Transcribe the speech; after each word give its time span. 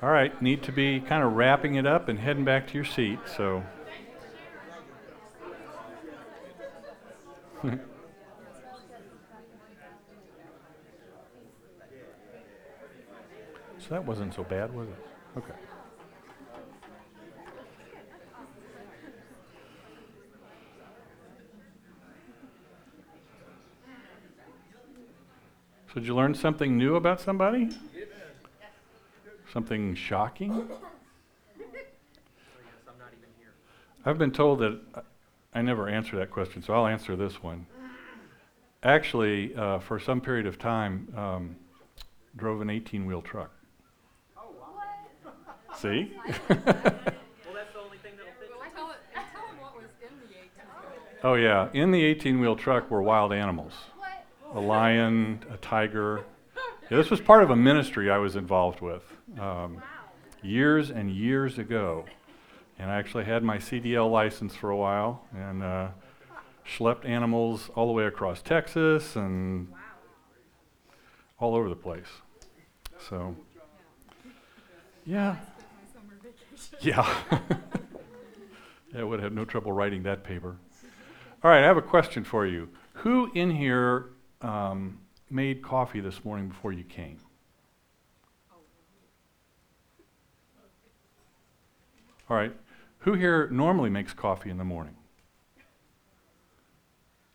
All 0.00 0.10
right, 0.10 0.40
need 0.40 0.62
to 0.62 0.70
be 0.70 1.00
kind 1.00 1.24
of 1.24 1.32
wrapping 1.32 1.74
it 1.74 1.84
up 1.84 2.08
and 2.08 2.20
heading 2.20 2.44
back 2.44 2.68
to 2.68 2.74
your 2.74 2.84
seat. 2.84 3.18
So. 3.36 3.64
so 7.64 7.78
that 13.90 14.04
wasn't 14.04 14.34
so 14.34 14.44
bad, 14.44 14.72
was 14.72 14.86
it? 14.88 15.38
Okay. 15.38 15.52
So, 25.88 25.94
did 25.94 26.06
you 26.06 26.14
learn 26.14 26.34
something 26.34 26.78
new 26.78 26.94
about 26.94 27.20
somebody? 27.20 27.70
Something 29.52 29.94
shocking? 29.94 30.68
I've 34.04 34.18
been 34.18 34.30
told 34.30 34.60
that 34.60 34.78
I 35.54 35.62
never 35.62 35.88
answer 35.88 36.16
that 36.16 36.30
question, 36.30 36.62
so 36.62 36.74
I'll 36.74 36.86
answer 36.86 37.16
this 37.16 37.42
one. 37.42 37.66
Actually, 38.82 39.54
uh, 39.56 39.78
for 39.80 39.98
some 39.98 40.20
period 40.20 40.46
of 40.46 40.58
time, 40.58 41.08
um, 41.16 41.56
drove 42.36 42.60
an 42.60 42.70
18 42.70 43.06
wheel 43.06 43.20
truck. 43.22 43.50
Oh, 44.36 44.50
wow. 44.60 45.74
See? 45.76 46.12
well, 46.24 46.36
that's 46.48 47.72
the 47.72 47.80
only 47.82 47.98
thing 47.98 48.12
that'll 48.16 48.32
fit. 48.38 48.48
Tell, 48.74 48.94
tell 49.14 49.46
them 49.48 49.60
what 49.60 49.74
was 49.74 49.90
in 50.00 50.08
the 50.20 50.36
18 50.36 50.46
wheel. 50.46 51.24
oh, 51.24 51.34
yeah. 51.34 51.68
In 51.72 51.90
the 51.90 52.04
18 52.04 52.38
wheel 52.40 52.54
truck 52.54 52.88
were 52.90 53.02
wild 53.02 53.32
animals 53.32 53.72
What? 53.96 54.24
a 54.54 54.60
lion, 54.60 55.42
a 55.52 55.56
tiger. 55.56 56.24
Yeah, 56.90 56.96
this 56.96 57.10
was 57.10 57.20
part 57.20 57.42
of 57.42 57.50
a 57.50 57.56
ministry 57.56 58.10
I 58.10 58.16
was 58.16 58.34
involved 58.34 58.80
with 58.80 59.02
um, 59.38 59.82
years 60.42 60.90
and 60.90 61.10
years 61.10 61.58
ago. 61.58 62.06
And 62.78 62.90
I 62.90 62.94
actually 62.94 63.24
had 63.24 63.42
my 63.42 63.58
CDL 63.58 64.10
license 64.10 64.54
for 64.54 64.70
a 64.70 64.76
while 64.76 65.22
and 65.36 65.62
uh, 65.62 65.88
schlepped 66.66 67.04
animals 67.04 67.68
all 67.74 67.88
the 67.88 67.92
way 67.92 68.04
across 68.04 68.40
Texas 68.40 69.16
and 69.16 69.68
all 71.38 71.54
over 71.54 71.68
the 71.68 71.76
place. 71.76 72.06
So, 73.06 73.36
yeah. 75.04 75.36
Yeah. 76.80 77.06
yeah, 78.94 79.00
I 79.00 79.04
would 79.04 79.20
have 79.20 79.34
no 79.34 79.44
trouble 79.44 79.72
writing 79.72 80.04
that 80.04 80.24
paper. 80.24 80.56
All 81.44 81.50
right, 81.50 81.62
I 81.62 81.66
have 81.66 81.76
a 81.76 81.82
question 81.82 82.24
for 82.24 82.46
you. 82.46 82.70
Who 82.94 83.30
in 83.34 83.50
here 83.50 84.06
um, 84.40 85.00
made 85.30 85.62
coffee 85.62 86.00
this 86.00 86.24
morning 86.24 86.48
before 86.48 86.72
you 86.72 86.84
came? 86.84 87.18
All 92.30 92.36
right. 92.36 92.54
Who 93.00 93.14
here 93.14 93.48
normally 93.50 93.90
makes 93.90 94.12
coffee 94.12 94.50
in 94.50 94.58
the 94.58 94.64
morning? 94.64 94.96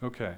Okay. 0.03 0.35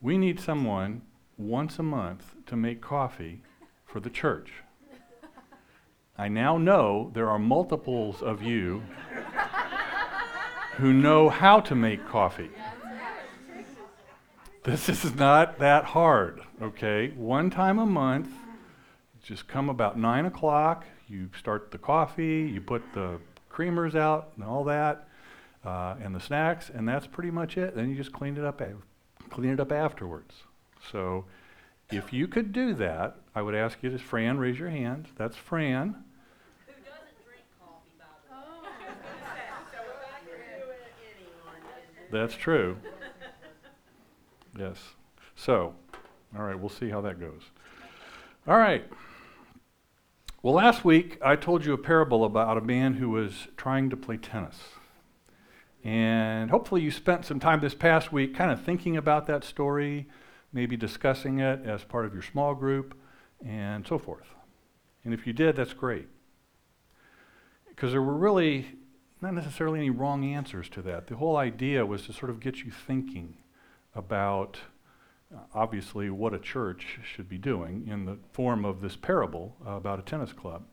We 0.00 0.16
need 0.16 0.38
someone 0.38 1.02
once 1.36 1.78
a 1.78 1.82
month 1.82 2.34
to 2.46 2.56
make 2.56 2.80
coffee 2.80 3.42
for 3.84 4.00
the 4.00 4.10
church. 4.10 4.52
I 6.16 6.28
now 6.28 6.58
know 6.58 7.10
there 7.14 7.30
are 7.30 7.38
multiples 7.38 8.22
of 8.22 8.42
you 8.42 8.82
who 10.76 10.92
know 10.92 11.28
how 11.28 11.60
to 11.60 11.74
make 11.74 12.06
coffee. 12.06 12.50
This 14.64 14.90
is 14.90 15.14
not 15.14 15.58
that 15.60 15.84
hard, 15.84 16.42
okay? 16.60 17.14
One 17.16 17.48
time 17.48 17.78
a 17.78 17.86
month, 17.86 18.28
just 19.22 19.48
come 19.48 19.70
about 19.70 19.98
9 19.98 20.26
o'clock, 20.26 20.84
you 21.08 21.30
start 21.38 21.70
the 21.70 21.78
coffee, 21.78 22.42
you 22.52 22.60
put 22.60 22.82
the 22.92 23.20
creamers 23.50 23.94
out 23.94 24.32
and 24.36 24.44
all 24.44 24.64
that, 24.64 25.08
uh, 25.64 25.94
and 26.02 26.14
the 26.14 26.20
snacks, 26.20 26.68
and 26.68 26.86
that's 26.86 27.06
pretty 27.06 27.30
much 27.30 27.56
it. 27.56 27.74
Then 27.74 27.88
you 27.88 27.96
just 27.96 28.12
clean 28.12 28.36
it 28.36 28.44
up, 28.44 28.60
clean 29.30 29.50
it 29.50 29.60
up 29.60 29.72
afterwards. 29.72 30.34
So, 30.92 31.24
if 31.90 32.12
you 32.12 32.28
could 32.28 32.52
do 32.52 32.74
that, 32.74 33.16
I 33.34 33.40
would 33.40 33.54
ask 33.54 33.78
you 33.80 33.88
to, 33.88 33.98
Fran, 33.98 34.36
raise 34.36 34.58
your 34.58 34.68
hand. 34.68 35.08
That's 35.16 35.36
Fran. 35.36 36.04
Who 36.66 36.72
doesn't 36.84 37.24
drink 37.24 37.44
coffee, 37.58 37.96
by 37.98 38.04
the 38.28 38.62
way? 38.62 38.70
so 39.72 39.78
if 39.78 40.04
I 40.04 40.18
can 40.18 40.60
do 40.60 40.70
it, 40.70 40.92
anyone 41.16 41.62
That's 42.12 42.36
true. 42.36 42.76
Yes. 44.60 44.76
So, 45.36 45.74
all 46.36 46.42
right, 46.42 46.58
we'll 46.58 46.68
see 46.68 46.90
how 46.90 47.00
that 47.00 47.18
goes. 47.18 47.40
All 48.46 48.58
right. 48.58 48.84
Well, 50.42 50.52
last 50.52 50.84
week 50.84 51.16
I 51.24 51.34
told 51.36 51.64
you 51.64 51.72
a 51.72 51.78
parable 51.78 52.26
about 52.26 52.58
a 52.58 52.60
man 52.60 52.92
who 52.92 53.08
was 53.08 53.48
trying 53.56 53.88
to 53.88 53.96
play 53.96 54.18
tennis. 54.18 54.58
And 55.82 56.50
hopefully 56.50 56.82
you 56.82 56.90
spent 56.90 57.24
some 57.24 57.40
time 57.40 57.60
this 57.60 57.74
past 57.74 58.12
week 58.12 58.36
kind 58.36 58.50
of 58.50 58.62
thinking 58.62 58.98
about 58.98 59.26
that 59.28 59.44
story, 59.44 60.06
maybe 60.52 60.76
discussing 60.76 61.38
it 61.38 61.64
as 61.64 61.82
part 61.84 62.04
of 62.04 62.12
your 62.12 62.22
small 62.22 62.54
group, 62.54 62.94
and 63.42 63.86
so 63.86 63.98
forth. 63.98 64.28
And 65.06 65.14
if 65.14 65.26
you 65.26 65.32
did, 65.32 65.56
that's 65.56 65.72
great. 65.72 66.08
Because 67.66 67.92
there 67.92 68.02
were 68.02 68.12
really 68.12 68.66
not 69.22 69.32
necessarily 69.32 69.78
any 69.78 69.88
wrong 69.88 70.22
answers 70.22 70.68
to 70.68 70.82
that. 70.82 71.06
The 71.06 71.16
whole 71.16 71.38
idea 71.38 71.86
was 71.86 72.02
to 72.02 72.12
sort 72.12 72.28
of 72.28 72.40
get 72.40 72.58
you 72.58 72.70
thinking 72.70 73.38
about 73.94 74.58
obviously 75.54 76.10
what 76.10 76.34
a 76.34 76.38
church 76.38 76.98
should 77.04 77.28
be 77.28 77.38
doing 77.38 77.86
in 77.88 78.04
the 78.04 78.18
form 78.32 78.64
of 78.64 78.80
this 78.80 78.96
parable 78.96 79.56
about 79.64 79.98
a 79.98 80.02
tennis 80.02 80.32
club. 80.32 80.64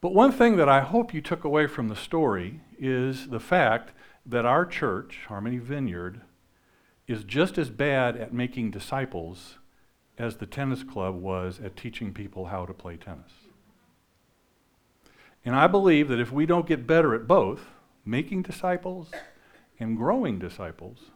But 0.00 0.14
one 0.14 0.32
thing 0.32 0.56
that 0.56 0.68
I 0.68 0.80
hope 0.80 1.14
you 1.14 1.20
took 1.20 1.44
away 1.44 1.66
from 1.66 1.88
the 1.88 1.96
story 1.96 2.60
is 2.78 3.28
the 3.28 3.40
fact 3.40 3.92
that 4.26 4.44
our 4.44 4.66
church, 4.66 5.20
Harmony 5.28 5.58
Vineyard, 5.58 6.20
is 7.06 7.24
just 7.24 7.58
as 7.58 7.70
bad 7.70 8.16
at 8.16 8.32
making 8.32 8.70
disciples 8.70 9.58
as 10.18 10.36
the 10.36 10.46
tennis 10.46 10.82
club 10.82 11.14
was 11.14 11.60
at 11.62 11.76
teaching 11.76 12.12
people 12.12 12.46
how 12.46 12.66
to 12.66 12.72
play 12.72 12.96
tennis. 12.96 13.32
And 15.44 15.54
I 15.54 15.66
believe 15.66 16.08
that 16.08 16.20
if 16.20 16.32
we 16.32 16.46
don't 16.46 16.66
get 16.66 16.86
better 16.86 17.14
at 17.14 17.26
both, 17.26 17.66
making 18.04 18.42
disciples 18.42 19.10
and 19.78 19.96
growing 19.96 20.38
disciples, 20.38 21.10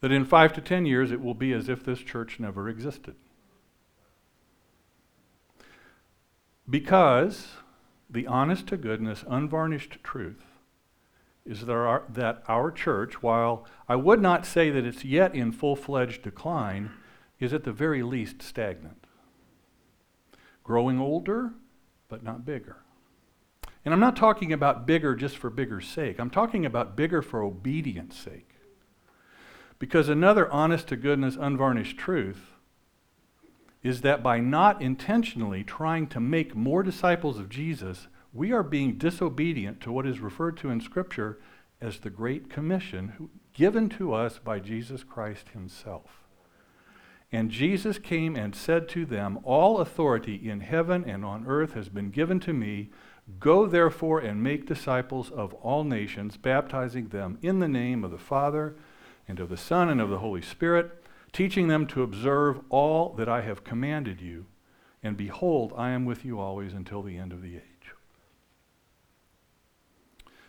that 0.00 0.12
in 0.12 0.24
five 0.24 0.52
to 0.54 0.60
ten 0.60 0.86
years 0.86 1.12
it 1.12 1.20
will 1.20 1.34
be 1.34 1.52
as 1.52 1.68
if 1.68 1.84
this 1.84 2.00
church 2.00 2.40
never 2.40 2.68
existed. 2.68 3.14
Because 6.68 7.48
the 8.08 8.26
honest 8.26 8.66
to 8.68 8.76
goodness, 8.76 9.24
unvarnished 9.28 9.98
truth 10.02 10.44
is 11.44 11.66
that 11.66 11.72
our, 11.72 12.04
that 12.08 12.42
our 12.48 12.70
church, 12.70 13.22
while 13.22 13.66
I 13.88 13.96
would 13.96 14.20
not 14.20 14.46
say 14.46 14.70
that 14.70 14.84
it's 14.84 15.04
yet 15.04 15.34
in 15.34 15.52
full 15.52 15.76
fledged 15.76 16.22
decline, 16.22 16.90
is 17.38 17.52
at 17.52 17.64
the 17.64 17.72
very 17.72 18.02
least 18.02 18.42
stagnant. 18.42 19.06
Growing 20.62 21.00
older, 21.00 21.52
but 22.08 22.22
not 22.22 22.44
bigger. 22.44 22.76
And 23.84 23.94
I'm 23.94 24.00
not 24.00 24.16
talking 24.16 24.52
about 24.52 24.86
bigger 24.86 25.14
just 25.14 25.38
for 25.38 25.50
bigger's 25.50 25.88
sake, 25.88 26.18
I'm 26.18 26.30
talking 26.30 26.66
about 26.66 26.96
bigger 26.96 27.22
for 27.22 27.42
obedience 27.42 28.16
sake. 28.16 28.49
Because 29.80 30.10
another 30.10 30.48
honest 30.52 30.88
to 30.88 30.96
goodness, 30.96 31.36
unvarnished 31.40 31.96
truth 31.98 32.52
is 33.82 34.02
that 34.02 34.22
by 34.22 34.38
not 34.38 34.82
intentionally 34.82 35.64
trying 35.64 36.06
to 36.08 36.20
make 36.20 36.54
more 36.54 36.82
disciples 36.82 37.38
of 37.38 37.48
Jesus, 37.48 38.06
we 38.32 38.52
are 38.52 38.62
being 38.62 38.98
disobedient 38.98 39.80
to 39.80 39.90
what 39.90 40.06
is 40.06 40.20
referred 40.20 40.58
to 40.58 40.68
in 40.68 40.82
Scripture 40.82 41.40
as 41.80 41.98
the 41.98 42.10
Great 42.10 42.50
Commission 42.50 43.30
given 43.54 43.88
to 43.88 44.12
us 44.12 44.38
by 44.38 44.60
Jesus 44.60 45.02
Christ 45.02 45.48
Himself. 45.54 46.28
And 47.32 47.50
Jesus 47.50 47.98
came 47.98 48.36
and 48.36 48.54
said 48.54 48.86
to 48.90 49.06
them, 49.06 49.38
All 49.44 49.78
authority 49.78 50.34
in 50.46 50.60
heaven 50.60 51.08
and 51.08 51.24
on 51.24 51.46
earth 51.46 51.72
has 51.72 51.88
been 51.88 52.10
given 52.10 52.38
to 52.40 52.52
me. 52.52 52.90
Go 53.38 53.66
therefore 53.66 54.18
and 54.18 54.42
make 54.42 54.66
disciples 54.66 55.30
of 55.30 55.54
all 55.54 55.84
nations, 55.84 56.36
baptizing 56.36 57.08
them 57.08 57.38
in 57.40 57.60
the 57.60 57.68
name 57.68 58.04
of 58.04 58.10
the 58.10 58.18
Father 58.18 58.76
and 59.30 59.40
of 59.40 59.48
the 59.48 59.56
Son 59.56 59.88
and 59.88 60.00
of 60.00 60.10
the 60.10 60.18
Holy 60.18 60.42
Spirit, 60.42 61.02
teaching 61.32 61.68
them 61.68 61.86
to 61.86 62.02
observe 62.02 62.60
all 62.68 63.14
that 63.14 63.28
I 63.28 63.42
have 63.42 63.64
commanded 63.64 64.20
you. 64.20 64.46
And 65.02 65.16
behold, 65.16 65.72
I 65.76 65.90
am 65.90 66.04
with 66.04 66.24
you 66.24 66.40
always 66.40 66.74
until 66.74 67.00
the 67.00 67.16
end 67.16 67.32
of 67.32 67.40
the 67.40 67.54
age. 67.56 67.94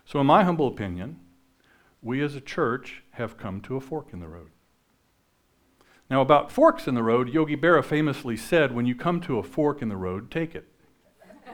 So, 0.03 0.19
in 0.19 0.25
my 0.25 0.43
humble 0.43 0.67
opinion, 0.67 1.19
we 2.01 2.21
as 2.21 2.35
a 2.35 2.41
church 2.41 3.03
have 3.11 3.37
come 3.37 3.61
to 3.61 3.77
a 3.77 3.81
fork 3.81 4.07
in 4.11 4.19
the 4.19 4.27
road. 4.27 4.49
Now, 6.09 6.19
about 6.21 6.51
forks 6.51 6.87
in 6.87 6.95
the 6.95 7.03
road, 7.03 7.29
Yogi 7.29 7.55
Berra 7.55 7.85
famously 7.85 8.35
said, 8.35 8.73
When 8.75 8.85
you 8.85 8.95
come 8.95 9.21
to 9.21 9.37
a 9.37 9.43
fork 9.43 9.81
in 9.81 9.87
the 9.87 9.95
road, 9.95 10.29
take 10.29 10.55
it. 10.55 10.67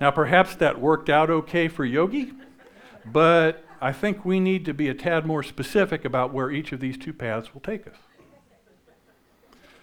now, 0.00 0.10
perhaps 0.10 0.56
that 0.56 0.78
worked 0.78 1.08
out 1.08 1.30
okay 1.30 1.68
for 1.68 1.86
Yogi, 1.86 2.32
but 3.12 3.64
I 3.80 3.92
think 3.92 4.24
we 4.24 4.40
need 4.40 4.64
to 4.64 4.74
be 4.74 4.88
a 4.88 4.94
tad 4.94 5.26
more 5.26 5.42
specific 5.42 6.04
about 6.04 6.32
where 6.32 6.50
each 6.50 6.72
of 6.72 6.80
these 6.80 6.98
two 6.98 7.12
paths 7.12 7.54
will 7.54 7.60
take 7.60 7.86
us. 7.86 7.96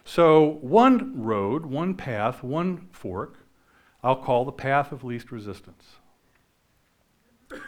So, 0.03 0.59
one 0.61 1.23
road, 1.23 1.65
one 1.65 1.95
path, 1.95 2.43
one 2.43 2.87
fork, 2.91 3.37
I'll 4.03 4.15
call 4.15 4.45
the 4.45 4.51
path 4.51 4.91
of 4.91 5.03
least 5.03 5.31
resistance. 5.31 5.83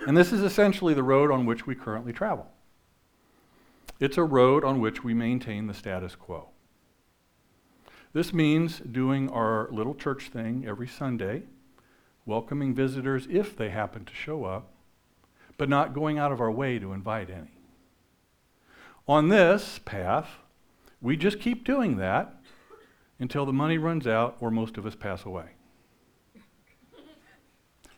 And 0.05 0.15
this 0.15 0.31
is 0.31 0.41
essentially 0.41 0.93
the 0.93 1.03
road 1.03 1.31
on 1.31 1.45
which 1.45 1.65
we 1.65 1.73
currently 1.73 2.13
travel. 2.13 2.47
It's 3.99 4.17
a 4.17 4.23
road 4.23 4.63
on 4.63 4.79
which 4.79 5.03
we 5.03 5.13
maintain 5.15 5.65
the 5.65 5.73
status 5.73 6.15
quo. 6.15 6.49
This 8.13 8.33
means 8.33 8.79
doing 8.79 9.29
our 9.29 9.67
little 9.71 9.95
church 9.95 10.29
thing 10.29 10.65
every 10.67 10.87
Sunday, 10.87 11.43
welcoming 12.25 12.75
visitors 12.75 13.27
if 13.29 13.55
they 13.55 13.69
happen 13.69 14.05
to 14.05 14.13
show 14.13 14.45
up, 14.45 14.71
but 15.57 15.69
not 15.69 15.93
going 15.93 16.17
out 16.17 16.31
of 16.31 16.39
our 16.39 16.51
way 16.51 16.79
to 16.79 16.93
invite 16.93 17.29
any. 17.29 17.57
On 19.07 19.29
this 19.29 19.79
path, 19.85 20.27
we 21.01 21.15
just 21.15 21.39
keep 21.39 21.63
doing 21.63 21.97
that 21.97 22.35
until 23.19 23.45
the 23.45 23.53
money 23.53 23.77
runs 23.77 24.05
out 24.05 24.37
or 24.39 24.51
most 24.51 24.77
of 24.77 24.85
us 24.85 24.95
pass 24.95 25.25
away. 25.25 25.51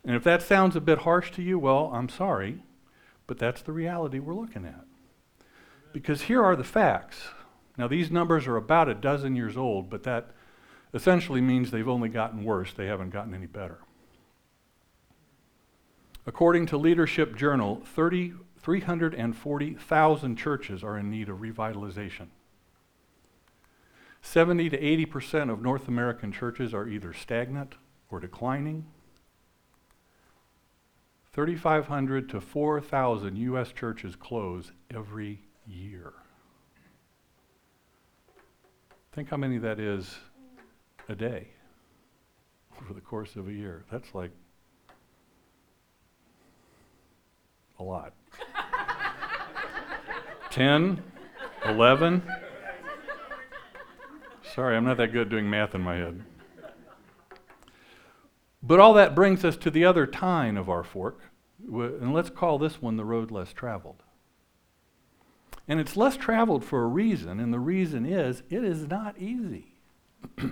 And 0.05 0.15
if 0.15 0.23
that 0.23 0.41
sounds 0.41 0.75
a 0.75 0.81
bit 0.81 0.99
harsh 0.99 1.31
to 1.31 1.41
you, 1.41 1.59
well, 1.59 1.91
I'm 1.93 2.09
sorry, 2.09 2.63
but 3.27 3.37
that's 3.37 3.61
the 3.61 3.71
reality 3.71 4.19
we're 4.19 4.33
looking 4.33 4.65
at. 4.65 4.85
Because 5.91 6.23
here 6.23 6.43
are 6.43 6.55
the 6.55 6.63
facts. 6.63 7.29
Now, 7.77 7.87
these 7.87 8.11
numbers 8.11 8.47
are 8.47 8.55
about 8.55 8.89
a 8.89 8.93
dozen 8.93 9.35
years 9.35 9.57
old, 9.57 9.89
but 9.89 10.03
that 10.03 10.31
essentially 10.93 11.41
means 11.41 11.71
they've 11.71 11.87
only 11.87 12.09
gotten 12.09 12.43
worse. 12.43 12.73
They 12.73 12.87
haven't 12.87 13.11
gotten 13.11 13.33
any 13.33 13.45
better. 13.45 13.79
According 16.25 16.65
to 16.67 16.77
Leadership 16.77 17.35
Journal, 17.35 17.81
30, 17.85 18.33
340,000 18.61 20.35
churches 20.35 20.83
are 20.83 20.97
in 20.97 21.09
need 21.09 21.29
of 21.29 21.37
revitalization. 21.37 22.27
70 24.21 24.69
to 24.69 24.77
80% 24.77 25.49
of 25.51 25.61
North 25.61 25.87
American 25.87 26.31
churches 26.31 26.73
are 26.73 26.87
either 26.87 27.13
stagnant 27.13 27.75
or 28.11 28.19
declining. 28.19 28.85
3,500 31.31 32.29
to 32.29 32.41
4,000 32.41 33.37
U.S. 33.37 33.71
churches 33.71 34.15
close 34.15 34.71
every 34.93 35.41
year. 35.65 36.13
Think 39.13 39.29
how 39.29 39.37
many 39.37 39.57
that 39.57 39.79
is 39.79 40.17
a 41.07 41.15
day 41.15 41.47
over 42.81 42.93
the 42.93 43.01
course 43.01 43.35
of 43.35 43.47
a 43.47 43.53
year. 43.53 43.83
That's 43.91 44.13
like 44.13 44.31
a 47.79 47.83
lot. 47.83 48.13
10, 50.51 51.01
11. 51.65 52.23
Sorry, 54.53 54.75
I'm 54.75 54.85
not 54.85 54.97
that 54.97 55.13
good 55.13 55.29
doing 55.29 55.49
math 55.49 55.73
in 55.75 55.81
my 55.81 55.95
head. 55.95 56.23
But 58.61 58.79
all 58.79 58.93
that 58.95 59.15
brings 59.15 59.45
us 59.45 59.55
to 59.57 59.71
the 59.71 59.85
other 59.85 60.05
tine 60.05 60.57
of 60.57 60.69
our 60.69 60.83
fork, 60.83 61.21
and 61.65 62.13
let's 62.13 62.29
call 62.29 62.57
this 62.57 62.81
one 62.81 62.97
the 62.97 63.05
road 63.05 63.31
less 63.31 63.53
traveled. 63.53 64.03
And 65.67 65.79
it's 65.79 65.95
less 65.95 66.17
traveled 66.17 66.65
for 66.65 66.83
a 66.83 66.87
reason, 66.87 67.39
and 67.39 67.53
the 67.53 67.59
reason 67.59 68.05
is 68.05 68.43
it 68.49 68.63
is 68.63 68.87
not 68.87 69.17
easy. 69.19 69.75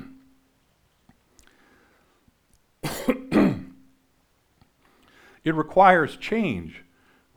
it 5.44 5.56
requires 5.56 6.16
change, 6.18 6.84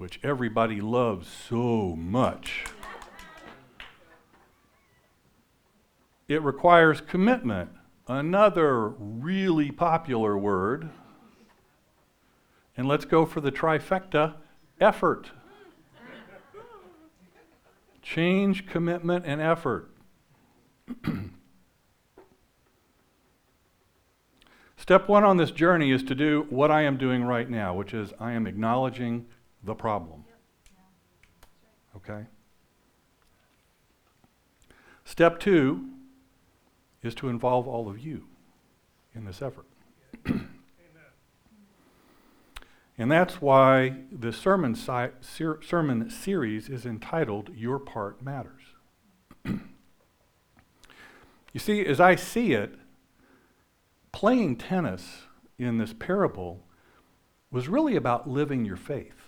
which 0.01 0.19
everybody 0.23 0.81
loves 0.81 1.29
so 1.29 1.95
much. 1.95 2.65
It 6.27 6.41
requires 6.43 7.03
commitment, 7.03 7.69
another 8.09 8.89
really 8.89 9.71
popular 9.71 10.39
word. 10.39 10.89
And 12.79 12.89
let's 12.89 13.05
go 13.05 13.27
for 13.27 13.43
the 13.43 13.53
trifecta 13.53 14.37
effort. 14.81 15.33
Change, 18.01 18.67
commitment, 18.67 19.27
and 19.27 19.39
effort. 19.39 19.91
Step 24.79 25.11
one 25.11 25.25
on 25.25 25.37
this 25.37 25.51
journey 25.51 25.91
is 25.91 26.03
to 26.05 26.15
do 26.15 26.47
what 26.49 26.71
I 26.71 26.85
am 26.85 26.97
doing 26.97 27.23
right 27.23 27.51
now, 27.51 27.75
which 27.75 27.93
is 27.93 28.15
I 28.19 28.33
am 28.33 28.47
acknowledging 28.47 29.27
the 29.63 29.75
problem. 29.75 30.25
Okay? 31.97 32.27
Step 35.05 35.41
two 35.41 35.89
is 37.03 37.15
to 37.17 37.29
involve 37.29 37.67
all 37.67 37.89
of 37.89 37.99
you 37.99 38.27
in 39.15 39.25
this 39.25 39.43
effort. 39.43 39.67
and 42.97 43.11
that's 43.11 43.41
why 43.41 43.97
the 44.13 44.33
sermon, 44.33 44.75
si- 44.75 45.09
ser- 45.21 45.61
sermon 45.63 46.11
series 46.11 46.69
is 46.69 46.87
entitled 46.87 47.51
Your 47.55 47.79
Part 47.79 48.23
Matters. 48.23 48.63
you 49.45 49.61
see, 51.59 51.85
as 51.85 51.99
I 51.99 52.15
see 52.15 52.53
it, 52.53 52.75
playing 54.13 54.57
tennis 54.57 55.23
in 55.59 55.79
this 55.79 55.93
parable 55.93 56.65
was 57.51 57.69
really 57.69 57.97
about 57.97 58.29
living 58.29 58.65
your 58.65 58.77
faith. 58.77 59.20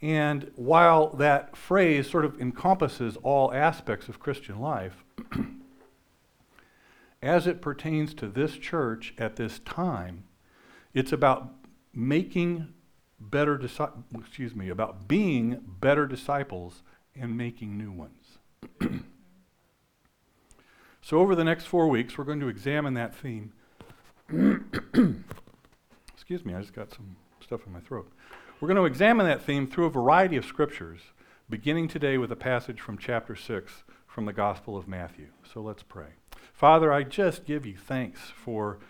And 0.00 0.52
while 0.54 1.10
that 1.16 1.56
phrase 1.56 2.08
sort 2.08 2.24
of 2.24 2.40
encompasses 2.40 3.16
all 3.22 3.52
aspects 3.52 4.08
of 4.08 4.20
Christian 4.20 4.60
life, 4.60 5.04
as 7.22 7.46
it 7.46 7.60
pertains 7.60 8.14
to 8.14 8.28
this 8.28 8.56
church 8.56 9.12
at 9.18 9.36
this 9.36 9.58
time, 9.60 10.24
it's 10.94 11.12
about 11.12 11.52
making 11.92 12.68
better 13.18 13.58
disciples, 13.58 14.04
excuse 14.16 14.54
me, 14.54 14.68
about 14.68 15.08
being 15.08 15.60
better 15.80 16.06
disciples 16.06 16.82
and 17.16 17.36
making 17.36 17.76
new 17.76 17.90
ones. 17.90 18.38
so 21.02 21.18
over 21.18 21.34
the 21.34 21.42
next 21.42 21.64
four 21.64 21.88
weeks, 21.88 22.16
we're 22.16 22.24
going 22.24 22.38
to 22.40 22.48
examine 22.48 22.94
that 22.94 23.16
theme. 23.16 23.52
excuse 26.14 26.44
me, 26.44 26.54
I 26.54 26.60
just 26.60 26.72
got 26.72 26.90
some 26.90 27.16
stuff 27.40 27.66
in 27.66 27.72
my 27.72 27.80
throat. 27.80 28.12
We're 28.60 28.66
going 28.66 28.76
to 28.76 28.86
examine 28.86 29.24
that 29.26 29.42
theme 29.42 29.68
through 29.68 29.86
a 29.86 29.90
variety 29.90 30.36
of 30.36 30.44
scriptures, 30.44 31.00
beginning 31.48 31.86
today 31.86 32.18
with 32.18 32.32
a 32.32 32.36
passage 32.36 32.80
from 32.80 32.98
chapter 32.98 33.36
6 33.36 33.84
from 34.08 34.24
the 34.24 34.32
Gospel 34.32 34.76
of 34.76 34.88
Matthew. 34.88 35.28
So 35.44 35.60
let's 35.60 35.84
pray. 35.84 36.14
Father, 36.52 36.92
I 36.92 37.04
just 37.04 37.44
give 37.44 37.64
you 37.64 37.76
thanks 37.76 38.32
for 38.34 38.80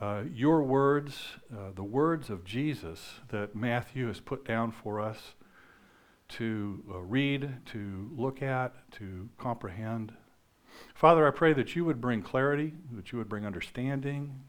uh, 0.00 0.22
your 0.32 0.62
words, 0.62 1.32
uh, 1.52 1.72
the 1.74 1.84
words 1.84 2.30
of 2.30 2.42
Jesus 2.42 3.20
that 3.28 3.54
Matthew 3.54 4.06
has 4.06 4.18
put 4.18 4.46
down 4.46 4.72
for 4.72 4.98
us 4.98 5.34
to 6.28 6.82
uh, 6.90 7.00
read, 7.00 7.66
to 7.66 8.10
look 8.16 8.40
at, 8.40 8.90
to 8.92 9.28
comprehend. 9.36 10.14
Father, 10.94 11.28
I 11.28 11.32
pray 11.32 11.52
that 11.52 11.76
you 11.76 11.84
would 11.84 12.00
bring 12.00 12.22
clarity, 12.22 12.72
that 12.92 13.12
you 13.12 13.18
would 13.18 13.28
bring 13.28 13.44
understanding, 13.44 14.40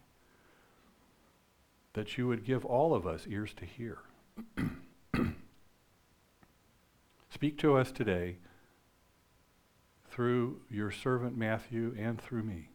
that 1.91 2.17
you 2.17 2.29
would 2.29 2.45
give 2.45 2.63
all 2.63 2.93
of 2.93 3.05
us 3.05 3.27
ears 3.27 3.53
to 3.55 3.65
hear. 3.65 3.98
Speak 7.29 7.58
to 7.60 7.75
us 7.75 7.91
today 7.91 8.38
through 10.10 10.62
your 10.69 10.91
servant 10.91 11.38
Matthew 11.38 11.96
and 11.98 12.19
through 12.22 12.43
me. 12.43 12.69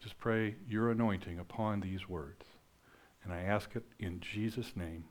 Just 0.00 0.18
pray 0.18 0.56
your 0.68 0.90
anointing 0.90 1.38
upon 1.38 1.80
these 1.80 2.08
words. 2.08 2.44
And 3.22 3.32
I 3.32 3.42
ask 3.42 3.76
it 3.76 3.84
in 3.98 4.20
Jesus' 4.20 4.72
name. 4.74 5.04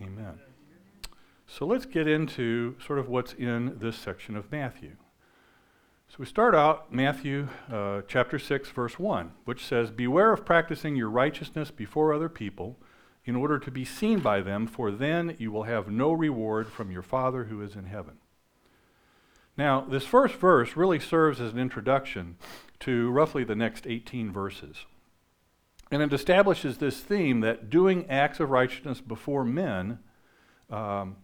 Amen. 0.00 0.38
So 1.46 1.66
let's 1.66 1.86
get 1.86 2.06
into 2.06 2.76
sort 2.84 2.98
of 2.98 3.08
what's 3.08 3.32
in 3.32 3.78
this 3.78 3.96
section 3.96 4.36
of 4.36 4.50
Matthew. 4.50 4.96
So 6.14 6.18
we 6.20 6.26
start 6.26 6.54
out 6.54 6.92
Matthew 6.92 7.48
uh, 7.68 8.02
chapter 8.06 8.38
6, 8.38 8.68
verse 8.68 9.00
1, 9.00 9.32
which 9.46 9.66
says, 9.66 9.90
Beware 9.90 10.32
of 10.32 10.44
practicing 10.44 10.94
your 10.94 11.10
righteousness 11.10 11.72
before 11.72 12.14
other 12.14 12.28
people 12.28 12.78
in 13.24 13.34
order 13.34 13.58
to 13.58 13.68
be 13.68 13.84
seen 13.84 14.20
by 14.20 14.40
them, 14.40 14.68
for 14.68 14.92
then 14.92 15.34
you 15.40 15.50
will 15.50 15.64
have 15.64 15.88
no 15.88 16.12
reward 16.12 16.68
from 16.68 16.92
your 16.92 17.02
Father 17.02 17.46
who 17.46 17.60
is 17.60 17.74
in 17.74 17.86
heaven. 17.86 18.18
Now, 19.56 19.80
this 19.80 20.06
first 20.06 20.36
verse 20.36 20.76
really 20.76 21.00
serves 21.00 21.40
as 21.40 21.52
an 21.52 21.58
introduction 21.58 22.36
to 22.78 23.10
roughly 23.10 23.42
the 23.42 23.56
next 23.56 23.84
18 23.84 24.30
verses. 24.30 24.86
And 25.90 26.00
it 26.00 26.12
establishes 26.12 26.78
this 26.78 27.00
theme 27.00 27.40
that 27.40 27.70
doing 27.70 28.08
acts 28.08 28.38
of 28.38 28.50
righteousness 28.50 29.00
before 29.00 29.44
men 29.44 29.98
um, 30.70 31.16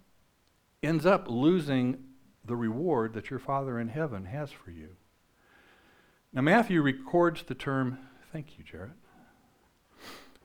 ends 0.83 1.07
up 1.07 1.29
losing 1.29 2.10
the 2.45 2.57
reward 2.57 3.15
that 3.15 3.31
your 3.31 3.39
Father 3.39 3.79
in 3.79 3.89
heaven 3.89 4.27
has 4.27 4.51
for 4.51 4.71
you. 4.71 4.97
Now, 6.33 6.43
Matthew 6.43 6.81
records 6.81 7.43
the 7.43 7.55
term, 7.55 7.99
thank 8.33 8.59
you, 8.59 8.65
Jarrett. 8.65 8.93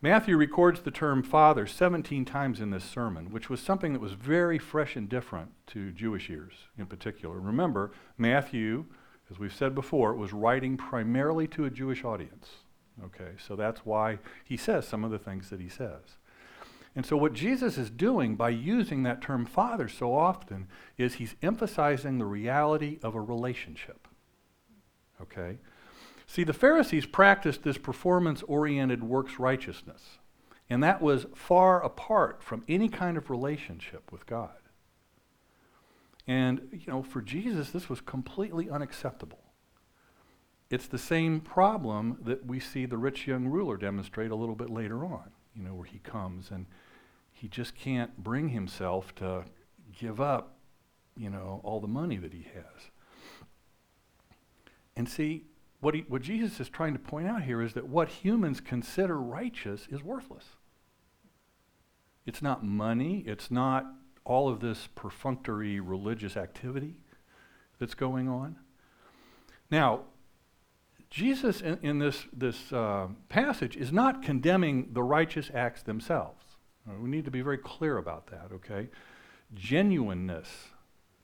Matthew 0.01 0.37
records 0.37 0.81
the 0.81 0.91
term 0.91 1.23
father 1.23 1.65
17 1.65 2.25
times 2.25 2.59
in 2.59 2.69
this 2.69 2.83
sermon, 2.83 3.31
which 3.31 3.49
was 3.49 3.59
something 3.59 3.93
that 3.93 4.01
was 4.01 4.11
very 4.11 4.59
fresh 4.59 4.95
and 4.95 5.09
different 5.09 5.51
to 5.67 5.91
Jewish 5.91 6.29
ears 6.29 6.53
in 6.77 6.85
particular. 6.85 7.39
Remember, 7.39 7.91
Matthew, 8.17 8.85
as 9.31 9.39
we've 9.39 9.55
said 9.55 9.73
before, 9.73 10.13
was 10.13 10.33
writing 10.33 10.77
primarily 10.77 11.47
to 11.47 11.65
a 11.65 11.71
Jewish 11.71 12.03
audience. 12.03 12.49
Okay, 13.03 13.31
so 13.37 13.55
that's 13.55 13.85
why 13.85 14.19
he 14.43 14.57
says 14.57 14.87
some 14.87 15.03
of 15.03 15.11
the 15.11 15.19
things 15.19 15.49
that 15.49 15.59
he 15.59 15.69
says. 15.69 16.17
And 16.95 17.05
so, 17.05 17.17
what 17.17 17.33
Jesus 17.33 17.77
is 17.77 17.89
doing 17.89 18.35
by 18.35 18.49
using 18.49 19.03
that 19.03 19.21
term 19.21 19.45
father 19.45 19.89
so 19.89 20.15
often 20.15 20.67
is 20.97 21.15
he's 21.15 21.35
emphasizing 21.41 22.17
the 22.17 22.25
reality 22.25 22.99
of 23.03 23.15
a 23.15 23.21
relationship. 23.21 24.07
Okay? 25.21 25.57
See, 26.25 26.43
the 26.43 26.53
Pharisees 26.53 27.05
practiced 27.05 27.63
this 27.63 27.77
performance 27.77 28.43
oriented 28.43 29.03
works 29.03 29.39
righteousness, 29.39 30.19
and 30.69 30.81
that 30.83 31.01
was 31.01 31.25
far 31.35 31.83
apart 31.83 32.41
from 32.41 32.63
any 32.67 32.87
kind 32.87 33.17
of 33.17 33.29
relationship 33.29 34.11
with 34.11 34.25
God. 34.25 34.55
And, 36.27 36.69
you 36.71 36.87
know, 36.87 37.03
for 37.03 37.21
Jesus, 37.21 37.69
this 37.69 37.89
was 37.89 38.01
completely 38.01 38.69
unacceptable. 38.69 39.39
It's 40.71 40.87
the 40.87 40.97
same 40.97 41.39
problem 41.41 42.17
that 42.23 42.45
we 42.47 42.59
see 42.59 42.85
the 42.85 42.97
rich 42.97 43.27
young 43.27 43.45
ruler 43.45 43.77
demonstrate 43.77 44.31
a 44.31 44.35
little 44.35 44.55
bit 44.55 44.69
later 44.69 45.05
on, 45.05 45.29
you 45.55 45.63
know, 45.63 45.75
where 45.75 45.85
he 45.85 45.99
comes 45.99 46.49
and 46.49 46.65
he 47.35 47.49
just 47.49 47.75
can't 47.75 48.17
bring 48.17 48.49
himself 48.49 49.13
to 49.15 49.43
give 49.99 50.21
up, 50.21 50.55
you 51.17 51.29
know, 51.29 51.59
all 51.63 51.81
the 51.81 51.87
money 51.87 52.15
that 52.15 52.33
he 52.33 52.47
has. 52.53 52.89
And 54.95 55.07
see, 55.07 55.43
what, 55.81 55.93
he, 55.93 56.05
what 56.07 56.21
Jesus 56.21 56.61
is 56.61 56.69
trying 56.69 56.93
to 56.93 56.99
point 56.99 57.27
out 57.27 57.43
here 57.43 57.61
is 57.61 57.73
that 57.73 57.89
what 57.89 58.07
humans 58.07 58.61
consider 58.61 59.19
righteous 59.19 59.85
is 59.91 60.01
worthless. 60.01 60.45
It's 62.25 62.41
not 62.41 62.63
money, 62.63 63.23
it's 63.27 63.51
not 63.51 63.85
all 64.23 64.47
of 64.47 64.61
this 64.61 64.87
perfunctory 64.95 65.81
religious 65.81 66.37
activity 66.37 66.95
that's 67.79 67.93
going 67.93 68.29
on. 68.29 68.55
Now, 69.69 70.03
Jesus 71.09 71.59
in, 71.61 71.79
in 71.81 71.99
this, 71.99 72.25
this 72.31 72.71
uh, 72.71 73.07
passage 73.27 73.75
is 73.75 73.91
not 73.91 74.23
condemning 74.23 74.89
the 74.93 75.03
righteous 75.03 75.51
acts 75.53 75.83
themselves. 75.83 76.44
Uh, 76.87 76.93
we 77.01 77.09
need 77.09 77.25
to 77.25 77.31
be 77.31 77.41
very 77.41 77.57
clear 77.57 77.97
about 77.97 78.27
that, 78.27 78.49
okay? 78.53 78.89
Genuineness 79.53 80.47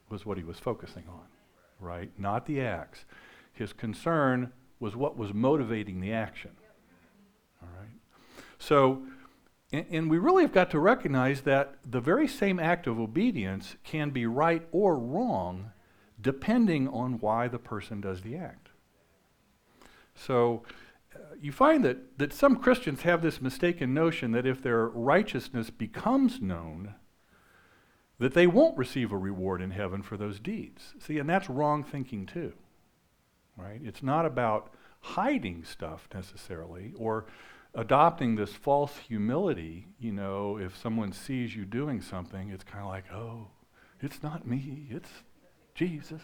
was 0.10 0.26
what 0.26 0.38
he 0.38 0.44
was 0.44 0.60
focusing 0.60 1.04
on, 1.08 1.26
right? 1.80 2.12
Not 2.18 2.46
the 2.46 2.62
acts. 2.62 3.06
His 3.54 3.74
concern 3.74 4.52
was 4.80 4.96
what 4.96 5.18
was 5.18 5.34
motivating 5.34 6.02
the 6.02 6.12
action. 6.14 6.52
All 7.62 7.70
right? 7.80 7.90
So, 8.58 9.04
and, 9.72 9.86
and, 9.92 10.10
we 10.10 10.18
really 10.18 10.44
have 10.44 10.52
got 10.52 10.72
to 10.72 10.80
recognize 10.80 11.42
that 11.42 11.76
the 11.90 12.02
very 12.02 12.28
same 12.28 12.60
act 12.60 12.88
of 12.88 13.00
obedience 13.00 13.76
can 13.84 14.10
be 14.10 14.26
right 14.26 14.68
or 14.72 14.98
wrong 14.98 15.72
depending 16.20 16.88
on 16.88 17.20
why 17.20 17.48
the 17.48 17.58
person 17.58 18.02
does 18.02 18.22
the 18.22 18.36
act. 18.36 18.70
So, 20.16 20.64
you 21.40 21.52
find 21.52 21.84
that, 21.84 22.18
that 22.18 22.34
some 22.34 22.56
Christians 22.58 23.02
have 23.02 23.22
this 23.22 23.42
mistaken 23.42 23.94
notion 23.94 24.32
that 24.32 24.46
if 24.46 24.62
their 24.62 24.88
righteousness 24.88 25.70
becomes 25.70 26.42
known, 26.42 26.96
that 28.20 28.34
they 28.34 28.48
won't 28.48 28.78
receive 28.78 29.12
a 29.12 29.18
reward 29.18 29.62
in 29.62 29.72
heaven 29.72 30.02
for 30.02 30.18
those 30.18 30.40
deeds. 30.40 30.94
See, 31.00 31.18
and 31.18 31.30
that's 31.30 31.50
wrong 31.50 31.84
thinking 31.84 32.26
too 32.26 32.54
right? 33.62 33.82
It's 33.84 34.04
not 34.04 34.26
about 34.26 34.74
hiding 35.02 35.64
stuff 35.64 36.08
necessarily 36.14 36.94
or 36.98 37.26
adopting 37.74 38.36
this 38.36 38.54
false 38.54 38.98
humility. 38.98 39.88
You 40.00 40.12
know, 40.12 40.58
if 40.58 40.78
someone 40.78 41.12
sees 41.12 41.56
you 41.56 41.66
doing 41.66 42.02
something, 42.02 42.50
it's 42.50 42.64
kind 42.64 42.84
of 42.84 42.90
like, 42.90 43.06
oh, 43.12 43.48
it's 44.02 44.24
not 44.24 44.48
me, 44.48 44.88
it's 44.90 45.10
Jesus. 45.76 46.22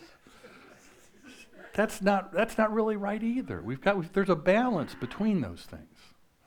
That's 1.77 2.01
not, 2.01 2.34
that's 2.34 2.57
not 2.57 2.74
really 2.74 2.96
right 2.98 3.22
either. 3.22 3.62
We've 3.62 3.79
got, 3.79 3.98
we've, 3.98 4.12
there's 4.12 4.31
a 4.31 4.36
balance 4.36 4.96
between 4.96 5.41
those 5.41 5.62
things. 5.62 6.00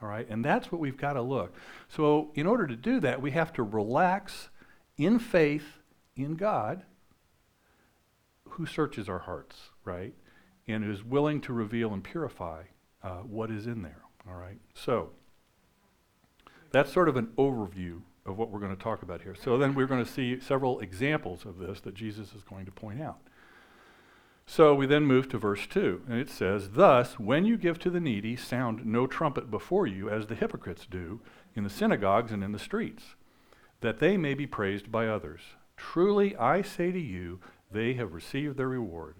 All 0.02 0.08
right, 0.08 0.28
and 0.28 0.44
that's 0.44 0.72
what 0.72 0.80
we've 0.80 0.96
got 0.96 1.12
to 1.12 1.22
look. 1.22 1.54
So, 1.88 2.32
in 2.34 2.46
order 2.46 2.66
to 2.66 2.74
do 2.74 2.98
that, 3.00 3.22
we 3.22 3.30
have 3.30 3.52
to 3.52 3.62
relax 3.62 4.48
in 4.98 5.20
faith 5.20 5.78
in 6.16 6.34
God, 6.34 6.82
who 8.48 8.66
searches 8.66 9.08
our 9.08 9.20
hearts, 9.20 9.56
right? 9.84 10.14
and 10.66 10.84
is 10.88 11.04
willing 11.04 11.40
to 11.42 11.52
reveal 11.52 11.92
and 11.92 12.04
purify 12.04 12.62
uh, 13.02 13.18
what 13.18 13.50
is 13.50 13.66
in 13.66 13.82
there. 13.82 14.02
All 14.28 14.36
right? 14.36 14.58
So, 14.74 15.10
that's 16.72 16.92
sort 16.92 17.08
of 17.08 17.16
an 17.16 17.28
overview 17.36 18.02
of 18.26 18.36
what 18.36 18.50
we're 18.50 18.60
going 18.60 18.76
to 18.76 18.82
talk 18.82 19.02
about 19.02 19.22
here. 19.22 19.34
So, 19.34 19.58
then 19.58 19.74
we're 19.74 19.86
going 19.86 20.04
to 20.04 20.10
see 20.10 20.40
several 20.40 20.80
examples 20.80 21.44
of 21.44 21.58
this 21.58 21.80
that 21.82 21.94
Jesus 21.94 22.34
is 22.34 22.42
going 22.42 22.66
to 22.66 22.72
point 22.72 23.00
out. 23.00 23.20
So, 24.52 24.74
we 24.74 24.86
then 24.86 25.06
move 25.06 25.28
to 25.28 25.38
verse 25.38 25.64
2, 25.68 26.06
and 26.08 26.18
it 26.18 26.28
says, 26.28 26.70
Thus, 26.70 27.20
when 27.20 27.44
you 27.44 27.56
give 27.56 27.78
to 27.78 27.88
the 27.88 28.00
needy, 28.00 28.34
sound 28.34 28.84
no 28.84 29.06
trumpet 29.06 29.48
before 29.48 29.86
you, 29.86 30.10
as 30.10 30.26
the 30.26 30.34
hypocrites 30.34 30.88
do 30.90 31.20
in 31.54 31.62
the 31.62 31.70
synagogues 31.70 32.32
and 32.32 32.42
in 32.42 32.50
the 32.50 32.58
streets, 32.58 33.14
that 33.80 34.00
they 34.00 34.16
may 34.16 34.34
be 34.34 34.48
praised 34.48 34.90
by 34.90 35.06
others. 35.06 35.40
Truly, 35.76 36.34
I 36.34 36.62
say 36.62 36.90
to 36.90 36.98
you, 36.98 37.38
they 37.70 37.94
have 37.94 38.12
received 38.12 38.56
their 38.56 38.66
reward. 38.66 39.18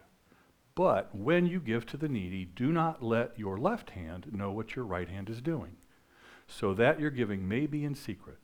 But 0.75 1.15
when 1.15 1.47
you 1.47 1.61
give 1.61 1.87
to 1.87 1.97
the 1.97 2.09
needy, 2.09 2.45
do 2.45 2.73
not 2.73 3.01
let 3.01 3.39
your 3.39 3.57
left 3.57 3.91
hand 3.91 4.33
know 4.33 4.51
what 4.51 4.75
your 4.75 4.85
right 4.85 5.09
hand 5.09 5.31
is 5.31 5.41
doing, 5.41 5.77
so 6.49 6.75
that 6.75 6.99
your 6.99 7.13
giving 7.13 7.47
may 7.47 7.67
be 7.67 7.85
in 7.85 7.95
secret. 7.95 8.39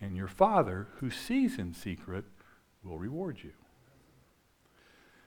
And 0.00 0.16
your 0.16 0.26
Father, 0.26 0.88
who 0.96 1.10
sees 1.10 1.60
in 1.60 1.74
secret, 1.74 2.24
will 2.82 2.98
reward 2.98 3.38
you. 3.44 3.52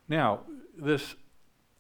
Now, 0.10 0.42
this 0.78 1.16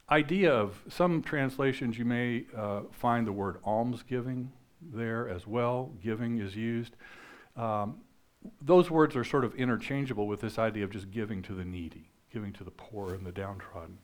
idea 0.10 0.53
of 0.53 0.81
some 0.89 1.22
translations, 1.22 1.98
you 1.98 2.05
may 2.05 2.46
uh, 2.55 2.81
find 2.91 3.27
the 3.27 3.31
word 3.31 3.57
almsgiving 3.65 4.51
there 4.81 5.27
as 5.29 5.48
well. 5.48 5.91
Giving 6.01 6.39
is 6.39 6.55
used. 6.55 6.96
Um, 7.55 8.01
those 8.62 8.89
words 8.89 9.15
are 9.15 9.24
sort 9.24 9.43
of 9.43 9.55
interchangeable 9.55 10.27
with 10.27 10.41
this 10.41 10.60
idea 10.60 10.84
of 10.84 10.91
just 10.91 11.12
giving 11.12 11.41
to 11.43 11.53
the 11.53 11.65
needy, 11.65 12.10
giving 12.31 12.53
to 12.53 12.63
the 12.63 12.72
poor 12.72 13.13
and 13.13 13.25
the 13.25 13.31
downtrodden. 13.31 13.98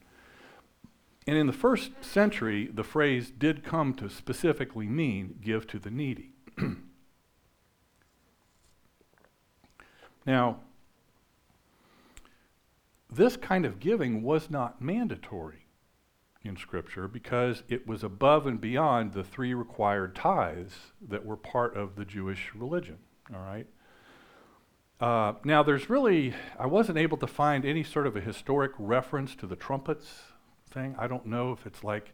And 1.26 1.38
in 1.38 1.48
the 1.48 1.54
first 1.54 1.92
century, 2.02 2.70
the 2.74 2.84
phrase 2.84 3.32
did 3.32 3.64
come 3.64 3.94
to 3.96 4.10
specifically 4.10 4.88
mean 4.88 5.40
give 5.42 5.68
to 5.68 5.80
the 5.80 5.90
needy. 5.90 6.34
now, 10.26 10.60
this 13.16 13.38
kind 13.38 13.66
of 13.66 13.80
giving 13.80 14.24
was 14.24 14.50
not 14.50 14.82
mandatory 14.82 15.68
in 16.44 16.58
Scripture 16.58 17.08
because 17.08 17.64
it 17.70 17.88
was 17.88 18.04
above 18.04 18.46
and 18.46 18.60
beyond 18.60 19.14
the 19.14 19.24
three 19.24 19.54
required 19.54 20.16
tithes 20.16 20.74
that 21.02 21.26
were 21.26 21.38
part 21.38 21.76
of 21.76 21.96
the 21.96 22.06
Jewish 22.06 22.52
religion. 22.54 22.98
All 23.34 23.40
right? 23.40 23.68
Uh, 25.00 25.34
now, 25.44 25.64
there's 25.64 25.90
really, 25.90 26.34
I 26.60 26.66
wasn't 26.66 26.98
able 26.98 27.18
to 27.18 27.28
find 27.28 27.66
any 27.66 27.84
sort 27.84 28.08
of 28.08 28.16
a 28.16 28.22
historic 28.22 28.72
reference 28.78 29.36
to 29.36 29.48
the 29.48 29.56
trumpets 29.56 30.08
thing. 30.70 30.96
I 30.98 31.08
don't 31.08 31.26
know 31.26 31.52
if 31.52 31.66
it's 31.66 31.84
like 31.84 32.14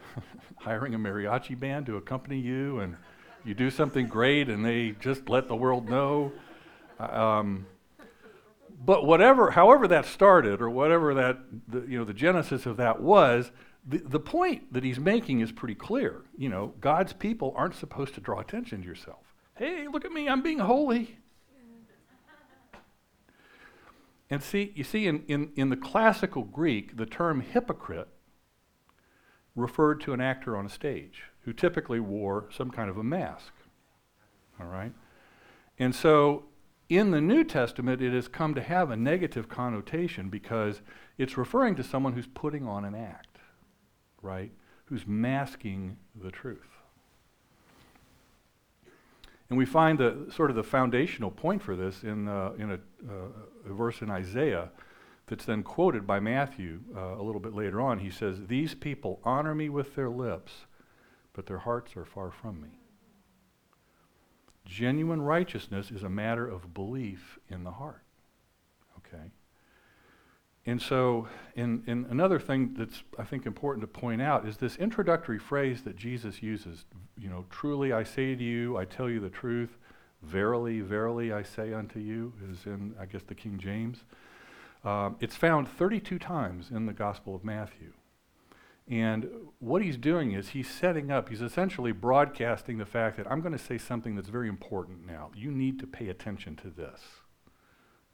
hiring 0.58 0.94
a 0.94 0.98
mariachi 0.98 1.58
band 1.58 1.86
to 1.86 1.96
accompany 1.96 2.38
you 2.38 2.80
and 2.80 2.96
you 3.44 3.54
do 3.54 3.70
something 3.70 4.06
great 4.06 4.48
and 4.48 4.64
they 4.64 4.96
just 5.00 5.28
let 5.28 5.48
the 5.48 5.56
world 5.56 5.88
know. 5.88 6.32
Um, 6.98 7.66
but 8.84 9.06
whatever, 9.06 9.52
however 9.52 9.88
that 9.88 10.04
started, 10.06 10.60
or 10.60 10.68
whatever 10.68 11.14
that, 11.14 11.38
the, 11.68 11.80
you 11.82 11.98
know, 11.98 12.04
the 12.04 12.14
genesis 12.14 12.66
of 12.66 12.76
that 12.76 13.00
was, 13.00 13.50
the, 13.86 13.98
the 13.98 14.20
point 14.20 14.72
that 14.72 14.84
he's 14.84 14.98
making 14.98 15.40
is 15.40 15.52
pretty 15.52 15.74
clear. 15.74 16.22
You 16.36 16.48
know, 16.48 16.74
God's 16.80 17.12
people 17.12 17.54
aren't 17.56 17.74
supposed 17.74 18.14
to 18.14 18.20
draw 18.20 18.40
attention 18.40 18.82
to 18.82 18.86
yourself. 18.86 19.34
Hey, 19.54 19.86
look 19.88 20.04
at 20.04 20.12
me, 20.12 20.28
I'm 20.28 20.42
being 20.42 20.58
holy. 20.58 21.18
And 24.28 24.42
see, 24.42 24.72
you 24.74 24.82
see, 24.82 25.06
in, 25.06 25.22
in, 25.28 25.52
in 25.54 25.68
the 25.70 25.76
classical 25.76 26.42
Greek, 26.42 26.96
the 26.96 27.06
term 27.06 27.40
hypocrite 27.40 28.08
referred 29.54 30.00
to 30.02 30.12
an 30.12 30.20
actor 30.20 30.56
on 30.56 30.66
a 30.66 30.68
stage 30.68 31.22
who 31.42 31.52
typically 31.52 32.00
wore 32.00 32.48
some 32.50 32.70
kind 32.70 32.90
of 32.90 32.98
a 32.98 33.04
mask. 33.04 33.52
All 34.60 34.66
right? 34.66 34.92
And 35.78 35.94
so 35.94 36.46
in 36.88 37.10
the 37.10 37.20
New 37.20 37.42
Testament, 37.42 38.00
it 38.00 38.12
has 38.12 38.28
come 38.28 38.54
to 38.54 38.62
have 38.62 38.90
a 38.90 38.96
negative 38.96 39.48
connotation 39.48 40.28
because 40.28 40.82
it's 41.18 41.36
referring 41.36 41.74
to 41.76 41.82
someone 41.82 42.12
who's 42.12 42.28
putting 42.28 42.66
on 42.66 42.84
an 42.84 42.94
act, 42.94 43.38
right? 44.22 44.52
Who's 44.86 45.06
masking 45.06 45.96
the 46.14 46.30
truth. 46.30 46.76
And 49.48 49.58
we 49.58 49.64
find 49.64 49.98
the 49.98 50.26
sort 50.32 50.50
of 50.50 50.56
the 50.56 50.62
foundational 50.62 51.30
point 51.30 51.62
for 51.62 51.76
this 51.76 52.02
in, 52.02 52.28
uh, 52.28 52.52
in 52.58 52.72
a, 52.72 52.74
uh, 53.08 53.70
a, 53.70 53.72
verse 53.72 54.02
in 54.02 54.10
Isaiah 54.10 54.70
that's 55.26 55.44
then 55.44 55.62
quoted 55.62 56.06
by 56.06 56.18
Matthew 56.18 56.80
uh, 56.96 57.16
a 57.16 57.22
little 57.22 57.40
bit 57.40 57.54
later 57.54 57.80
on. 57.80 58.00
He 58.00 58.10
says, 58.10 58.46
These 58.48 58.74
people 58.74 59.20
honor 59.24 59.54
me 59.54 59.68
with 59.68 59.94
their 59.94 60.10
lips, 60.10 60.66
but 61.32 61.46
their 61.46 61.58
hearts 61.58 61.96
are 61.96 62.04
far 62.04 62.32
from 62.32 62.60
me. 62.60 62.80
Genuine 64.66 65.22
righteousness 65.22 65.90
is 65.90 66.02
a 66.02 66.08
matter 66.08 66.46
of 66.46 66.74
belief 66.74 67.38
in 67.48 67.64
the 67.64 67.70
heart. 67.70 68.02
Okay? 68.98 69.30
And 70.66 70.82
so, 70.82 71.28
in, 71.54 71.84
in 71.86 72.06
another 72.10 72.40
thing 72.40 72.74
that's, 72.76 73.04
I 73.18 73.22
think, 73.22 73.46
important 73.46 73.82
to 73.82 73.86
point 73.86 74.20
out 74.20 74.46
is 74.46 74.56
this 74.56 74.76
introductory 74.76 75.38
phrase 75.38 75.82
that 75.82 75.96
Jesus 75.96 76.42
uses. 76.42 76.84
You 77.16 77.30
know, 77.30 77.44
truly 77.50 77.92
I 77.92 78.02
say 78.02 78.34
to 78.34 78.42
you, 78.42 78.76
I 78.76 78.84
tell 78.84 79.08
you 79.08 79.20
the 79.20 79.30
truth. 79.30 79.78
Verily, 80.22 80.80
verily, 80.80 81.32
I 81.32 81.44
say 81.44 81.72
unto 81.72 82.00
you, 82.00 82.32
is 82.50 82.66
in, 82.66 82.96
I 83.00 83.06
guess, 83.06 83.22
the 83.22 83.34
King 83.34 83.58
James. 83.58 84.02
Um, 84.84 85.16
it's 85.20 85.36
found 85.36 85.68
32 85.68 86.18
times 86.18 86.70
in 86.70 86.86
the 86.86 86.92
Gospel 86.92 87.34
of 87.36 87.44
Matthew. 87.44 87.92
And 88.88 89.28
what 89.58 89.82
he's 89.82 89.96
doing 89.96 90.32
is 90.32 90.50
he's 90.50 90.70
setting 90.70 91.10
up, 91.10 91.28
he's 91.28 91.42
essentially 91.42 91.90
broadcasting 91.90 92.78
the 92.78 92.86
fact 92.86 93.16
that 93.16 93.30
I'm 93.30 93.40
going 93.40 93.56
to 93.56 93.58
say 93.58 93.78
something 93.78 94.14
that's 94.14 94.28
very 94.28 94.48
important 94.48 95.04
now. 95.04 95.30
You 95.34 95.50
need 95.50 95.80
to 95.80 95.86
pay 95.86 96.08
attention 96.08 96.54
to 96.56 96.70
this. 96.70 97.00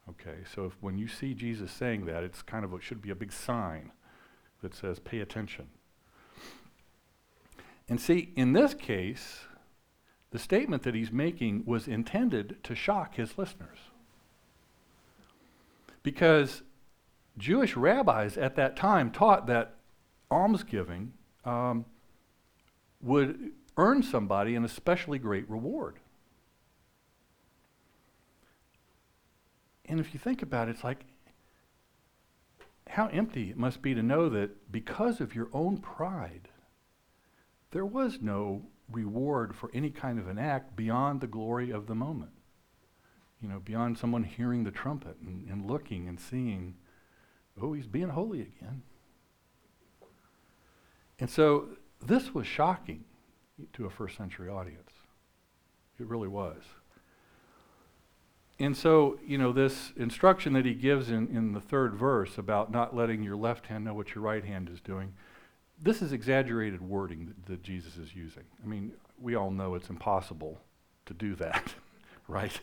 Okay, 0.09 0.39
so 0.53 0.65
if, 0.65 0.73
when 0.81 0.97
you 0.97 1.07
see 1.07 1.33
Jesus 1.33 1.71
saying 1.71 2.05
that, 2.05 2.23
it's 2.23 2.41
kind 2.41 2.65
of, 2.65 2.73
it 2.73 2.83
should 2.83 3.01
be 3.01 3.11
a 3.11 3.15
big 3.15 3.31
sign 3.31 3.91
that 4.61 4.73
says, 4.73 4.99
pay 4.99 5.19
attention. 5.19 5.67
And 7.87 8.01
see, 8.01 8.33
in 8.35 8.53
this 8.53 8.73
case, 8.73 9.41
the 10.31 10.39
statement 10.39 10.83
that 10.83 10.95
he's 10.95 11.11
making 11.11 11.63
was 11.65 11.87
intended 11.87 12.57
to 12.63 12.73
shock 12.73 13.15
his 13.15 13.37
listeners. 13.37 13.77
Because 16.01 16.63
Jewish 17.37 17.77
rabbis 17.77 18.37
at 18.37 18.55
that 18.55 18.75
time 18.75 19.11
taught 19.11 19.47
that 19.47 19.75
almsgiving 20.33 21.13
um, 21.45 21.85
would 23.01 23.51
earn 23.77 24.03
somebody 24.03 24.55
an 24.55 24.65
especially 24.65 25.19
great 25.19 25.49
reward. 25.49 25.99
And 29.85 29.99
if 29.99 30.13
you 30.13 30.19
think 30.19 30.41
about 30.41 30.67
it, 30.67 30.71
it's 30.71 30.83
like 30.83 31.05
how 32.89 33.07
empty 33.07 33.49
it 33.49 33.57
must 33.57 33.81
be 33.81 33.93
to 33.93 34.03
know 34.03 34.29
that 34.29 34.71
because 34.71 35.19
of 35.19 35.35
your 35.35 35.49
own 35.53 35.77
pride, 35.77 36.49
there 37.71 37.85
was 37.85 38.19
no 38.21 38.63
reward 38.91 39.55
for 39.55 39.71
any 39.73 39.89
kind 39.89 40.19
of 40.19 40.27
an 40.27 40.37
act 40.37 40.75
beyond 40.75 41.21
the 41.21 41.27
glory 41.27 41.71
of 41.71 41.87
the 41.87 41.95
moment. 41.95 42.31
You 43.41 43.49
know, 43.49 43.59
beyond 43.59 43.97
someone 43.97 44.23
hearing 44.23 44.63
the 44.63 44.71
trumpet 44.71 45.17
and, 45.25 45.49
and 45.49 45.65
looking 45.65 46.07
and 46.07 46.19
seeing, 46.19 46.75
oh, 47.61 47.73
he's 47.73 47.87
being 47.87 48.09
holy 48.09 48.41
again. 48.41 48.83
And 51.23 51.29
so 51.29 51.69
this 52.05 52.33
was 52.33 52.45
shocking 52.45 53.05
to 53.71 53.85
a 53.85 53.89
first 53.89 54.17
century 54.17 54.49
audience. 54.49 54.91
It 55.97 56.05
really 56.05 56.27
was. 56.27 56.61
And 58.59 58.75
so, 58.75 59.17
you 59.25 59.37
know, 59.37 59.53
this 59.53 59.93
instruction 59.95 60.51
that 60.51 60.65
he 60.65 60.73
gives 60.73 61.09
in, 61.09 61.29
in 61.29 61.53
the 61.53 61.61
third 61.61 61.95
verse 61.95 62.37
about 62.37 62.73
not 62.73 62.93
letting 62.93 63.23
your 63.23 63.37
left 63.37 63.67
hand 63.67 63.85
know 63.85 63.93
what 63.93 64.13
your 64.13 64.21
right 64.21 64.43
hand 64.43 64.67
is 64.67 64.81
doing, 64.81 65.13
this 65.81 66.01
is 66.01 66.11
exaggerated 66.11 66.81
wording 66.81 67.27
that, 67.27 67.45
that 67.45 67.63
Jesus 67.63 67.95
is 67.95 68.13
using. 68.13 68.43
I 68.61 68.67
mean, 68.67 68.91
we 69.17 69.35
all 69.35 69.49
know 69.49 69.75
it's 69.75 69.89
impossible 69.89 70.59
to 71.05 71.13
do 71.13 71.35
that, 71.35 71.73
right? 72.27 72.59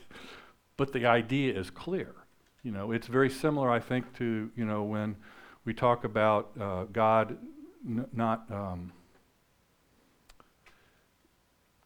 But 0.77 0.93
the 0.93 1.07
idea 1.07 1.59
is 1.59 1.71
clear. 1.71 2.13
You 2.61 2.73
know, 2.73 2.91
it's 2.91 3.07
very 3.07 3.31
similar, 3.31 3.71
I 3.71 3.79
think, 3.79 4.15
to, 4.19 4.51
you 4.55 4.65
know, 4.65 4.83
when 4.83 5.15
we 5.65 5.73
talk 5.73 6.03
about 6.03 6.51
uh, 6.59 6.83
God 6.83 7.39
n- 7.85 8.07
not 8.13 8.45
um, 8.51 8.91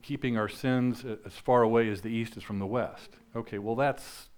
keeping 0.02 0.38
our 0.38 0.50
sins 0.50 1.04
as 1.26 1.34
far 1.34 1.64
away 1.64 1.90
as 1.90 2.02
the 2.02 2.10
east 2.10 2.38
is 2.38 2.44
from 2.44 2.60
the 2.60 2.68
west. 2.68 3.10
Okay, 3.36 3.58
well, 3.58 3.76
that's 3.76 4.30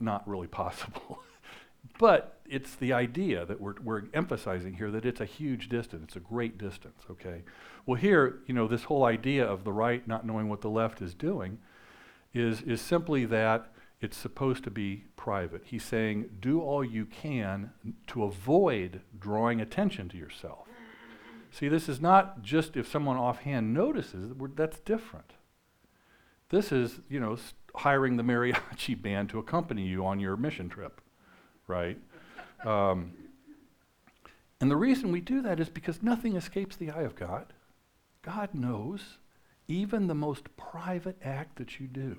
not 0.00 0.26
really 0.28 0.48
possible. 0.48 1.22
but 1.98 2.40
it's 2.48 2.74
the 2.74 2.92
idea 2.92 3.46
that 3.46 3.60
we're, 3.60 3.74
we're 3.82 4.02
emphasizing 4.14 4.74
here 4.74 4.90
that 4.90 5.06
it's 5.06 5.20
a 5.20 5.24
huge 5.24 5.68
distance, 5.68 6.02
it's 6.04 6.16
a 6.16 6.20
great 6.20 6.58
distance, 6.58 7.02
okay? 7.10 7.42
Well, 7.86 8.00
here, 8.00 8.40
you 8.46 8.54
know, 8.54 8.66
this 8.66 8.84
whole 8.84 9.04
idea 9.04 9.46
of 9.46 9.64
the 9.64 9.72
right 9.72 10.06
not 10.06 10.26
knowing 10.26 10.48
what 10.48 10.60
the 10.60 10.70
left 10.70 11.00
is 11.00 11.14
doing 11.14 11.58
is, 12.34 12.62
is 12.62 12.80
simply 12.80 13.24
that 13.26 13.72
it's 14.00 14.16
supposed 14.16 14.64
to 14.64 14.70
be 14.70 15.04
private. 15.16 15.62
He's 15.64 15.84
saying, 15.84 16.30
do 16.40 16.60
all 16.60 16.82
you 16.82 17.04
can 17.04 17.70
to 18.08 18.24
avoid 18.24 19.02
drawing 19.18 19.60
attention 19.60 20.08
to 20.08 20.16
yourself. 20.16 20.66
See, 21.50 21.68
this 21.68 21.88
is 21.88 22.00
not 22.00 22.42
just 22.42 22.76
if 22.76 22.88
someone 22.88 23.16
offhand 23.16 23.74
notices, 23.74 24.32
that's 24.54 24.80
different. 24.80 25.32
This 26.50 26.72
is, 26.72 27.00
you 27.08 27.20
know, 27.20 27.36
hiring 27.74 28.16
the 28.16 28.22
mariachi 28.22 29.00
band 29.02 29.30
to 29.30 29.38
accompany 29.38 29.82
you 29.82 30.04
on 30.04 30.20
your 30.20 30.36
mission 30.36 30.68
trip, 30.68 31.00
right? 31.66 31.98
Um, 32.64 33.12
and 34.60 34.70
the 34.70 34.76
reason 34.76 35.10
we 35.10 35.20
do 35.20 35.40
that 35.42 35.58
is 35.58 35.68
because 35.68 36.02
nothing 36.02 36.36
escapes 36.36 36.76
the 36.76 36.90
eye 36.90 37.02
of 37.02 37.16
God. 37.16 37.52
God 38.22 38.54
knows 38.54 39.18
even 39.68 40.06
the 40.06 40.14
most 40.14 40.54
private 40.56 41.16
act 41.24 41.56
that 41.56 41.80
you 41.80 41.86
do. 41.86 42.18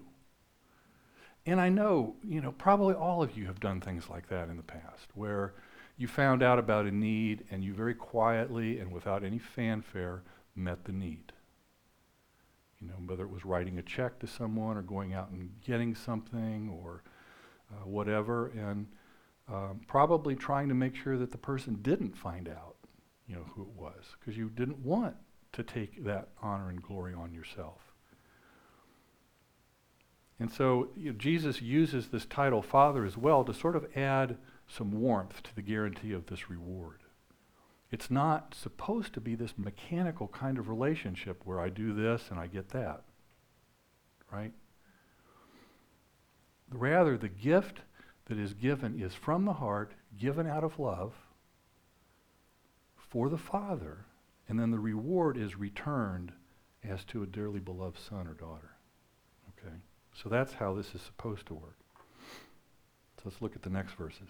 And 1.45 1.59
I 1.59 1.69
know, 1.69 2.15
you 2.23 2.41
know, 2.41 2.51
probably 2.53 2.95
all 2.95 3.21
of 3.21 3.37
you 3.37 3.45
have 3.47 3.59
done 3.59 3.81
things 3.81 4.09
like 4.09 4.29
that 4.29 4.49
in 4.49 4.57
the 4.57 4.63
past 4.63 5.07
where 5.13 5.53
you 5.97 6.07
found 6.07 6.41
out 6.41 6.59
about 6.59 6.85
a 6.85 6.91
need 6.91 7.45
and 7.51 7.63
you 7.63 7.73
very 7.73 7.93
quietly 7.93 8.79
and 8.79 8.91
without 8.91 9.23
any 9.23 9.39
fanfare 9.39 10.23
met 10.55 10.85
the 10.85 10.91
need. 10.91 11.31
You 12.79 12.87
know, 12.87 12.95
whether 13.05 13.23
it 13.23 13.29
was 13.29 13.45
writing 13.45 13.77
a 13.77 13.83
check 13.83 14.19
to 14.19 14.27
someone 14.27 14.77
or 14.77 14.81
going 14.81 15.13
out 15.13 15.29
and 15.29 15.51
getting 15.65 15.93
something 15.93 16.69
or 16.81 17.03
uh, 17.71 17.87
whatever, 17.87 18.47
and 18.47 18.87
um, 19.47 19.81
probably 19.87 20.35
trying 20.35 20.67
to 20.69 20.73
make 20.73 20.95
sure 20.95 21.17
that 21.17 21.31
the 21.31 21.37
person 21.37 21.79
didn't 21.81 22.17
find 22.17 22.49
out, 22.49 22.75
you 23.27 23.35
know, 23.35 23.45
who 23.53 23.61
it 23.61 23.69
was, 23.75 24.15
because 24.19 24.35
you 24.37 24.49
didn't 24.49 24.79
want 24.79 25.15
to 25.53 25.63
take 25.63 26.03
that 26.03 26.29
honor 26.41 26.69
and 26.69 26.81
glory 26.81 27.13
on 27.13 27.33
yourself. 27.33 27.93
And 30.39 30.51
so 30.51 30.89
you 30.97 31.11
know, 31.11 31.17
Jesus 31.17 31.61
uses 31.61 32.07
this 32.07 32.25
title, 32.25 32.63
Father, 32.63 33.05
as 33.05 33.15
well, 33.15 33.43
to 33.43 33.53
sort 33.53 33.75
of 33.75 33.85
add 33.95 34.37
some 34.71 34.91
warmth 34.91 35.43
to 35.43 35.55
the 35.55 35.61
guarantee 35.61 36.13
of 36.13 36.27
this 36.27 36.49
reward. 36.49 36.99
It's 37.91 38.09
not 38.09 38.55
supposed 38.55 39.13
to 39.13 39.21
be 39.21 39.35
this 39.35 39.57
mechanical 39.57 40.29
kind 40.29 40.57
of 40.57 40.69
relationship 40.69 41.41
where 41.43 41.59
I 41.59 41.69
do 41.69 41.93
this 41.93 42.29
and 42.29 42.39
I 42.39 42.47
get 42.47 42.69
that. 42.69 43.03
Right? 44.31 44.53
Rather, 46.71 47.17
the 47.17 47.27
gift 47.27 47.81
that 48.25 48.37
is 48.37 48.53
given 48.53 48.97
is 48.97 49.13
from 49.13 49.43
the 49.43 49.53
heart, 49.53 49.91
given 50.17 50.47
out 50.47 50.63
of 50.63 50.79
love 50.79 51.13
for 52.95 53.27
the 53.27 53.37
Father, 53.37 54.05
and 54.47 54.57
then 54.57 54.71
the 54.71 54.79
reward 54.79 55.35
is 55.35 55.57
returned 55.57 56.31
as 56.81 57.03
to 57.05 57.23
a 57.23 57.27
dearly 57.27 57.59
beloved 57.59 57.99
son 57.99 58.25
or 58.25 58.33
daughter. 58.33 58.71
Okay? 59.49 59.75
So 60.13 60.29
that's 60.29 60.53
how 60.53 60.73
this 60.73 60.95
is 60.95 61.01
supposed 61.01 61.45
to 61.47 61.53
work. 61.53 61.77
So 63.17 63.23
let's 63.25 63.41
look 63.41 63.55
at 63.57 63.63
the 63.63 63.69
next 63.69 63.95
verses. 63.95 64.29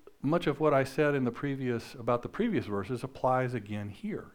much 0.21 0.47
of 0.47 0.59
what 0.59 0.73
I 0.73 0.83
said 0.83 1.15
in 1.15 1.23
the 1.23 1.31
previous 1.31 1.95
about 1.95 2.21
the 2.21 2.29
previous 2.29 2.65
verses 2.65 3.03
applies 3.03 3.53
again 3.53 3.89
here. 3.89 4.31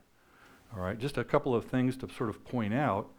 All 0.74 0.82
right, 0.82 0.98
just 0.98 1.16
a 1.16 1.24
couple 1.24 1.54
of 1.54 1.64
things 1.64 1.96
to 1.98 2.08
sort 2.08 2.28
of 2.28 2.44
point 2.44 2.74
out. 2.74 3.10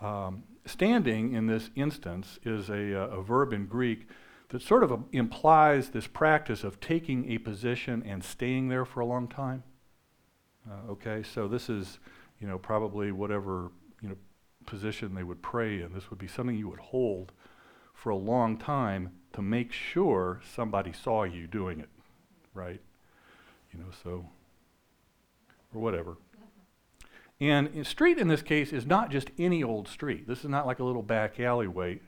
Um, 0.00 0.44
standing 0.64 1.32
in 1.34 1.46
this 1.46 1.70
instance 1.74 2.38
is 2.44 2.68
a, 2.68 2.92
a, 2.92 3.22
verb 3.22 3.52
in 3.52 3.66
Greek 3.66 4.08
that 4.48 4.62
sort 4.62 4.82
of 4.82 4.90
a, 4.90 4.98
implies 5.12 5.90
this 5.90 6.06
practice 6.06 6.64
of 6.64 6.80
taking 6.80 7.30
a 7.30 7.38
position 7.38 8.02
and 8.04 8.22
staying 8.22 8.68
there 8.68 8.84
for 8.84 9.00
a 9.00 9.06
long 9.06 9.28
time. 9.28 9.62
Uh, 10.68 10.92
okay, 10.92 11.22
so 11.22 11.46
this 11.46 11.68
is, 11.68 11.98
you 12.40 12.46
know, 12.46 12.58
probably 12.58 13.12
whatever 13.12 13.70
you 14.02 14.08
know 14.08 14.16
position 14.66 15.14
they 15.14 15.22
would 15.22 15.42
pray 15.42 15.80
in. 15.80 15.92
This 15.92 16.10
would 16.10 16.18
be 16.18 16.28
something 16.28 16.56
you 16.56 16.68
would 16.68 16.80
hold 16.80 17.32
for 17.92 18.10
a 18.10 18.16
long 18.16 18.56
time 18.56 19.12
to 19.32 19.42
make 19.42 19.72
sure 19.72 20.40
somebody 20.54 20.92
saw 20.92 21.24
you 21.24 21.46
doing 21.46 21.80
it 21.80 21.88
right? 22.54 22.80
You 23.72 23.80
know, 23.80 23.90
so, 24.02 24.24
or 25.74 25.80
whatever. 25.80 26.16
And 27.40 27.86
street 27.86 28.18
in 28.18 28.28
this 28.28 28.42
case 28.42 28.72
is 28.72 28.86
not 28.86 29.10
just 29.10 29.30
any 29.38 29.62
old 29.62 29.88
street. 29.88 30.26
This 30.28 30.40
is 30.40 30.48
not 30.48 30.66
like 30.66 30.78
a 30.78 30.84
little 30.84 31.02
back 31.02 31.40
alleyway. 31.40 32.00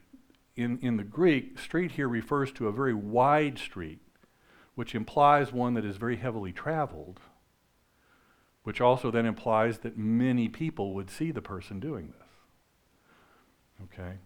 in, 0.57 0.79
in 0.81 0.97
the 0.97 1.05
Greek, 1.05 1.59
street 1.59 1.93
here 1.93 2.09
refers 2.09 2.51
to 2.53 2.69
a 2.69 2.73
very 2.73 2.95
wide 2.95 3.59
street, 3.59 4.01
which 4.75 4.95
implies 4.95 5.53
one 5.53 5.75
that 5.75 5.85
is 5.85 5.97
very 5.97 6.17
heavily 6.17 6.53
traveled, 6.53 7.21
which 8.63 8.81
also 8.81 9.11
then 9.11 9.27
implies 9.27 9.79
that 9.79 9.99
many 9.99 10.49
people 10.49 10.95
would 10.95 11.11
see 11.11 11.31
the 11.31 11.43
person 11.43 11.79
doing 11.81 12.15
this. 12.19 12.29
Okay? 13.85 14.19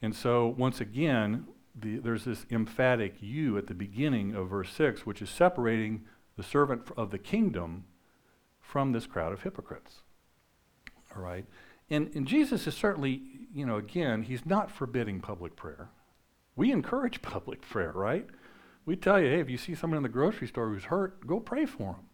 And 0.00 0.14
so, 0.14 0.54
once 0.56 0.80
again, 0.80 1.46
the, 1.78 1.98
there's 1.98 2.24
this 2.24 2.46
emphatic 2.50 3.16
you 3.20 3.58
at 3.58 3.66
the 3.66 3.74
beginning 3.74 4.34
of 4.34 4.48
verse 4.48 4.72
6, 4.72 5.04
which 5.04 5.20
is 5.20 5.28
separating 5.28 6.04
the 6.36 6.42
servant 6.42 6.82
of 6.96 7.10
the 7.10 7.18
kingdom 7.18 7.84
from 8.60 8.92
this 8.92 9.06
crowd 9.06 9.32
of 9.32 9.42
hypocrites. 9.42 10.02
All 11.14 11.22
right? 11.22 11.44
And, 11.90 12.10
and 12.14 12.26
Jesus 12.26 12.66
is 12.66 12.74
certainly, 12.74 13.22
you 13.54 13.64
know, 13.64 13.76
again, 13.76 14.22
he's 14.22 14.44
not 14.44 14.70
forbidding 14.70 15.20
public 15.20 15.54
prayer. 15.54 15.90
We 16.56 16.72
encourage 16.72 17.22
public 17.22 17.60
prayer, 17.62 17.92
right? 17.92 18.26
We 18.84 18.96
tell 18.96 19.20
you, 19.20 19.28
hey, 19.28 19.40
if 19.40 19.50
you 19.50 19.58
see 19.58 19.74
someone 19.74 19.98
in 19.98 20.02
the 20.02 20.08
grocery 20.08 20.48
store 20.48 20.68
who's 20.68 20.84
hurt, 20.84 21.26
go 21.26 21.40
pray 21.40 21.66
for 21.66 21.92
them. 21.94 22.06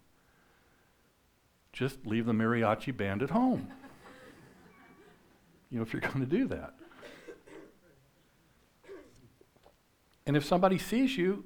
Just 1.73 2.07
leave 2.07 2.27
the 2.27 2.33
mariachi 2.33 2.95
band 2.95 3.23
at 3.23 3.31
home. 3.31 3.69
you 5.71 5.79
know, 5.79 5.83
if 5.83 5.93
you're 5.93 6.01
going 6.01 6.21
to 6.21 6.27
do 6.27 6.47
that. 6.49 6.75
And 10.27 10.37
if 10.37 10.45
somebody 10.45 10.79
sees 10.79 11.17
you, 11.17 11.45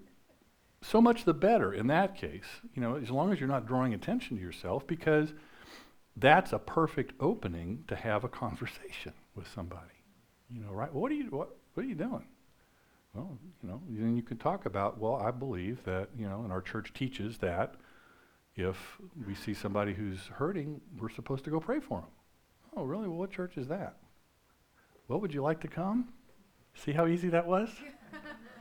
so 0.83 1.01
much 1.01 1.25
the 1.25 1.35
better 1.35 1.73
in 1.73 1.87
that 1.89 2.15
case, 2.15 2.45
you 2.75 2.83
know, 2.83 2.97
as 2.97 3.11
long 3.11 3.33
as 3.33 3.41
you're 3.41 3.49
not 3.49 3.67
drawing 3.67 3.95
attention 3.95 4.37
to 4.37 4.43
yourself, 4.43 4.87
because 4.87 5.33
that's 6.17 6.53
a 6.53 6.59
perfect 6.59 7.15
opening 7.21 7.85
to 7.89 7.97
have 7.97 8.25
a 8.25 8.29
conversation 8.43 9.13
with 9.35 9.49
somebody. 9.53 9.83
You 10.51 10.61
know, 10.61 10.71
right? 10.71 10.93
what 10.93 11.11
are 11.11 11.15
you 11.15 11.27
what, 11.31 11.57
what 11.75 11.85
are 11.85 11.89
you 11.89 11.95
doing? 11.95 12.25
Well, 13.15 13.39
you 13.63 13.69
know, 13.69 13.81
then 13.89 14.15
you 14.15 14.23
can 14.23 14.37
talk 14.37 14.67
about, 14.67 14.99
well, 14.99 15.17
I 15.17 15.31
believe 15.31 15.83
that, 15.85 16.11
you 16.19 16.29
know, 16.29 16.43
and 16.43 16.53
our 16.53 16.61
church 16.61 16.93
teaches 16.93 17.39
that 17.39 17.75
if 18.57 18.99
we 19.27 19.35
see 19.35 19.55
somebody 19.55 19.95
who's 19.95 20.27
hurting, 20.27 20.81
we're 20.99 21.09
supposed 21.09 21.45
to 21.45 21.51
go 21.51 21.59
pray 21.59 21.81
for 21.81 22.01
them. 22.01 22.11
Oh, 22.77 22.85
really? 22.85 23.09
Well, 23.09 23.17
what 23.17 23.31
church 23.31 23.57
is 23.57 23.69
that? 23.69 23.97
Well, 25.09 25.19
would 25.21 25.33
you 25.33 25.43
like 25.43 25.61
to 25.61 25.69
come? 25.69 26.09
See 26.75 26.93
how 26.93 27.07
easy 27.07 27.31
that 27.31 27.47
was? 27.47 27.71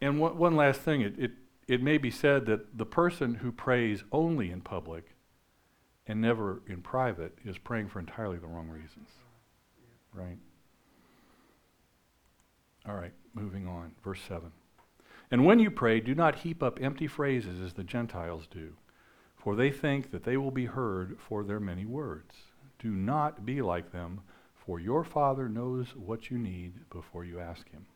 And 0.00 0.18
one, 0.18 0.36
one 0.38 0.56
last 0.56 0.80
thing, 0.80 1.02
it, 1.02 1.18
it, 1.18 1.32
it 1.68 1.82
may 1.82 1.98
be 1.98 2.10
said 2.10 2.46
that 2.46 2.78
the 2.78 2.86
person 2.86 3.34
who 3.36 3.52
prays 3.52 4.02
only 4.12 4.50
in 4.50 4.60
public 4.60 5.14
and 6.06 6.20
never 6.20 6.62
in 6.66 6.82
private 6.82 7.38
is 7.44 7.58
praying 7.58 7.88
for 7.88 8.00
entirely 8.00 8.38
the 8.38 8.46
wrong 8.46 8.68
reasons. 8.68 9.08
Right? 10.12 10.38
All 12.88 12.94
right, 12.94 13.12
moving 13.34 13.68
on. 13.68 13.92
Verse 14.02 14.20
7. 14.26 14.50
And 15.30 15.44
when 15.44 15.60
you 15.60 15.70
pray, 15.70 16.00
do 16.00 16.14
not 16.14 16.36
heap 16.36 16.62
up 16.62 16.80
empty 16.80 17.06
phrases 17.06 17.60
as 17.60 17.74
the 17.74 17.84
Gentiles 17.84 18.48
do, 18.50 18.72
for 19.36 19.54
they 19.54 19.70
think 19.70 20.10
that 20.10 20.24
they 20.24 20.36
will 20.36 20.50
be 20.50 20.66
heard 20.66 21.18
for 21.20 21.44
their 21.44 21.60
many 21.60 21.84
words. 21.84 22.34
Do 22.78 22.90
not 22.90 23.46
be 23.46 23.62
like 23.62 23.92
them, 23.92 24.22
for 24.54 24.80
your 24.80 25.04
Father 25.04 25.48
knows 25.48 25.94
what 25.94 26.30
you 26.30 26.38
need 26.38 26.72
before 26.90 27.24
you 27.24 27.38
ask 27.38 27.70
Him. 27.70 27.86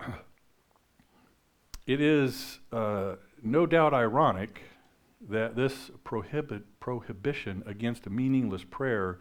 it 1.86 2.00
is 2.00 2.60
uh, 2.72 3.16
no 3.42 3.66
doubt 3.66 3.94
ironic 3.94 4.62
that 5.28 5.56
this 5.56 5.90
prohibit, 6.04 6.80
prohibition 6.80 7.62
against 7.66 8.06
a 8.06 8.10
meaningless 8.10 8.64
prayer 8.64 9.18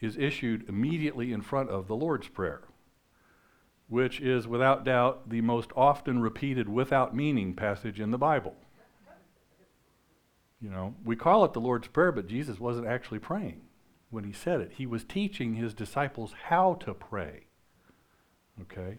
is 0.00 0.16
issued 0.18 0.68
immediately 0.68 1.32
in 1.32 1.40
front 1.40 1.70
of 1.70 1.88
the 1.88 1.96
Lord's 1.96 2.28
Prayer, 2.28 2.62
which 3.88 4.20
is 4.20 4.46
without 4.46 4.84
doubt 4.84 5.30
the 5.30 5.40
most 5.40 5.70
often 5.76 6.20
repeated 6.20 6.68
without 6.68 7.14
meaning 7.14 7.54
passage 7.54 8.00
in 8.00 8.10
the 8.10 8.18
Bible. 8.18 8.54
You 10.60 10.70
know, 10.70 10.94
we 11.04 11.16
call 11.16 11.44
it 11.44 11.52
the 11.52 11.60
Lord's 11.60 11.88
Prayer, 11.88 12.12
but 12.12 12.26
Jesus 12.26 12.58
wasn't 12.58 12.86
actually 12.86 13.18
praying 13.18 13.62
when 14.10 14.24
he 14.24 14.32
said 14.32 14.60
it. 14.60 14.72
He 14.76 14.86
was 14.86 15.04
teaching 15.04 15.54
his 15.54 15.74
disciples 15.74 16.34
how 16.46 16.74
to 16.80 16.94
pray. 16.94 17.46
Okay? 18.62 18.98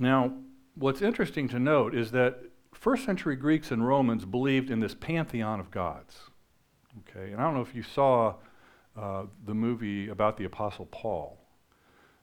Now, 0.00 0.32
what's 0.76 1.02
interesting 1.02 1.46
to 1.50 1.58
note 1.58 1.94
is 1.94 2.10
that 2.12 2.38
first 2.72 3.04
century 3.04 3.36
Greeks 3.36 3.70
and 3.70 3.86
Romans 3.86 4.24
believed 4.24 4.70
in 4.70 4.80
this 4.80 4.94
pantheon 4.94 5.60
of 5.60 5.70
gods. 5.70 6.30
Okay, 7.00 7.32
and 7.32 7.40
I 7.40 7.44
don't 7.44 7.52
know 7.52 7.60
if 7.60 7.74
you 7.74 7.82
saw 7.82 8.36
uh, 8.98 9.24
the 9.44 9.54
movie 9.54 10.08
about 10.08 10.38
the 10.38 10.44
Apostle 10.44 10.86
Paul, 10.86 11.38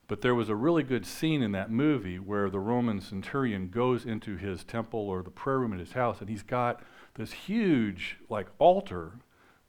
but 0.08 0.22
there 0.22 0.34
was 0.34 0.50
a 0.50 0.56
really 0.56 0.82
good 0.82 1.06
scene 1.06 1.44
in 1.44 1.52
that 1.52 1.70
movie 1.70 2.18
where 2.18 2.50
the 2.50 2.60
Roman 2.60 3.00
centurion 3.00 3.70
goes 3.70 4.06
into 4.06 4.38
his 4.38 4.64
temple 4.64 5.02
or 5.02 5.22
the 5.22 5.30
prayer 5.30 5.60
room 5.60 5.72
in 5.72 5.80
his 5.80 5.92
house, 5.92 6.20
and 6.20 6.30
he's 6.30 6.44
got 6.44 6.82
this 7.14 7.32
huge, 7.32 8.18
like, 8.28 8.48
altar 8.58 9.20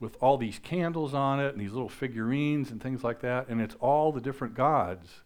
with 0.01 0.17
all 0.23 0.39
these 0.39 0.59
candles 0.59 1.13
on 1.13 1.41
it 1.41 1.53
and 1.53 1.61
these 1.61 1.73
little 1.73 1.91
figurines 1.91 2.71
and 2.71 2.83
things 2.83 3.05
like 3.05 3.21
that, 3.21 3.49
and 3.49 3.61
it's 3.61 3.77
all 3.81 4.13
the 4.13 4.21
different 4.23 4.55
gods 4.55 5.23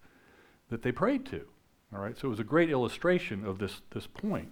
that 0.68 0.82
they 0.82 0.90
prayed 0.90 1.24
to. 1.26 1.46
All 1.94 2.00
right, 2.00 2.18
so 2.18 2.28
it 2.28 2.30
was 2.30 2.40
a 2.40 2.44
great 2.44 2.70
illustration 2.70 3.44
of 3.44 3.58
this, 3.58 3.82
this 3.90 4.06
point. 4.06 4.48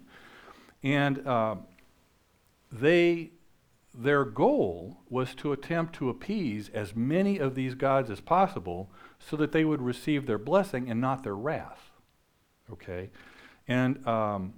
And 0.82 1.26
uh, 1.26 1.56
they, 2.70 3.30
their 3.94 4.24
goal 4.24 4.98
was 5.08 5.34
to 5.36 5.52
attempt 5.52 5.94
to 5.96 6.10
appease 6.10 6.68
as 6.74 6.94
many 6.94 7.38
of 7.38 7.54
these 7.54 7.74
gods 7.74 8.10
as 8.10 8.20
possible 8.20 8.90
so 9.18 9.36
that 9.36 9.52
they 9.52 9.64
would 9.64 9.80
receive 9.80 10.26
their 10.26 10.38
blessing 10.38 10.90
and 10.90 11.00
not 11.00 11.22
their 11.22 11.34
wrath. 11.34 11.90
Okay? 12.70 13.10
And 13.66 14.06
um, 14.06 14.54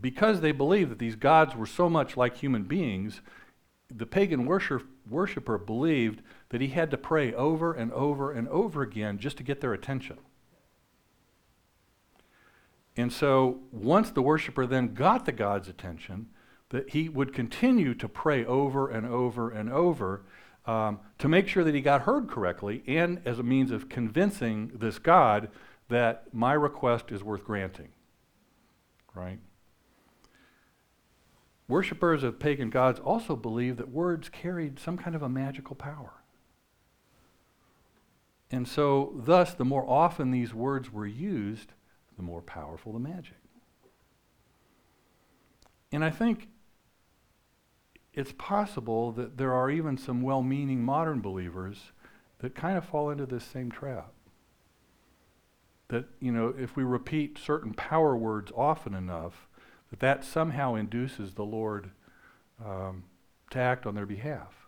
because 0.00 0.40
they 0.40 0.52
believed 0.52 0.90
that 0.90 0.98
these 0.98 1.16
gods 1.16 1.54
were 1.54 1.66
so 1.66 1.90
much 1.90 2.16
like 2.16 2.38
human 2.38 2.62
beings, 2.62 3.20
the 3.94 4.06
pagan 4.06 4.46
worship, 4.46 4.86
worshiper 5.08 5.58
believed 5.58 6.22
that 6.48 6.62
he 6.62 6.68
had 6.68 6.90
to 6.90 6.96
pray 6.96 7.34
over 7.34 7.74
and 7.74 7.92
over 7.92 8.32
and 8.32 8.48
over 8.48 8.80
again 8.82 9.18
just 9.18 9.36
to 9.36 9.42
get 9.42 9.60
their 9.60 9.74
attention. 9.74 10.16
And 12.96 13.12
so 13.12 13.60
once 13.70 14.10
the 14.10 14.22
worshiper 14.22 14.66
then 14.66 14.94
got 14.94 15.26
the 15.26 15.32
God's 15.32 15.68
attention, 15.68 16.28
that 16.70 16.90
he 16.90 17.08
would 17.08 17.32
continue 17.32 17.94
to 17.94 18.08
pray 18.08 18.44
over 18.44 18.88
and 18.88 19.06
over 19.06 19.50
and 19.50 19.70
over 19.70 20.24
um, 20.66 21.00
to 21.18 21.28
make 21.28 21.46
sure 21.46 21.62
that 21.62 21.74
he 21.74 21.80
got 21.80 22.02
heard 22.02 22.28
correctly 22.28 22.82
and 22.86 23.20
as 23.24 23.38
a 23.38 23.42
means 23.42 23.70
of 23.70 23.88
convincing 23.88 24.72
this 24.74 24.98
God 24.98 25.48
that 25.88 26.24
my 26.32 26.52
request 26.54 27.12
is 27.12 27.22
worth 27.22 27.44
granting. 27.44 27.90
Right? 29.14 29.38
Worshippers 31.68 32.22
of 32.22 32.38
pagan 32.38 32.70
gods 32.70 33.00
also 33.00 33.36
believed 33.36 33.78
that 33.78 33.88
words 33.88 34.28
carried 34.28 34.78
some 34.78 34.96
kind 34.96 35.14
of 35.14 35.22
a 35.22 35.28
magical 35.28 35.76
power. 35.76 36.12
And 38.50 38.68
so, 38.68 39.12
thus, 39.16 39.54
the 39.54 39.64
more 39.64 39.88
often 39.88 40.30
these 40.30 40.54
words 40.54 40.92
were 40.92 41.06
used, 41.06 41.72
the 42.16 42.22
more 42.22 42.42
powerful 42.42 42.92
the 42.92 42.98
magic. 42.98 43.36
And 45.92 46.04
I 46.04 46.10
think 46.10 46.48
it's 48.12 48.32
possible 48.32 49.12
that 49.12 49.36
there 49.36 49.52
are 49.52 49.70
even 49.70 49.98
some 49.98 50.22
well 50.22 50.42
meaning 50.42 50.82
modern 50.82 51.20
believers 51.20 51.92
that 52.38 52.54
kind 52.54 52.76
of 52.76 52.84
fall 52.84 53.10
into 53.10 53.26
this 53.26 53.44
same 53.44 53.70
trap. 53.70 54.12
That, 55.88 56.06
you 56.20 56.32
know, 56.32 56.52
if 56.58 56.74
we 56.74 56.82
repeat 56.82 57.38
certain 57.38 57.72
power 57.72 58.16
words 58.16 58.50
often 58.56 58.94
enough, 58.94 59.46
that 59.90 60.00
that 60.00 60.24
somehow 60.24 60.74
induces 60.74 61.34
the 61.34 61.44
Lord 61.44 61.90
um, 62.64 63.04
to 63.50 63.58
act 63.58 63.86
on 63.86 63.94
their 63.94 64.06
behalf. 64.06 64.66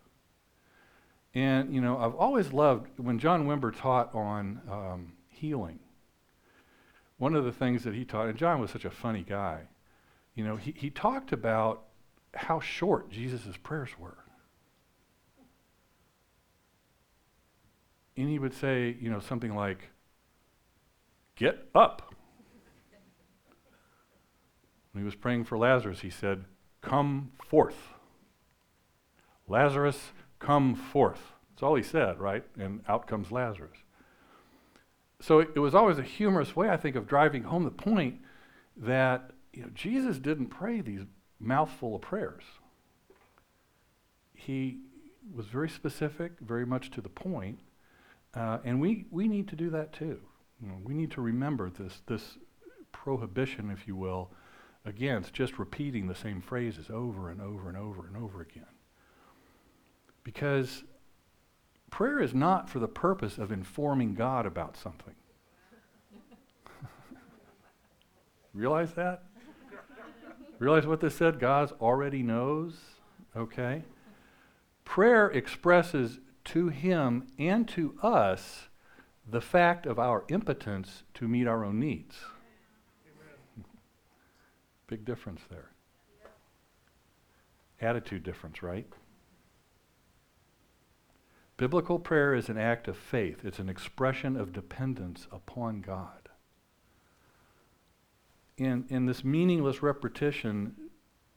And, 1.34 1.74
you 1.74 1.80
know, 1.80 1.98
I've 1.98 2.14
always 2.14 2.52
loved 2.52 2.88
when 2.98 3.18
John 3.18 3.46
Wimber 3.46 3.76
taught 3.76 4.14
on 4.14 4.60
um, 4.70 5.12
healing 5.28 5.80
one 7.18 7.34
of 7.34 7.44
the 7.44 7.52
things 7.52 7.82
that 7.84 7.94
he 7.94 8.04
taught, 8.04 8.28
and 8.28 8.38
John 8.38 8.60
was 8.60 8.70
such 8.70 8.84
a 8.84 8.90
funny 8.90 9.24
guy, 9.28 9.62
you 10.34 10.44
know, 10.44 10.56
he, 10.56 10.72
he 10.76 10.88
talked 10.88 11.32
about 11.32 11.84
how 12.32 12.60
short 12.60 13.10
Jesus' 13.10 13.56
prayers 13.62 13.90
were. 13.98 14.18
And 18.16 18.28
he 18.28 18.38
would 18.38 18.54
say, 18.54 18.96
you 19.00 19.10
know, 19.10 19.20
something 19.20 19.54
like, 19.54 19.90
Get 21.36 21.68
up. 21.72 22.14
When 24.90 25.02
he 25.02 25.04
was 25.04 25.14
praying 25.14 25.44
for 25.44 25.56
Lazarus, 25.56 26.00
he 26.00 26.10
said, 26.10 26.44
Come 26.80 27.30
forth. 27.44 27.90
Lazarus, 29.46 30.10
come 30.40 30.74
forth. 30.74 31.32
That's 31.50 31.62
all 31.62 31.76
he 31.76 31.82
said, 31.82 32.18
right? 32.18 32.44
And 32.58 32.80
out 32.88 33.06
comes 33.06 33.30
Lazarus 33.30 33.78
so 35.20 35.40
it, 35.40 35.50
it, 35.56 35.58
was 35.58 35.74
always 35.74 35.98
a 35.98 36.02
humorous 36.02 36.54
way, 36.54 36.68
I 36.68 36.76
think, 36.76 36.96
of 36.96 37.06
driving 37.06 37.44
home 37.44 37.64
the 37.64 37.70
point 37.70 38.20
that 38.76 39.30
you 39.52 39.62
know, 39.62 39.70
Jesus 39.74 40.18
didn't 40.18 40.46
pray 40.46 40.80
these 40.80 41.02
mouthful 41.40 41.96
of 41.96 42.02
prayers. 42.02 42.44
He 44.34 44.78
was 45.34 45.46
very 45.46 45.68
specific, 45.68 46.32
very 46.40 46.64
much 46.64 46.90
to 46.92 47.00
the 47.00 47.08
point, 47.08 47.58
uh, 48.34 48.58
and 48.64 48.80
we, 48.80 49.06
we 49.10 49.26
need 49.26 49.48
to 49.48 49.56
do 49.56 49.70
that 49.70 49.92
too. 49.92 50.20
You 50.62 50.68
know, 50.68 50.78
we 50.84 50.94
need 50.94 51.10
to 51.12 51.20
remember 51.20 51.70
this, 51.70 52.02
this 52.06 52.38
prohibition, 52.92 53.70
if 53.70 53.86
you 53.86 53.96
will, 53.96 54.30
against 54.84 55.34
just 55.34 55.58
repeating 55.58 56.06
the 56.06 56.14
same 56.14 56.40
phrases 56.40 56.88
over 56.90 57.30
and 57.30 57.40
over 57.40 57.68
and 57.68 57.76
over 57.76 58.06
and 58.06 58.16
over 58.16 58.40
again. 58.40 58.64
Because 60.22 60.84
prayer 61.90 62.20
is 62.20 62.34
not 62.34 62.68
for 62.68 62.78
the 62.78 62.88
purpose 62.88 63.38
of 63.38 63.50
informing 63.52 64.14
God 64.14 64.46
about 64.46 64.76
something. 64.76 65.14
Realize 68.54 68.92
that? 68.94 69.22
Realize 70.58 70.86
what 70.86 71.00
this 71.00 71.14
said? 71.14 71.38
God 71.38 71.72
already 71.80 72.22
knows. 72.22 72.74
Okay? 73.36 73.84
Prayer 74.84 75.28
expresses 75.28 76.18
to 76.46 76.68
Him 76.68 77.28
and 77.38 77.68
to 77.68 77.94
us 78.02 78.68
the 79.30 79.40
fact 79.40 79.86
of 79.86 79.98
our 79.98 80.24
impotence 80.28 81.02
to 81.14 81.28
meet 81.28 81.46
our 81.46 81.64
own 81.64 81.78
needs. 81.78 82.16
Big 84.86 85.04
difference 85.04 85.42
there. 85.50 85.70
Attitude 87.80 88.22
difference, 88.22 88.62
right? 88.62 88.86
Biblical 91.58 91.98
prayer 91.98 92.34
is 92.34 92.48
an 92.48 92.56
act 92.56 92.86
of 92.86 92.96
faith, 92.96 93.44
it's 93.44 93.58
an 93.58 93.68
expression 93.68 94.36
of 94.36 94.52
dependence 94.52 95.26
upon 95.30 95.80
God. 95.80 96.28
And, 98.56 98.86
in 98.88 99.06
this 99.06 99.24
meaningless 99.24 99.82
repetition, 99.82 100.76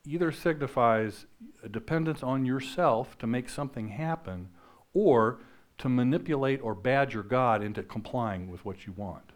either 0.05 0.31
signifies 0.31 1.25
a 1.63 1.69
dependence 1.69 2.21
on 2.23 2.45
yourself 2.45 3.17
to 3.17 3.27
make 3.27 3.49
something 3.49 3.89
happen 3.89 4.49
or 4.93 5.39
to 5.79 5.89
manipulate 5.89 6.61
or 6.61 6.75
badger 6.75 7.23
God 7.23 7.63
into 7.63 7.81
complying 7.81 8.49
with 8.49 8.63
what 8.63 8.85
you 8.85 8.93
want. 8.93 9.31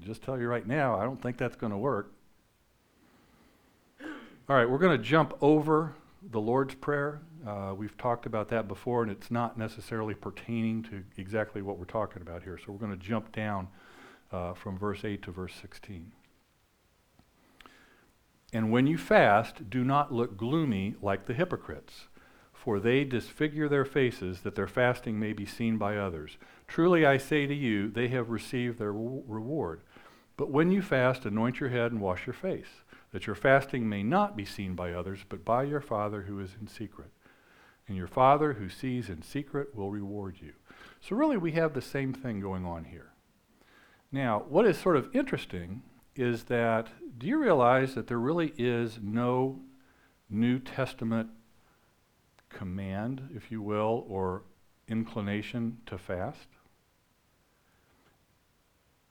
Just 0.00 0.22
tell 0.22 0.40
you 0.40 0.48
right 0.48 0.66
now, 0.66 0.98
I 0.98 1.04
don't 1.04 1.22
think 1.22 1.36
that's 1.36 1.56
going 1.56 1.72
to 1.72 1.78
work. 1.78 2.12
All 4.48 4.56
right, 4.56 4.68
we're 4.68 4.78
going 4.78 4.96
to 4.96 5.04
jump 5.04 5.34
over 5.40 5.94
the 6.28 6.40
Lord's 6.40 6.74
Prayer. 6.74 7.20
Uh, 7.46 7.72
we've 7.74 7.96
talked 7.96 8.26
about 8.26 8.48
that 8.48 8.68
before, 8.68 9.02
and 9.02 9.10
it's 9.10 9.30
not 9.30 9.56
necessarily 9.56 10.14
pertaining 10.14 10.82
to 10.82 11.02
exactly 11.16 11.62
what 11.62 11.78
we're 11.78 11.84
talking 11.84 12.20
about 12.20 12.42
here. 12.42 12.58
So 12.58 12.72
we're 12.72 12.78
going 12.78 12.98
to 12.98 13.06
jump 13.06 13.32
down 13.32 13.68
uh, 14.30 14.52
from 14.54 14.78
verse 14.78 15.04
8 15.04 15.22
to 15.22 15.30
verse 15.30 15.54
16. 15.60 16.12
And 18.52 18.70
when 18.70 18.86
you 18.86 18.98
fast, 18.98 19.70
do 19.70 19.84
not 19.84 20.12
look 20.12 20.36
gloomy 20.36 20.96
like 21.00 21.26
the 21.26 21.34
hypocrites, 21.34 22.08
for 22.52 22.78
they 22.78 23.04
disfigure 23.04 23.68
their 23.68 23.84
faces 23.84 24.40
that 24.40 24.54
their 24.54 24.66
fasting 24.66 25.18
may 25.18 25.32
be 25.32 25.46
seen 25.46 25.78
by 25.78 25.96
others. 25.96 26.36
Truly 26.66 27.06
I 27.06 27.16
say 27.16 27.46
to 27.46 27.54
you, 27.54 27.90
they 27.90 28.08
have 28.08 28.28
received 28.28 28.78
their 28.78 28.92
reward. 28.92 29.82
But 30.36 30.50
when 30.50 30.70
you 30.70 30.82
fast, 30.82 31.24
anoint 31.24 31.60
your 31.60 31.70
head 31.70 31.92
and 31.92 32.00
wash 32.00 32.26
your 32.26 32.34
face, 32.34 32.82
that 33.12 33.26
your 33.26 33.36
fasting 33.36 33.88
may 33.88 34.02
not 34.02 34.36
be 34.36 34.44
seen 34.44 34.74
by 34.74 34.92
others, 34.92 35.20
but 35.28 35.44
by 35.44 35.62
your 35.62 35.80
Father 35.80 36.22
who 36.22 36.40
is 36.40 36.56
in 36.60 36.66
secret. 36.66 37.10
And 37.90 37.96
your 37.96 38.06
Father 38.06 38.52
who 38.52 38.68
sees 38.68 39.08
in 39.08 39.20
secret 39.20 39.74
will 39.74 39.90
reward 39.90 40.36
you. 40.40 40.52
So, 41.00 41.16
really, 41.16 41.36
we 41.36 41.50
have 41.52 41.74
the 41.74 41.82
same 41.82 42.12
thing 42.12 42.38
going 42.38 42.64
on 42.64 42.84
here. 42.84 43.10
Now, 44.12 44.44
what 44.48 44.64
is 44.64 44.78
sort 44.78 44.94
of 44.94 45.08
interesting 45.12 45.82
is 46.14 46.44
that 46.44 46.86
do 47.18 47.26
you 47.26 47.36
realize 47.36 47.96
that 47.96 48.06
there 48.06 48.20
really 48.20 48.54
is 48.56 49.00
no 49.02 49.58
New 50.28 50.60
Testament 50.60 51.30
command, 52.48 53.28
if 53.34 53.50
you 53.50 53.60
will, 53.60 54.06
or 54.08 54.44
inclination 54.86 55.78
to 55.86 55.98
fast? 55.98 56.46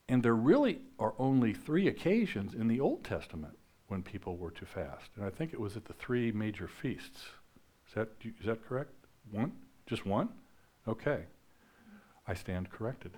And 0.08 0.22
there 0.22 0.34
really 0.34 0.80
are 0.98 1.12
only 1.18 1.52
three 1.52 1.86
occasions 1.86 2.54
in 2.54 2.66
the 2.66 2.80
Old 2.80 3.04
Testament 3.04 3.58
when 3.88 4.02
people 4.02 4.38
were 4.38 4.52
to 4.52 4.64
fast. 4.64 5.10
And 5.16 5.26
I 5.26 5.28
think 5.28 5.52
it 5.52 5.60
was 5.60 5.76
at 5.76 5.84
the 5.84 5.92
three 5.92 6.32
major 6.32 6.66
feasts. 6.66 7.26
Is 7.90 7.94
that, 7.96 8.08
is 8.22 8.46
that 8.46 8.64
correct? 8.68 8.92
One? 9.32 9.50
Just 9.86 10.06
one? 10.06 10.28
Okay. 10.86 11.24
I 12.28 12.34
stand 12.34 12.70
corrected. 12.70 13.10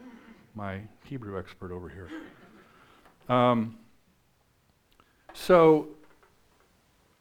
My 0.55 0.81
Hebrew 1.05 1.39
expert 1.39 1.71
over 1.71 1.91
here. 1.91 2.09
Um, 3.29 3.77
so, 5.35 5.89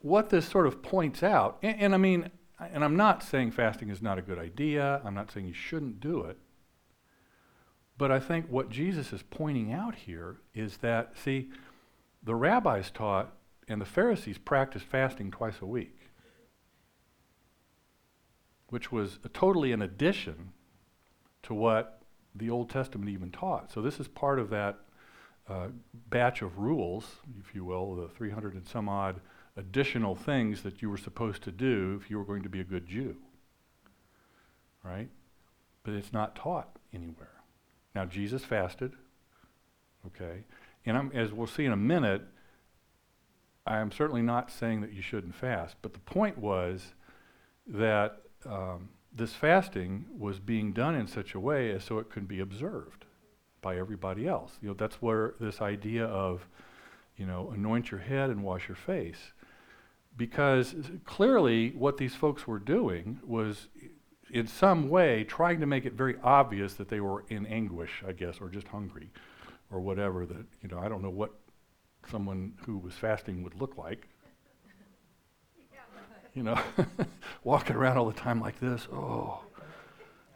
what 0.01 0.29
this 0.29 0.47
sort 0.47 0.65
of 0.65 0.81
points 0.81 1.23
out, 1.23 1.57
and, 1.61 1.77
and 1.81 1.93
I 1.93 1.97
mean, 1.97 2.31
and 2.57 2.85
I'm 2.85 2.95
not 2.95 3.21
saying 3.21 3.51
fasting 3.51 3.89
is 3.89 4.01
not 4.01 4.17
a 4.17 4.21
good 4.21 4.39
idea, 4.39 5.01
I'm 5.03 5.13
not 5.13 5.29
saying 5.29 5.45
you 5.45 5.53
shouldn't 5.53 5.99
do 5.99 6.21
it. 6.21 6.37
But 7.97 8.11
I 8.11 8.19
think 8.21 8.47
what 8.47 8.69
Jesus 8.69 9.11
is 9.11 9.23
pointing 9.29 9.73
out 9.73 9.95
here 9.95 10.37
is 10.55 10.77
that, 10.77 11.17
see, 11.21 11.49
the 12.23 12.33
rabbis 12.33 12.91
taught 12.91 13.33
and 13.67 13.81
the 13.81 13.85
Pharisees 13.85 14.37
practiced 14.37 14.85
fasting 14.85 15.31
twice 15.31 15.55
a 15.61 15.65
week, 15.65 15.97
which 18.71 18.91
was 18.91 19.19
totally 19.33 19.73
an 19.73 19.81
addition 19.81 20.53
to 21.43 21.53
what 21.53 22.01
the 22.33 22.49
Old 22.49 22.69
Testament 22.69 23.09
even 23.09 23.29
taught. 23.29 23.69
So 23.71 23.81
this 23.81 23.99
is 23.99 24.07
part 24.07 24.39
of 24.39 24.49
that 24.49 24.79
uh, 25.49 25.67
batch 26.09 26.41
of 26.41 26.57
rules, 26.57 27.17
if 27.37 27.53
you 27.53 27.65
will, 27.65 27.95
the 27.95 28.07
300 28.07 28.53
and 28.53 28.65
some 28.65 28.87
odd 28.87 29.19
additional 29.57 30.15
things 30.15 30.63
that 30.63 30.81
you 30.81 30.89
were 30.89 30.97
supposed 30.97 31.43
to 31.43 31.51
do 31.51 31.99
if 32.01 32.09
you 32.09 32.17
were 32.17 32.23
going 32.23 32.43
to 32.43 32.49
be 32.49 32.61
a 32.61 32.63
good 32.63 32.87
Jew. 32.87 33.17
Right? 34.83 35.09
But 35.83 35.93
it's 35.95 36.13
not 36.13 36.37
taught 36.37 36.77
anywhere. 36.93 37.41
Now, 37.93 38.05
Jesus 38.05 38.45
fasted, 38.45 38.93
okay? 40.07 40.45
And 40.85 40.97
I'm, 40.97 41.11
as 41.13 41.33
we'll 41.33 41.45
see 41.45 41.65
in 41.65 41.73
a 41.73 41.77
minute, 41.77 42.21
I 43.67 43.79
am 43.79 43.91
certainly 43.91 44.21
not 44.21 44.49
saying 44.49 44.79
that 44.79 44.93
you 44.93 45.01
shouldn't 45.01 45.35
fast, 45.35 45.75
but 45.81 45.91
the 45.91 45.99
point 45.99 46.37
was 46.37 46.93
that 47.67 48.20
um, 48.45 48.89
this 49.13 49.33
fasting 49.33 50.05
was 50.17 50.39
being 50.39 50.71
done 50.73 50.95
in 50.95 51.07
such 51.07 51.33
a 51.33 51.39
way 51.39 51.71
as 51.71 51.83
so 51.83 51.99
it 51.99 52.09
could 52.09 52.27
be 52.27 52.39
observed 52.39 53.05
by 53.61 53.77
everybody 53.77 54.27
else. 54.27 54.57
You 54.61 54.69
know, 54.69 54.73
that's 54.73 55.01
where 55.01 55.35
this 55.39 55.61
idea 55.61 56.05
of, 56.05 56.47
you 57.17 57.25
know, 57.25 57.51
anoint 57.53 57.91
your 57.91 57.99
head 57.99 58.29
and 58.29 58.43
wash 58.43 58.67
your 58.67 58.75
face. 58.75 59.33
Because 60.17 60.75
clearly 61.05 61.71
what 61.71 61.97
these 61.97 62.15
folks 62.15 62.47
were 62.47 62.59
doing 62.59 63.19
was 63.23 63.67
in 64.29 64.47
some 64.47 64.89
way 64.89 65.23
trying 65.23 65.59
to 65.59 65.65
make 65.65 65.85
it 65.85 65.93
very 65.93 66.15
obvious 66.23 66.73
that 66.75 66.89
they 66.89 66.99
were 66.99 67.25
in 67.29 67.45
anguish, 67.45 68.03
I 68.07 68.13
guess, 68.13 68.39
or 68.41 68.49
just 68.49 68.67
hungry 68.67 69.09
or 69.71 69.79
whatever 69.79 70.25
that, 70.25 70.45
you 70.61 70.69
know, 70.69 70.79
I 70.79 70.89
don't 70.89 71.01
know 71.01 71.09
what 71.09 71.31
someone 72.09 72.53
who 72.65 72.77
was 72.77 72.93
fasting 72.93 73.43
would 73.43 73.59
look 73.59 73.77
like. 73.77 74.07
You 76.33 76.43
know, 76.43 76.59
walking 77.43 77.75
around 77.75 77.97
all 77.97 78.05
the 78.05 78.13
time 78.13 78.39
like 78.39 78.59
this. 78.59 78.87
Oh, 78.91 79.41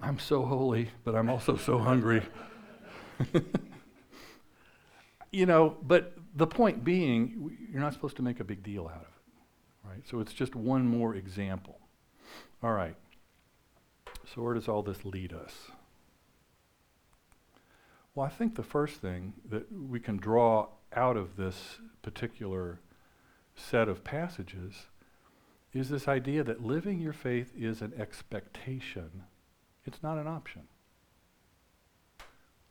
I'm 0.01 0.19
so 0.19 0.45
holy, 0.45 0.89
but 1.03 1.15
I'm 1.15 1.29
also 1.29 1.55
so 1.55 1.79
hungry. 1.79 2.21
you 5.31 5.45
know, 5.45 5.77
but 5.83 6.13
the 6.35 6.47
point 6.47 6.83
being, 6.83 7.57
you're 7.71 7.81
not 7.81 7.93
supposed 7.93 8.17
to 8.17 8.21
make 8.21 8.39
a 8.39 8.43
big 8.43 8.61
deal 8.61 8.87
out 8.87 9.01
of 9.01 9.07
it, 9.07 9.89
right? 9.89 10.03
So 10.09 10.19
it's 10.19 10.33
just 10.33 10.53
one 10.53 10.85
more 10.85 11.15
example. 11.15 11.79
All 12.61 12.73
right. 12.73 12.95
So 14.33 14.41
where 14.41 14.53
does 14.53 14.67
all 14.67 14.81
this 14.81 15.05
lead 15.05 15.31
us? 15.31 15.71
Well, 18.13 18.25
I 18.25 18.29
think 18.29 18.55
the 18.55 18.63
first 18.63 19.01
thing 19.01 19.33
that 19.49 19.71
we 19.71 19.99
can 19.99 20.17
draw 20.17 20.67
out 20.93 21.17
of 21.17 21.35
this 21.35 21.79
particular 22.01 22.79
set 23.55 23.87
of 23.87 24.03
passages 24.03 24.87
is 25.75 25.89
this 25.89 26.07
idea 26.07 26.41
that 26.41 26.63
living 26.63 27.01
your 27.01 27.13
faith 27.13 27.51
is 27.55 27.81
an 27.81 27.93
expectation. 27.97 29.23
It's 29.83 30.01
not 30.01 30.17
an 30.17 30.25
option. 30.25 30.63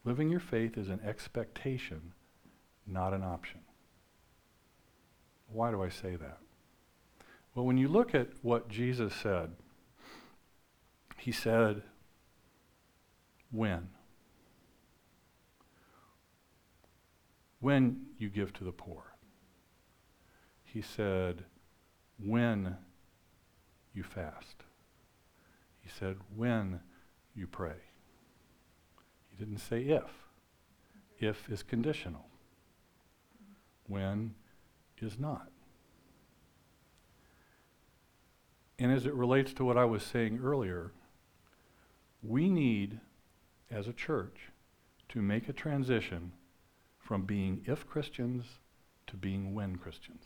Living 0.04 0.30
your 0.30 0.40
faith 0.40 0.78
is 0.78 0.88
an 0.88 1.00
expectation, 1.06 2.14
not 2.86 3.12
an 3.12 3.22
option. 3.22 3.60
Why 5.48 5.70
do 5.70 5.82
I 5.82 5.90
say 5.90 6.16
that? 6.16 6.38
Well, 7.54 7.66
when 7.66 7.76
you 7.76 7.88
look 7.88 8.14
at 8.14 8.28
what 8.40 8.68
Jesus 8.68 9.14
said, 9.14 9.50
he 11.18 11.30
said, 11.30 11.82
when? 13.50 13.88
When 17.60 18.06
you 18.18 18.30
give 18.30 18.54
to 18.54 18.64
the 18.64 18.72
poor. 18.72 19.14
He 20.64 20.80
said, 20.80 21.44
when 22.18 22.76
you 23.94 24.02
fast. 24.02 24.64
He 25.80 25.88
said, 25.88 26.16
when 26.34 26.80
you 27.34 27.46
pray. 27.46 27.76
He 29.28 29.36
didn't 29.36 29.58
say 29.58 29.82
if. 29.82 30.10
If 31.18 31.48
is 31.48 31.62
conditional. 31.62 32.26
When 33.86 34.34
is 35.00 35.18
not. 35.18 35.48
And 38.78 38.90
as 38.90 39.06
it 39.06 39.14
relates 39.14 39.52
to 39.54 39.64
what 39.64 39.76
I 39.76 39.84
was 39.84 40.02
saying 40.02 40.40
earlier, 40.42 40.92
we 42.22 42.48
need, 42.48 43.00
as 43.70 43.86
a 43.86 43.92
church, 43.92 44.50
to 45.10 45.22
make 45.22 45.48
a 45.48 45.52
transition 45.52 46.32
from 46.98 47.22
being 47.22 47.62
if 47.66 47.86
Christians 47.86 48.44
to 49.06 49.16
being 49.16 49.54
when 49.54 49.76
Christians. 49.76 50.24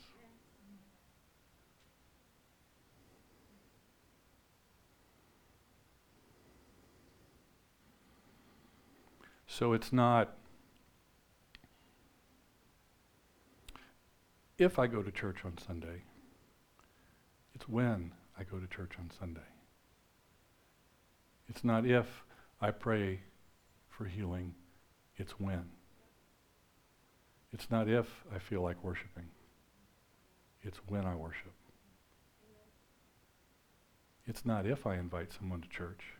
So 9.59 9.73
it's 9.73 9.91
not 9.91 10.37
if 14.57 14.79
I 14.79 14.87
go 14.87 15.03
to 15.03 15.11
church 15.11 15.39
on 15.43 15.57
Sunday, 15.57 16.03
it's 17.53 17.67
when 17.67 18.13
I 18.39 18.43
go 18.43 18.57
to 18.57 18.67
church 18.67 18.93
on 18.97 19.11
Sunday. 19.19 19.49
It's 21.49 21.65
not 21.65 21.85
if 21.85 22.23
I 22.61 22.71
pray 22.71 23.19
for 23.89 24.05
healing, 24.05 24.55
it's 25.17 25.33
when. 25.33 25.65
It's 27.51 27.69
not 27.69 27.89
if 27.89 28.23
I 28.33 28.39
feel 28.39 28.61
like 28.61 28.81
worshiping, 28.81 29.27
it's 30.61 30.77
when 30.87 31.05
I 31.05 31.15
worship. 31.15 31.51
It's 34.25 34.45
not 34.45 34.65
if 34.65 34.87
I 34.87 34.95
invite 34.95 35.33
someone 35.37 35.59
to 35.59 35.67
church, 35.67 36.13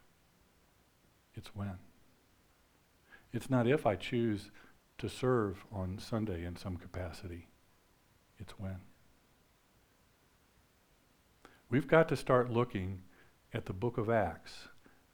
it's 1.36 1.56
when. 1.56 1.78
It's 3.32 3.50
not 3.50 3.68
if 3.68 3.86
I 3.86 3.96
choose 3.96 4.52
to 4.98 5.10
serve 5.10 5.66
on 5.72 5.98
Sunday 6.00 6.44
in 6.44 6.56
some 6.56 6.78
capacity, 6.78 7.48
it's 8.38 8.54
when. 8.60 8.78
We've 11.70 11.88
got 11.88 12.10
to 12.10 12.16
start 12.16 12.50
looking 12.50 13.04
at 13.54 13.66
the 13.66 13.74
book 13.74 13.98
of 13.98 14.10
Acts 14.10 14.68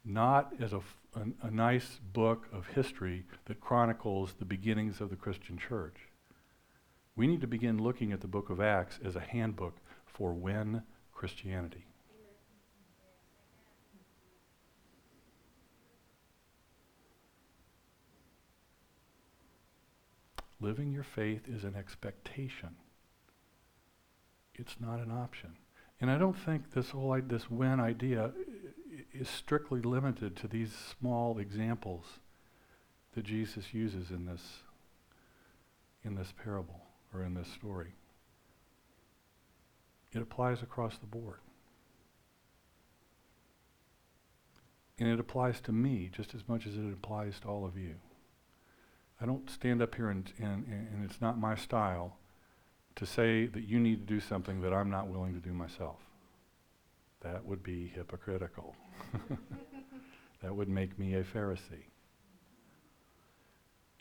not 0.06 0.52
as 0.60 0.72
a, 0.72 0.80
a, 1.14 1.22
a, 1.42 1.50
nice 1.50 1.98
book 2.12 2.46
of 2.52 2.68
history 2.68 3.24
that 3.46 3.60
chronicles 3.60 4.34
the 4.38 4.44
beginnings 4.44 5.00
of 5.00 5.10
the 5.10 5.16
Christian 5.16 5.58
church. 5.58 5.96
We 7.16 7.26
need 7.26 7.40
to 7.40 7.46
begin 7.48 7.82
looking 7.82 8.12
at 8.12 8.20
the 8.20 8.28
book 8.28 8.48
of 8.48 8.60
Acts 8.60 9.00
as 9.04 9.16
a 9.16 9.20
handbook 9.20 9.78
for 10.06 10.32
when 10.32 10.82
Christianity. 11.12 11.85
Living 20.60 20.92
your 20.92 21.04
faith 21.04 21.42
is 21.48 21.64
an 21.64 21.74
expectation. 21.74 22.76
It's 24.54 24.76
not 24.80 25.00
an 25.00 25.10
option. 25.10 25.56
And 26.00 26.10
I 26.10 26.18
don't 26.18 26.38
think 26.38 26.72
this 26.72 26.90
whole 26.90 27.18
this 27.26 27.50
when 27.50 27.80
idea 27.80 28.32
is 29.12 29.28
strictly 29.28 29.80
limited 29.80 30.36
to 30.36 30.48
these 30.48 30.72
small 30.72 31.38
examples 31.38 32.04
that 33.14 33.24
Jesus 33.24 33.72
uses 33.72 34.10
in 34.10 34.26
this 34.26 34.62
in 36.04 36.14
this 36.14 36.32
parable 36.42 36.82
or 37.12 37.22
in 37.22 37.34
this 37.34 37.48
story. 37.48 37.94
It 40.12 40.22
applies 40.22 40.62
across 40.62 40.98
the 40.98 41.06
board. 41.06 41.40
And 44.98 45.08
it 45.08 45.20
applies 45.20 45.60
to 45.62 45.72
me 45.72 46.10
just 46.10 46.34
as 46.34 46.48
much 46.48 46.66
as 46.66 46.76
it 46.76 46.92
applies 46.92 47.40
to 47.40 47.48
all 47.48 47.66
of 47.66 47.76
you. 47.76 47.96
I 49.20 49.26
don't 49.26 49.48
stand 49.48 49.80
up 49.80 49.94
here 49.94 50.10
and, 50.10 50.30
and, 50.38 50.66
and 50.66 51.04
it's 51.04 51.20
not 51.20 51.38
my 51.38 51.54
style 51.54 52.18
to 52.96 53.06
say 53.06 53.46
that 53.46 53.64
you 53.64 53.78
need 53.78 54.06
to 54.06 54.14
do 54.14 54.20
something 54.20 54.60
that 54.62 54.72
I'm 54.72 54.90
not 54.90 55.08
willing 55.08 55.34
to 55.34 55.40
do 55.40 55.52
myself. 55.52 55.98
That 57.20 57.44
would 57.44 57.62
be 57.62 57.88
hypocritical. 57.94 58.76
that 60.42 60.54
would 60.54 60.68
make 60.68 60.98
me 60.98 61.14
a 61.14 61.24
Pharisee. 61.24 61.90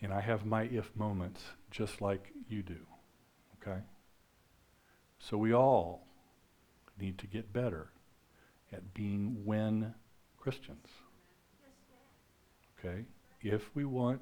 And 0.02 0.14
I 0.14 0.22
have 0.22 0.46
my 0.46 0.64
if 0.64 0.96
moments 0.96 1.42
just 1.72 2.02
like 2.02 2.32
you 2.48 2.62
do. 2.62 2.78
Okay? 3.62 3.80
So 5.20 5.38
we 5.38 5.54
all 5.54 6.06
need 7.00 7.18
to 7.20 7.28
get 7.28 7.52
better 7.52 7.90
at 8.72 8.94
being 8.94 9.38
when 9.44 9.94
Christians. 10.38 10.88
Okay? 12.78 13.06
If 13.42 13.76
we 13.76 13.86
want, 13.86 14.22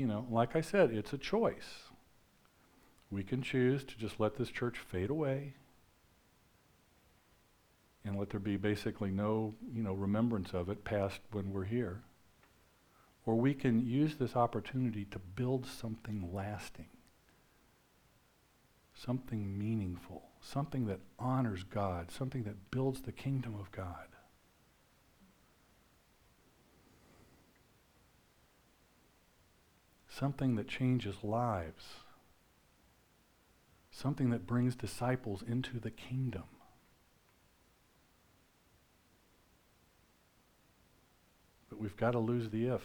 you 0.00 0.06
know, 0.06 0.26
like 0.30 0.56
I 0.56 0.62
said, 0.62 0.92
it's 0.92 1.12
a 1.12 1.18
choice. 1.18 1.90
We 3.10 3.22
can 3.22 3.42
choose 3.42 3.84
to 3.84 3.98
just 3.98 4.18
let 4.18 4.36
this 4.36 4.48
church 4.48 4.78
fade 4.78 5.10
away 5.10 5.52
and 8.02 8.18
let 8.18 8.30
there 8.30 8.40
be 8.40 8.56
basically 8.56 9.10
no, 9.10 9.54
you 9.74 9.82
know, 9.82 9.92
remembrance 9.92 10.54
of 10.54 10.70
it 10.70 10.84
past 10.84 11.20
when 11.32 11.52
we're 11.52 11.64
here. 11.64 12.00
Or 13.26 13.34
we 13.34 13.52
can 13.52 13.86
use 13.86 14.16
this 14.16 14.36
opportunity 14.36 15.04
to 15.10 15.18
build 15.18 15.66
something 15.66 16.30
lasting, 16.32 16.88
something 18.94 19.58
meaningful, 19.58 20.22
something 20.40 20.86
that 20.86 21.00
honors 21.18 21.62
God, 21.62 22.10
something 22.10 22.44
that 22.44 22.70
builds 22.70 23.02
the 23.02 23.12
kingdom 23.12 23.54
of 23.60 23.70
God. 23.70 24.06
Something 30.20 30.56
that 30.56 30.68
changes 30.68 31.24
lives. 31.24 31.82
Something 33.90 34.28
that 34.28 34.46
brings 34.46 34.76
disciples 34.76 35.42
into 35.42 35.80
the 35.80 35.90
kingdom. 35.90 36.42
But 41.70 41.80
we've 41.80 41.96
got 41.96 42.10
to 42.10 42.18
lose 42.18 42.50
the 42.50 42.66
if. 42.66 42.82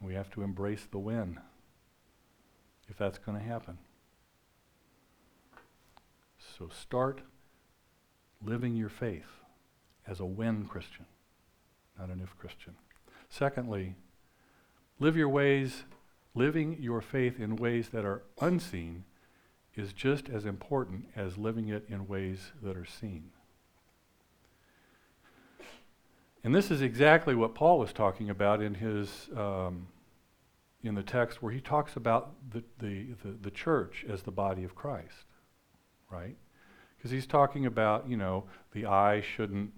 We 0.00 0.14
have 0.14 0.32
to 0.32 0.42
embrace 0.42 0.88
the 0.90 0.98
when, 0.98 1.38
if 2.88 2.98
that's 2.98 3.18
going 3.18 3.38
to 3.38 3.44
happen. 3.44 3.78
So 6.58 6.70
start 6.76 7.20
living 8.44 8.74
your 8.74 8.88
faith 8.88 9.44
as 10.08 10.18
a 10.18 10.26
when 10.26 10.66
Christian, 10.66 11.06
not 11.96 12.08
an 12.10 12.20
if 12.20 12.36
Christian. 12.36 12.74
Secondly, 13.28 13.94
live 14.98 15.16
your 15.16 15.28
ways, 15.28 15.84
living 16.34 16.76
your 16.80 17.00
faith 17.00 17.40
in 17.40 17.56
ways 17.56 17.88
that 17.90 18.04
are 18.04 18.22
unseen 18.40 19.04
is 19.74 19.92
just 19.92 20.28
as 20.28 20.44
important 20.44 21.06
as 21.16 21.38
living 21.38 21.68
it 21.68 21.84
in 21.88 22.06
ways 22.06 22.52
that 22.62 22.76
are 22.76 22.84
seen. 22.84 23.30
And 26.44 26.54
this 26.54 26.70
is 26.70 26.82
exactly 26.82 27.34
what 27.34 27.54
Paul 27.54 27.78
was 27.78 27.92
talking 27.92 28.28
about 28.28 28.60
in 28.60 28.74
his 28.74 29.28
um, 29.36 29.86
in 30.82 30.94
the 30.94 31.02
text 31.02 31.42
where 31.42 31.52
he 31.52 31.60
talks 31.60 31.96
about 31.96 32.32
the, 32.50 32.62
the, 32.78 33.06
the, 33.22 33.36
the 33.42 33.50
church 33.50 34.04
as 34.08 34.22
the 34.22 34.32
body 34.32 34.64
of 34.64 34.74
Christ, 34.74 35.26
right? 36.10 36.36
Because 36.96 37.10
he's 37.10 37.26
talking 37.26 37.66
about, 37.66 38.08
you 38.08 38.16
know, 38.16 38.44
the 38.72 38.86
eye 38.86 39.20
shouldn't, 39.20 39.72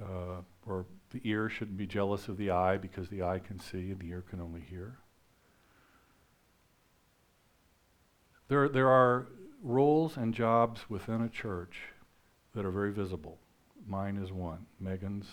uh, 0.00 0.42
or 0.66 0.86
the 1.14 1.30
ear 1.30 1.48
shouldn't 1.48 1.76
be 1.76 1.86
jealous 1.86 2.26
of 2.26 2.36
the 2.36 2.50
eye 2.50 2.76
because 2.76 3.08
the 3.08 3.22
eye 3.22 3.38
can 3.38 3.60
see 3.60 3.92
and 3.92 4.00
the 4.00 4.08
ear 4.08 4.24
can 4.28 4.40
only 4.40 4.60
hear. 4.60 4.98
There, 8.48 8.68
there 8.68 8.88
are 8.88 9.28
roles 9.62 10.16
and 10.16 10.34
jobs 10.34 10.90
within 10.90 11.22
a 11.22 11.28
church 11.28 11.82
that 12.52 12.64
are 12.64 12.70
very 12.72 12.92
visible. 12.92 13.38
Mine 13.86 14.16
is 14.16 14.32
one. 14.32 14.66
Megan's 14.80 15.26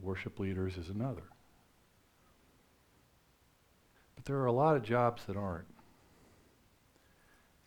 worship 0.00 0.38
leaders 0.38 0.76
is 0.76 0.88
another. 0.88 1.24
But 4.14 4.26
there 4.26 4.36
are 4.36 4.46
a 4.46 4.52
lot 4.52 4.76
of 4.76 4.84
jobs 4.84 5.24
that 5.26 5.36
aren't. 5.36 5.66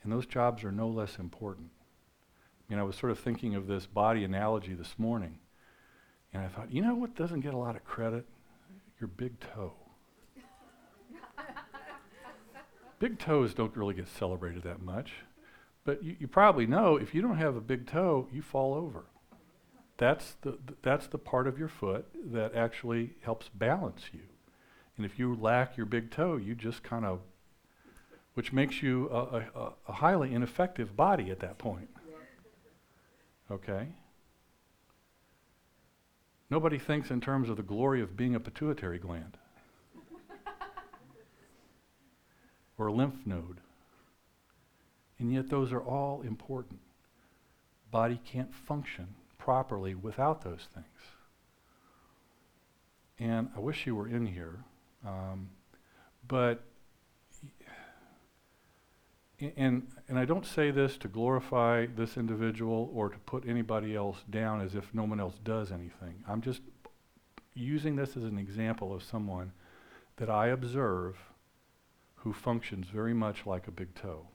And 0.01 0.13
those 0.13 0.25
jobs 0.25 0.63
are 0.63 0.71
no 0.71 0.87
less 0.87 1.17
important. 1.19 1.71
I 2.69 2.73
mean, 2.73 2.79
I 2.79 2.83
was 2.83 2.95
sort 2.95 3.11
of 3.11 3.19
thinking 3.19 3.53
of 3.53 3.67
this 3.67 3.85
body 3.85 4.23
analogy 4.23 4.73
this 4.73 4.97
morning. 4.97 5.39
And 6.33 6.43
I 6.43 6.47
thought, 6.47 6.71
you 6.71 6.81
know 6.81 6.95
what 6.95 7.15
doesn't 7.15 7.41
get 7.41 7.53
a 7.53 7.57
lot 7.57 7.75
of 7.75 7.83
credit? 7.83 8.25
Your 8.99 9.07
big 9.07 9.39
toe. 9.39 9.73
big 12.99 13.19
toes 13.19 13.53
don't 13.53 13.75
really 13.75 13.93
get 13.93 14.07
celebrated 14.07 14.63
that 14.63 14.81
much. 14.81 15.11
But 15.83 16.03
you, 16.03 16.15
you 16.19 16.27
probably 16.27 16.67
know 16.67 16.97
if 16.97 17.13
you 17.13 17.21
don't 17.21 17.37
have 17.37 17.55
a 17.55 17.61
big 17.61 17.87
toe, 17.87 18.27
you 18.31 18.41
fall 18.41 18.75
over. 18.75 19.05
That's 19.97 20.35
the, 20.41 20.57
that's 20.81 21.07
the 21.07 21.17
part 21.17 21.47
of 21.47 21.59
your 21.59 21.67
foot 21.67 22.05
that 22.31 22.55
actually 22.55 23.15
helps 23.21 23.49
balance 23.49 24.09
you. 24.13 24.21
And 24.97 25.05
if 25.05 25.19
you 25.19 25.35
lack 25.35 25.77
your 25.77 25.85
big 25.85 26.11
toe, 26.11 26.37
you 26.37 26.55
just 26.55 26.83
kind 26.83 27.05
of, 27.05 27.19
which 28.33 28.53
makes 28.53 28.81
you 28.81 29.09
a, 29.09 29.43
a, 29.55 29.73
a 29.87 29.93
highly 29.93 30.33
ineffective 30.33 30.95
body 30.95 31.29
at 31.29 31.39
that 31.39 31.57
point. 31.57 31.89
Okay? 33.51 33.89
Nobody 36.51 36.77
thinks 36.77 37.09
in 37.09 37.21
terms 37.21 37.49
of 37.49 37.55
the 37.55 37.63
glory 37.63 38.01
of 38.01 38.17
being 38.17 38.35
a 38.35 38.39
pituitary 38.39 38.99
gland 38.99 39.37
or 42.77 42.87
a 42.87 42.93
lymph 42.93 43.25
node. 43.25 43.61
And 45.17 45.31
yet, 45.33 45.49
those 45.49 45.71
are 45.71 45.79
all 45.79 46.21
important. 46.23 46.81
Body 47.89 48.19
can't 48.25 48.53
function 48.53 49.07
properly 49.37 49.95
without 49.95 50.43
those 50.43 50.67
things. 50.73 50.85
And 53.17 53.49
I 53.55 53.59
wish 53.59 53.87
you 53.87 53.95
were 53.95 54.09
in 54.09 54.25
here, 54.25 54.59
um, 55.07 55.49
but 56.27 56.63
and 59.57 59.87
and 60.07 60.19
I 60.19 60.25
don't 60.25 60.45
say 60.45 60.71
this 60.71 60.97
to 60.97 61.07
glorify 61.07 61.87
this 61.95 62.17
individual 62.17 62.91
or 62.93 63.09
to 63.09 63.17
put 63.19 63.47
anybody 63.47 63.95
else 63.95 64.23
down 64.29 64.61
as 64.61 64.75
if 64.75 64.93
no 64.93 65.03
one 65.03 65.19
else 65.19 65.35
does 65.43 65.71
anything. 65.71 66.23
I'm 66.27 66.41
just 66.41 66.61
using 67.53 67.95
this 67.95 68.15
as 68.15 68.23
an 68.23 68.37
example 68.37 68.93
of 68.93 69.03
someone 69.03 69.51
that 70.17 70.29
I 70.29 70.47
observe 70.47 71.17
who 72.15 72.33
functions 72.33 72.87
very 72.87 73.13
much 73.13 73.45
like 73.45 73.67
a 73.67 73.71
big 73.71 73.95
toe, 73.95 74.27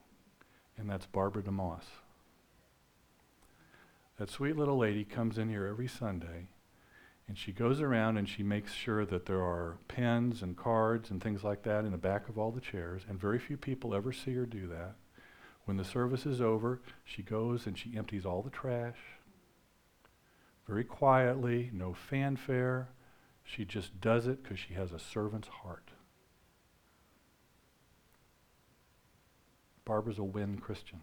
and 0.76 0.90
that's 0.90 1.07
Barbara 1.07 1.42
DeMoss. 1.42 1.84
That 4.18 4.30
sweet 4.30 4.57
little 4.57 4.78
lady 4.78 5.04
comes 5.04 5.38
in 5.38 5.48
here 5.48 5.66
every 5.66 5.86
Sunday, 5.86 6.48
and 7.28 7.36
she 7.36 7.52
goes 7.52 7.80
around 7.80 8.16
and 8.16 8.28
she 8.28 8.42
makes 8.42 8.72
sure 8.72 9.04
that 9.06 9.26
there 9.26 9.42
are 9.42 9.78
pens 9.88 10.42
and 10.42 10.56
cards 10.56 11.10
and 11.10 11.22
things 11.22 11.42
like 11.42 11.62
that 11.64 11.84
in 11.84 11.92
the 11.92 11.98
back 11.98 12.28
of 12.28 12.38
all 12.38 12.50
the 12.50 12.60
chairs, 12.60 13.02
and 13.08 13.20
very 13.20 13.38
few 13.38 13.56
people 13.56 13.94
ever 13.94 14.12
see 14.12 14.34
her 14.34 14.46
do 14.46 14.66
that. 14.68 14.94
When 15.64 15.76
the 15.76 15.84
service 15.84 16.26
is 16.26 16.40
over, 16.40 16.80
she 17.04 17.22
goes 17.22 17.66
and 17.66 17.76
she 17.76 17.96
empties 17.96 18.24
all 18.24 18.42
the 18.42 18.50
trash 18.50 18.98
very 20.66 20.84
quietly, 20.84 21.70
no 21.72 21.94
fanfare. 21.94 22.88
She 23.44 23.64
just 23.64 24.00
does 24.00 24.26
it 24.26 24.42
because 24.42 24.58
she 24.58 24.74
has 24.74 24.92
a 24.92 24.98
servant's 24.98 25.48
heart. 25.48 25.90
Barbara's 29.84 30.18
a 30.18 30.24
when 30.24 30.58
Christian. 30.58 31.00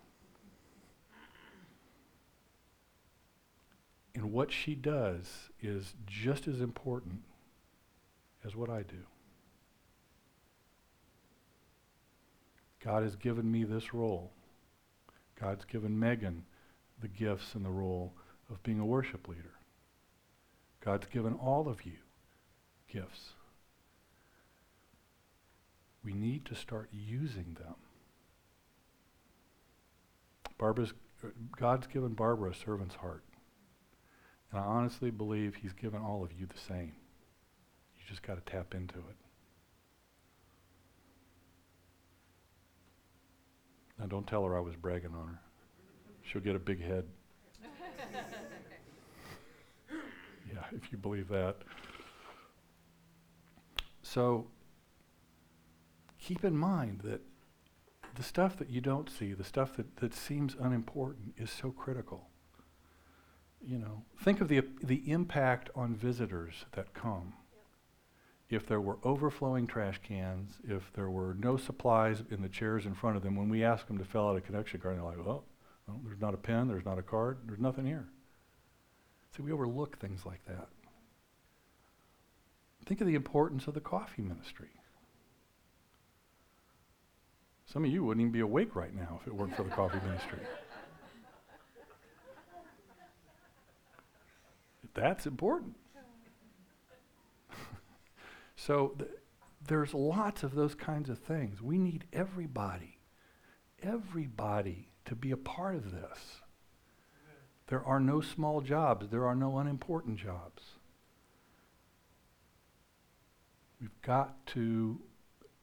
What 4.34 4.52
she 4.52 4.74
does 4.74 5.52
is 5.62 5.94
just 6.08 6.48
as 6.48 6.60
important 6.60 7.20
as 8.44 8.56
what 8.56 8.68
I 8.68 8.82
do. 8.82 9.06
God 12.84 13.04
has 13.04 13.16
given 13.16 13.52
me 13.52 13.64
this 13.64 13.94
role. 13.94 14.32
God's 15.40 15.66
given 15.66 16.00
Megan 16.00 16.46
the 17.00 17.08
gifts 17.08 17.54
and 17.54 17.64
the 17.64 17.70
role 17.70 18.12
of 18.50 18.64
being 18.64 18.80
a 18.80 18.86
worship 18.86 19.28
leader. 19.28 19.54
God's 20.84 21.06
given 21.06 21.34
all 21.36 21.70
of 21.70 21.86
you 21.86 22.00
gifts. 22.92 23.34
We 26.04 26.14
need 26.14 26.44
to 26.46 26.56
start 26.56 26.90
using 26.92 27.56
them. 27.60 27.76
Barbara's, 30.58 30.94
God's 31.56 31.86
given 31.86 32.14
Barbara 32.14 32.50
a 32.50 32.56
servant's 32.56 32.96
heart. 32.96 33.24
And 34.54 34.62
I 34.62 34.66
honestly 34.66 35.10
believe 35.10 35.56
he's 35.56 35.74
given 35.74 35.99
all 36.04 36.24
of 36.24 36.32
you 36.32 36.45
the 36.45 36.60
same. 36.60 36.93
You 37.97 38.04
just 38.08 38.22
got 38.22 38.36
to 38.36 38.51
tap 38.51 38.76
into 38.76 38.99
it. 38.99 39.16
Now, 43.97 44.06
don't 44.06 44.28
tell 44.28 44.45
her 44.45 44.56
I 44.56 44.60
was 44.60 44.76
bragging 44.76 45.16
on 45.16 45.28
her. 45.28 45.39
She'll 46.22 46.41
get 46.41 46.56
a 46.56 46.60
big 46.60 46.84
head. 46.84 47.06
yeah, 49.91 50.64
if 50.72 50.91
you 50.91 50.99
believe 50.99 51.30
that. 51.30 51.58
So, 54.04 54.45
keep 56.20 56.43
in 56.43 56.56
mind 56.56 57.01
that 57.04 57.22
the 58.14 58.24
stuff 58.24 58.56
that 58.58 58.70
you 58.70 58.82
don't 58.82 59.10
see, 59.10 59.34
the 59.34 59.43
stuff 59.43 59.76
that, 59.78 59.97
that 59.97 60.14
seems 60.14 60.56
unimportant, 60.60 61.34
is 61.38 61.49
so 61.49 61.72
critical. 61.72 62.30
You 63.66 63.78
know, 63.78 64.03
think 64.22 64.41
of 64.41 64.49
the, 64.49 64.61
the 64.82 65.09
impact 65.09 65.70
on 65.74 65.95
visitors 65.95 66.66
that 66.74 66.93
come. 66.93 67.34
Yep. 68.49 68.61
If 68.61 68.68
there 68.68 68.82
were 68.82 68.97
overflowing 69.03 69.68
trash 69.68 69.99
cans, 70.03 70.57
if 70.68 70.91
there 70.93 71.09
were 71.09 71.36
no 71.39 71.55
supplies 71.55 72.24
in 72.30 72.41
the 72.41 72.49
chairs 72.49 72.86
in 72.86 72.93
front 72.93 73.16
of 73.16 73.24
them, 73.24 73.36
when 73.38 73.49
we 73.49 73.64
ask 73.64 73.88
them 73.88 73.97
to 73.97 74.03
fill 74.03 74.28
out 74.28 74.36
a 74.36 74.41
connection 74.41 74.82
card, 74.82 74.97
they're 74.97 75.03
like, 75.03 75.18
oh, 75.18 75.43
well, 75.88 75.99
there's 76.05 76.20
not 76.20 76.34
a 76.34 76.38
pen, 76.38 76.68
there's 76.68 76.86
not 76.86 76.99
a 76.99 77.01
card, 77.01 77.38
there's 77.45 77.59
nothing 77.59 77.86
here. 77.86 78.07
See, 79.36 79.43
we 79.43 79.51
overlook 79.51 79.97
things 79.97 80.26
like 80.26 80.45
that. 80.45 80.68
Think 82.86 82.99
of 83.01 83.07
the 83.07 83.16
importance 83.16 83.68
of 83.68 83.74
the 83.74 83.80
coffee 83.80 84.22
ministry. 84.22 84.70
Some 87.66 87.86
of 87.86 87.91
you 87.91 88.03
wouldn't 88.03 88.22
even 88.22 88.32
be 88.32 88.41
awake 88.41 88.76
right 88.76 88.93
now 88.93 89.20
if 89.22 89.28
it 89.28 89.34
weren't 89.34 89.55
for 89.55 89.64
the 89.64 89.70
coffee 89.70 89.99
ministry. 90.05 90.39
That's 94.94 95.26
important. 95.26 95.76
so 98.56 98.94
th- 98.98 99.10
there's 99.68 99.94
lots 99.94 100.44
of 100.44 100.56
those 100.56 100.76
kinds 100.76 101.10
of 101.10 101.20
things. 101.20 101.62
We 101.62 101.78
need 101.78 102.06
everybody, 102.14 103.00
everybody 103.82 104.89
to 105.06 105.16
be 105.16 105.32
a 105.32 105.38
part 105.38 105.76
of 105.76 105.91
this. 105.91 106.41
There 107.68 107.84
are 107.84 108.00
no 108.00 108.22
small 108.22 108.62
jobs, 108.62 109.10
there 109.10 109.26
are 109.26 109.36
no 109.36 109.58
unimportant 109.58 110.18
jobs. 110.18 110.64
We've 113.80 114.02
got 114.02 114.46
to 114.48 115.00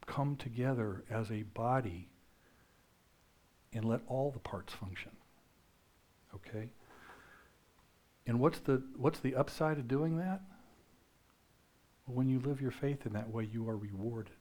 come 0.07 0.37
together 0.37 1.05
as 1.09 1.31
a 1.31 1.43
body 1.43 2.11
and 3.73 3.85
let 3.85 4.01
all 4.09 4.31
the 4.31 4.41
parts 4.41 4.73
function. 4.73 5.13
Okay? 6.35 6.71
And 8.31 8.39
what's 8.39 8.61
the 8.61 8.81
what's 8.97 9.19
the 9.19 9.35
upside 9.35 9.77
of 9.79 9.89
doing 9.89 10.19
that? 10.19 10.41
Well, 12.07 12.17
when 12.17 12.29
you 12.29 12.39
live 12.39 12.61
your 12.61 12.71
faith 12.71 13.05
in 13.05 13.13
that 13.15 13.29
way, 13.29 13.49
you 13.53 13.69
are 13.69 13.77
rewarded. 13.77 14.37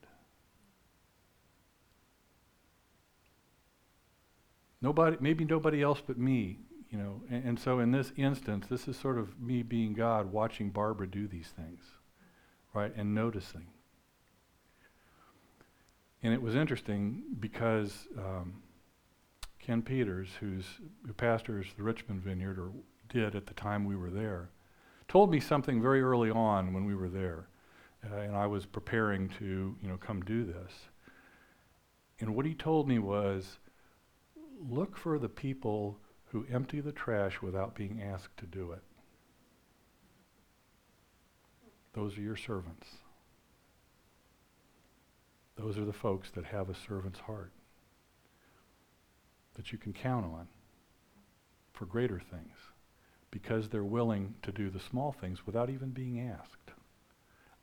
Nobody, 4.80 5.18
maybe 5.20 5.44
nobody 5.44 5.82
else 5.82 6.04
but 6.06 6.20
me, 6.20 6.60
you 6.92 7.00
know. 7.00 7.24
And, 7.32 7.44
and 7.44 7.60
so 7.60 7.80
in 7.80 7.90
this 7.90 8.14
instance, 8.16 8.68
this 8.68 8.88
is 8.88 8.96
sort 8.96 9.18
of 9.18 9.42
me 9.42 9.64
being 9.64 9.96
God, 9.96 10.32
watching 10.32 10.70
Barbara 10.70 11.08
do 11.08 11.28
these 11.28 11.48
things, 11.48 11.82
right, 12.76 12.96
and 12.96 13.16
noticing. 13.16 13.66
And 16.22 16.32
it 16.32 16.44
was 16.44 16.54
interesting 16.54 17.24
because 17.40 18.08
um, 18.20 18.62
Ken 19.58 19.82
Peters, 19.82 20.30
who's, 20.40 20.66
who 21.08 21.14
pastors 21.14 21.66
the 21.76 21.82
Richmond 21.82 22.22
Vineyard, 22.22 22.60
or 22.60 22.70
did 23.10 23.36
at 23.36 23.47
the 23.47 23.53
time 23.53 23.86
we 23.86 23.95
were 23.95 24.10
there, 24.10 24.49
told 25.07 25.32
me 25.32 25.39
something 25.39 25.82
very 25.82 26.01
early 26.01 26.30
on 26.30 26.74
when 26.74 26.86
we 26.86 26.95
were 26.95 27.10
there. 27.10 27.47
Uh, 28.10 28.16
and 28.18 28.36
I 28.36 28.47
was 28.47 28.66
preparing 28.66 29.28
to, 29.39 29.76
you 29.82 29.88
know, 29.89 29.97
come 29.97 30.22
do 30.22 30.45
this. 30.45 30.72
And 32.20 32.36
what 32.36 32.45
he 32.45 32.53
told 32.53 32.88
me 32.88 32.99
was, 32.99 33.60
look 34.70 34.95
for 34.95 35.20
the 35.20 35.30
people 35.30 35.97
who 36.26 36.45
empty 36.51 36.80
the 36.80 36.91
trash 36.91 37.41
without 37.41 37.76
being 37.76 38.01
asked 38.01 38.38
to 38.38 38.45
do 38.45 38.72
it. 38.72 38.84
Those 41.93 42.18
are 42.18 42.22
your 42.22 42.36
servants. 42.36 42.88
Those 45.57 45.78
are 45.78 45.86
the 45.86 45.91
folks 45.91 46.30
that 46.32 46.45
have 46.45 46.70
a 46.70 46.76
servant's 46.76 47.20
heart 47.20 47.51
that 49.55 49.72
you 49.74 49.78
can 49.78 49.91
count 49.91 50.26
on 50.26 50.47
for 51.74 51.86
greater 51.86 52.20
things 52.20 52.55
because 53.32 53.70
they're 53.70 53.84
willing 53.84 54.36
to 54.42 54.52
do 54.52 54.70
the 54.70 54.80
small 54.80 55.12
things 55.12 55.46
without 55.46 55.70
even 55.70 55.90
being 55.90 56.20
asked. 56.20 56.72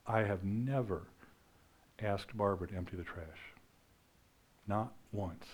I 0.06 0.20
have 0.20 0.44
never 0.44 1.08
asked 2.00 2.36
Barbara 2.36 2.68
to 2.68 2.76
empty 2.76 2.96
the 2.96 3.04
trash. 3.04 3.54
Not 4.66 4.92
once. 5.12 5.44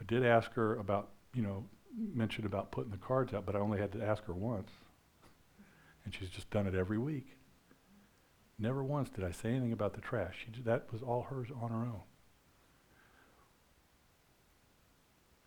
I 0.00 0.04
did 0.04 0.24
ask 0.24 0.52
her 0.54 0.76
about, 0.76 1.10
you 1.34 1.42
know, 1.42 1.64
mention 2.14 2.46
about 2.46 2.70
putting 2.70 2.90
the 2.90 2.98
cards 2.98 3.32
out, 3.32 3.46
but 3.46 3.56
I 3.56 3.60
only 3.60 3.78
had 3.78 3.92
to 3.92 4.04
ask 4.04 4.24
her 4.24 4.32
once. 4.32 4.70
And 6.04 6.14
she's 6.14 6.28
just 6.28 6.50
done 6.50 6.66
it 6.66 6.74
every 6.74 6.98
week. 6.98 7.36
Never 8.58 8.82
once 8.82 9.08
did 9.10 9.24
I 9.24 9.32
say 9.32 9.50
anything 9.50 9.72
about 9.72 9.94
the 9.94 10.00
trash. 10.00 10.46
She, 10.54 10.62
that 10.62 10.90
was 10.92 11.02
all 11.02 11.22
hers 11.22 11.48
on 11.60 11.70
her 11.70 11.76
own. 11.76 12.00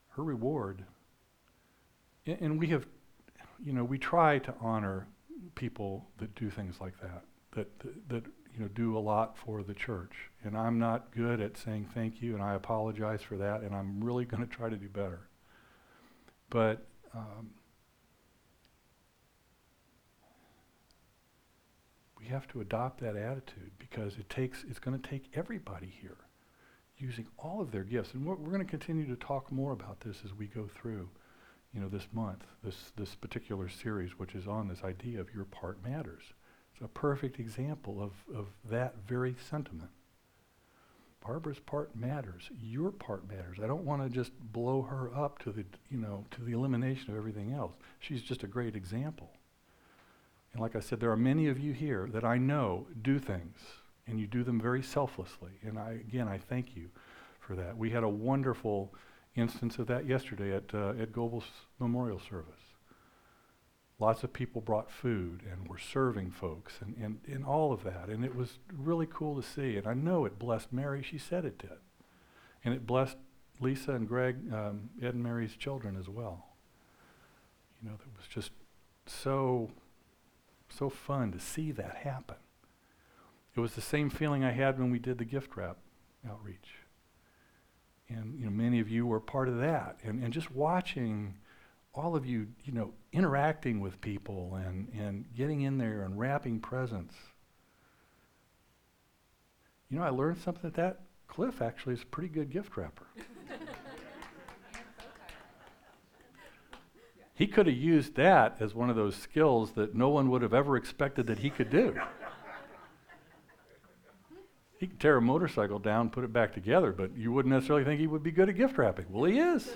Her 0.09 0.23
reward, 0.23 0.83
and, 2.25 2.37
and 2.41 2.59
we 2.59 2.67
have, 2.67 2.85
you 3.63 3.73
know, 3.73 3.83
we 3.83 3.97
try 3.97 4.39
to 4.39 4.53
honor 4.61 5.07
people 5.55 6.07
that 6.17 6.33
do 6.35 6.49
things 6.49 6.75
like 6.79 6.99
that, 7.01 7.23
that, 7.55 7.79
that, 7.79 8.09
that 8.09 8.25
you 8.53 8.59
know, 8.59 8.67
do 8.69 8.97
a 8.97 8.99
lot 8.99 9.37
for 9.37 9.63
the 9.63 9.73
church. 9.73 10.13
And 10.43 10.57
I'm 10.57 10.79
not 10.79 11.11
good 11.11 11.39
at 11.41 11.57
saying 11.57 11.89
thank 11.93 12.21
you, 12.21 12.33
and 12.33 12.43
I 12.43 12.55
apologize 12.55 13.21
for 13.21 13.37
that, 13.37 13.61
and 13.61 13.75
I'm 13.75 14.03
really 14.03 14.25
going 14.25 14.45
to 14.45 14.53
try 14.53 14.69
to 14.69 14.75
do 14.75 14.89
better. 14.89 15.21
But 16.49 16.85
um, 17.13 17.51
we 22.19 22.27
have 22.27 22.47
to 22.49 22.61
adopt 22.61 23.01
that 23.01 23.15
attitude 23.15 23.71
because 23.77 24.17
it 24.17 24.29
takes 24.29 24.63
it's 24.69 24.79
going 24.79 24.99
to 24.99 25.09
take 25.09 25.31
everybody 25.33 25.91
here 26.01 26.17
using 26.97 27.27
all 27.37 27.61
of 27.61 27.71
their 27.71 27.83
gifts 27.83 28.13
and 28.13 28.25
we're, 28.25 28.35
we're 28.35 28.51
going 28.51 28.65
to 28.65 28.69
continue 28.69 29.07
to 29.07 29.15
talk 29.15 29.51
more 29.51 29.71
about 29.71 30.01
this 30.01 30.17
as 30.25 30.33
we 30.33 30.47
go 30.47 30.67
through 30.67 31.09
you 31.73 31.79
know, 31.79 31.89
this 31.89 32.07
month, 32.11 32.43
this, 32.63 32.91
this 32.97 33.15
particular 33.15 33.69
series, 33.69 34.17
which 34.17 34.35
is 34.35 34.47
on 34.47 34.67
this 34.67 34.83
idea 34.83 35.19
of 35.19 35.33
your 35.33 35.45
part 35.45 35.77
matters. 35.83 36.23
It's 36.73 36.83
a 36.83 36.87
perfect 36.87 37.39
example 37.39 38.01
of, 38.01 38.11
of 38.35 38.47
that 38.69 38.95
very 39.07 39.35
sentiment. 39.49 39.91
Barbara's 41.25 41.59
part 41.59 41.95
matters. 41.95 42.49
Your 42.61 42.91
part 42.91 43.29
matters. 43.29 43.57
I 43.61 43.67
don't 43.67 43.83
want 43.83 44.01
to 44.01 44.09
just 44.09 44.31
blow 44.53 44.81
her 44.83 45.13
up 45.13 45.37
to 45.39 45.51
the, 45.51 45.65
you 45.91 45.97
know, 45.97 46.25
to 46.31 46.41
the 46.41 46.53
elimination 46.53 47.11
of 47.11 47.17
everything 47.17 47.51
else. 47.51 47.73
She's 47.99 48.21
just 48.21 48.43
a 48.43 48.47
great 48.47 48.75
example. 48.75 49.29
And 50.53 50.61
like 50.61 50.75
I 50.75 50.79
said, 50.79 50.99
there 50.99 51.11
are 51.11 51.17
many 51.17 51.47
of 51.47 51.59
you 51.59 51.73
here 51.73 52.09
that 52.13 52.23
I 52.23 52.37
know 52.37 52.87
do 53.01 53.19
things, 53.19 53.57
and 54.07 54.19
you 54.19 54.25
do 54.25 54.43
them 54.43 54.59
very 54.59 54.81
selflessly. 54.81 55.51
And 55.61 55.77
I, 55.77 55.91
again, 55.91 56.27
I 56.27 56.37
thank 56.37 56.75
you 56.75 56.89
for 57.39 57.55
that. 57.55 57.77
We 57.77 57.89
had 57.89 58.03
a 58.03 58.09
wonderful 58.09 58.93
instance 59.39 59.77
of 59.77 59.87
that 59.87 60.07
yesterday 60.07 60.55
at, 60.55 60.73
uh, 60.73 60.93
at 60.99 61.15
memorial 61.79 62.19
service. 62.19 62.61
Lots 63.99 64.23
of 64.23 64.31
people 64.31 64.61
brought 64.61 64.89
food 64.89 65.41
and 65.51 65.67
were 65.67 65.77
serving 65.77 66.31
folks 66.31 66.79
and, 66.81 66.95
and, 66.95 67.19
and 67.27 67.45
all 67.45 67.73
of 67.73 67.83
that. 67.83 68.07
And 68.07 68.23
it 68.23 68.33
was 68.33 68.59
really 68.73 69.07
cool 69.07 69.41
to 69.41 69.47
see. 69.47 69.75
And 69.75 69.85
I 69.85 69.93
know 69.93 70.23
it 70.25 70.39
blessed 70.39 70.71
Mary. 70.71 71.03
She 71.03 71.17
said 71.17 71.43
it 71.43 71.57
did. 71.57 71.79
And 72.63 72.73
it 72.73 72.87
blessed 72.87 73.17
Lisa 73.59 73.91
and 73.91 74.07
Greg, 74.07 74.37
um, 74.53 74.89
Ed 75.01 75.15
and 75.15 75.23
Mary's 75.23 75.55
children 75.55 75.97
as 75.99 76.07
well. 76.07 76.45
You 77.81 77.89
know, 77.89 77.95
it 77.95 78.17
was 78.17 78.27
just 78.27 78.51
so, 79.05 79.69
so 80.69 80.89
fun 80.89 81.31
to 81.33 81.39
see 81.39 81.71
that 81.73 81.97
happen. 81.97 82.37
It 83.55 83.59
was 83.59 83.73
the 83.73 83.81
same 83.81 84.09
feeling 84.09 84.43
I 84.43 84.51
had 84.51 84.79
when 84.79 84.91
we 84.91 84.99
did 84.99 85.17
the 85.17 85.25
gift 85.25 85.57
wrap 85.57 85.77
outreach. 86.29 86.78
And 88.09 88.39
you 88.39 88.45
know, 88.45 88.51
many 88.51 88.79
of 88.79 88.89
you 88.89 89.05
were 89.05 89.19
part 89.19 89.47
of 89.47 89.59
that. 89.59 89.99
And, 90.03 90.23
and 90.23 90.33
just 90.33 90.51
watching 90.51 91.35
all 91.93 92.15
of 92.15 92.25
you, 92.25 92.47
you 92.63 92.73
know, 92.73 92.91
interacting 93.11 93.79
with 93.79 93.99
people 94.01 94.59
and, 94.65 94.87
and 94.97 95.25
getting 95.35 95.61
in 95.61 95.77
there 95.77 96.01
and 96.03 96.17
wrapping 96.17 96.59
presents. 96.59 97.15
You 99.89 99.97
know, 99.97 100.03
I 100.03 100.09
learned 100.09 100.37
something 100.37 100.61
that 100.63 100.75
that 100.75 101.01
Cliff 101.27 101.61
actually 101.61 101.93
is 101.93 102.03
a 102.03 102.05
pretty 102.05 102.29
good 102.29 102.49
gift 102.49 102.77
wrapper. 102.77 103.07
he 107.33 107.47
could 107.47 107.67
have 107.67 107.75
used 107.75 108.15
that 108.15 108.57
as 108.59 108.75
one 108.75 108.89
of 108.89 108.95
those 108.95 109.15
skills 109.15 109.71
that 109.71 109.95
no 109.95 110.09
one 110.09 110.29
would 110.29 110.41
have 110.41 110.53
ever 110.53 110.75
expected 110.75 111.27
that 111.27 111.39
he 111.39 111.49
could 111.49 111.69
do. 111.69 111.99
He 114.79 114.87
could 114.87 114.99
tear 114.99 115.17
a 115.17 115.21
motorcycle 115.21 115.77
down, 115.77 116.09
put 116.09 116.23
it 116.23 116.31
back 116.31 116.53
together, 116.53 116.93
but 116.93 117.15
you 117.15 117.33
wouldn't 117.33 117.53
necessarily 117.53 117.83
think 117.83 117.99
he 117.99 118.07
would 118.07 118.23
be 118.23 118.31
good 118.31 118.47
at 118.47 118.55
gift 118.55 118.77
wrapping. 118.77 119.05
Well, 119.09 119.25
he 119.25 119.37
is. 119.37 119.69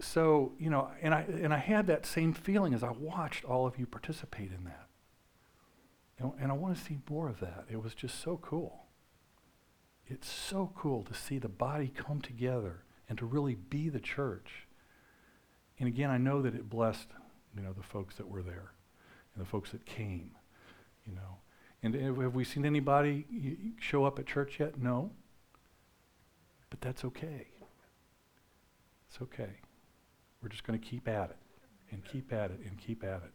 so 0.00 0.52
you 0.58 0.70
know, 0.70 0.90
and 1.02 1.14
I 1.14 1.26
and 1.42 1.52
I 1.52 1.58
had 1.58 1.86
that 1.88 2.06
same 2.06 2.32
feeling 2.32 2.72
as 2.72 2.82
I 2.82 2.90
watched 2.92 3.44
all 3.44 3.66
of 3.66 3.78
you 3.78 3.86
participate 3.86 4.52
in 4.52 4.64
that. 4.64 4.88
And 6.40 6.50
I 6.50 6.54
want 6.54 6.76
to 6.76 6.82
see 6.82 6.98
more 7.10 7.28
of 7.28 7.40
that. 7.40 7.66
It 7.68 7.82
was 7.82 7.94
just 7.94 8.22
so 8.22 8.38
cool. 8.38 8.86
It's 10.06 10.30
so 10.30 10.72
cool 10.74 11.02
to 11.02 11.12
see 11.12 11.38
the 11.38 11.48
body 11.48 11.92
come 11.94 12.22
together 12.22 12.84
and 13.08 13.18
to 13.18 13.26
really 13.26 13.54
be 13.56 13.90
the 13.90 14.00
church. 14.00 14.66
And 15.78 15.88
again, 15.88 16.10
I 16.10 16.16
know 16.16 16.40
that 16.40 16.54
it 16.54 16.70
blessed, 16.70 17.08
you 17.54 17.62
know, 17.62 17.74
the 17.74 17.82
folks 17.82 18.14
that 18.16 18.28
were 18.28 18.42
there 18.42 18.72
and 19.34 19.44
the 19.44 19.48
folks 19.48 19.70
that 19.72 19.84
came, 19.84 20.30
you 21.06 21.14
know. 21.14 21.38
And 21.82 21.94
have 21.94 22.34
we 22.34 22.44
seen 22.44 22.64
anybody 22.64 23.26
show 23.78 24.04
up 24.04 24.18
at 24.18 24.26
church 24.26 24.58
yet? 24.58 24.78
No. 24.78 25.10
But 26.70 26.80
that's 26.80 27.04
okay. 27.04 27.48
It's 29.08 29.20
okay. 29.20 29.60
We're 30.42 30.48
just 30.48 30.64
going 30.64 30.78
to 30.78 30.84
keep 30.84 31.06
at 31.06 31.30
it 31.30 31.36
and 31.90 32.04
keep 32.04 32.32
at 32.32 32.50
it 32.50 32.60
and 32.64 32.78
keep 32.78 33.04
at 33.04 33.22
it. 33.22 33.30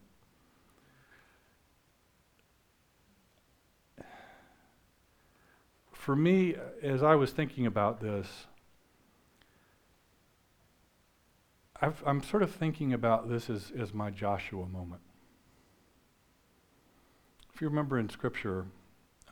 For 5.94 6.16
me, 6.16 6.56
as 6.82 7.04
I 7.04 7.16
was 7.16 7.32
thinking 7.32 7.66
about 7.66 8.02
this, 8.02 8.48
i 11.82 11.92
am 12.06 12.24
sort 12.24 12.44
of 12.44 12.52
thinking 12.52 12.94
about 12.94 13.30
this 13.30 13.50
as, 13.50 13.72
as 13.78 13.94
my 13.94 14.10
Joshua 14.10 14.66
moment. 14.66 15.02
If 17.60 17.64
you 17.64 17.68
remember 17.68 18.00
in 18.00 18.08
Scripture, 18.08 18.68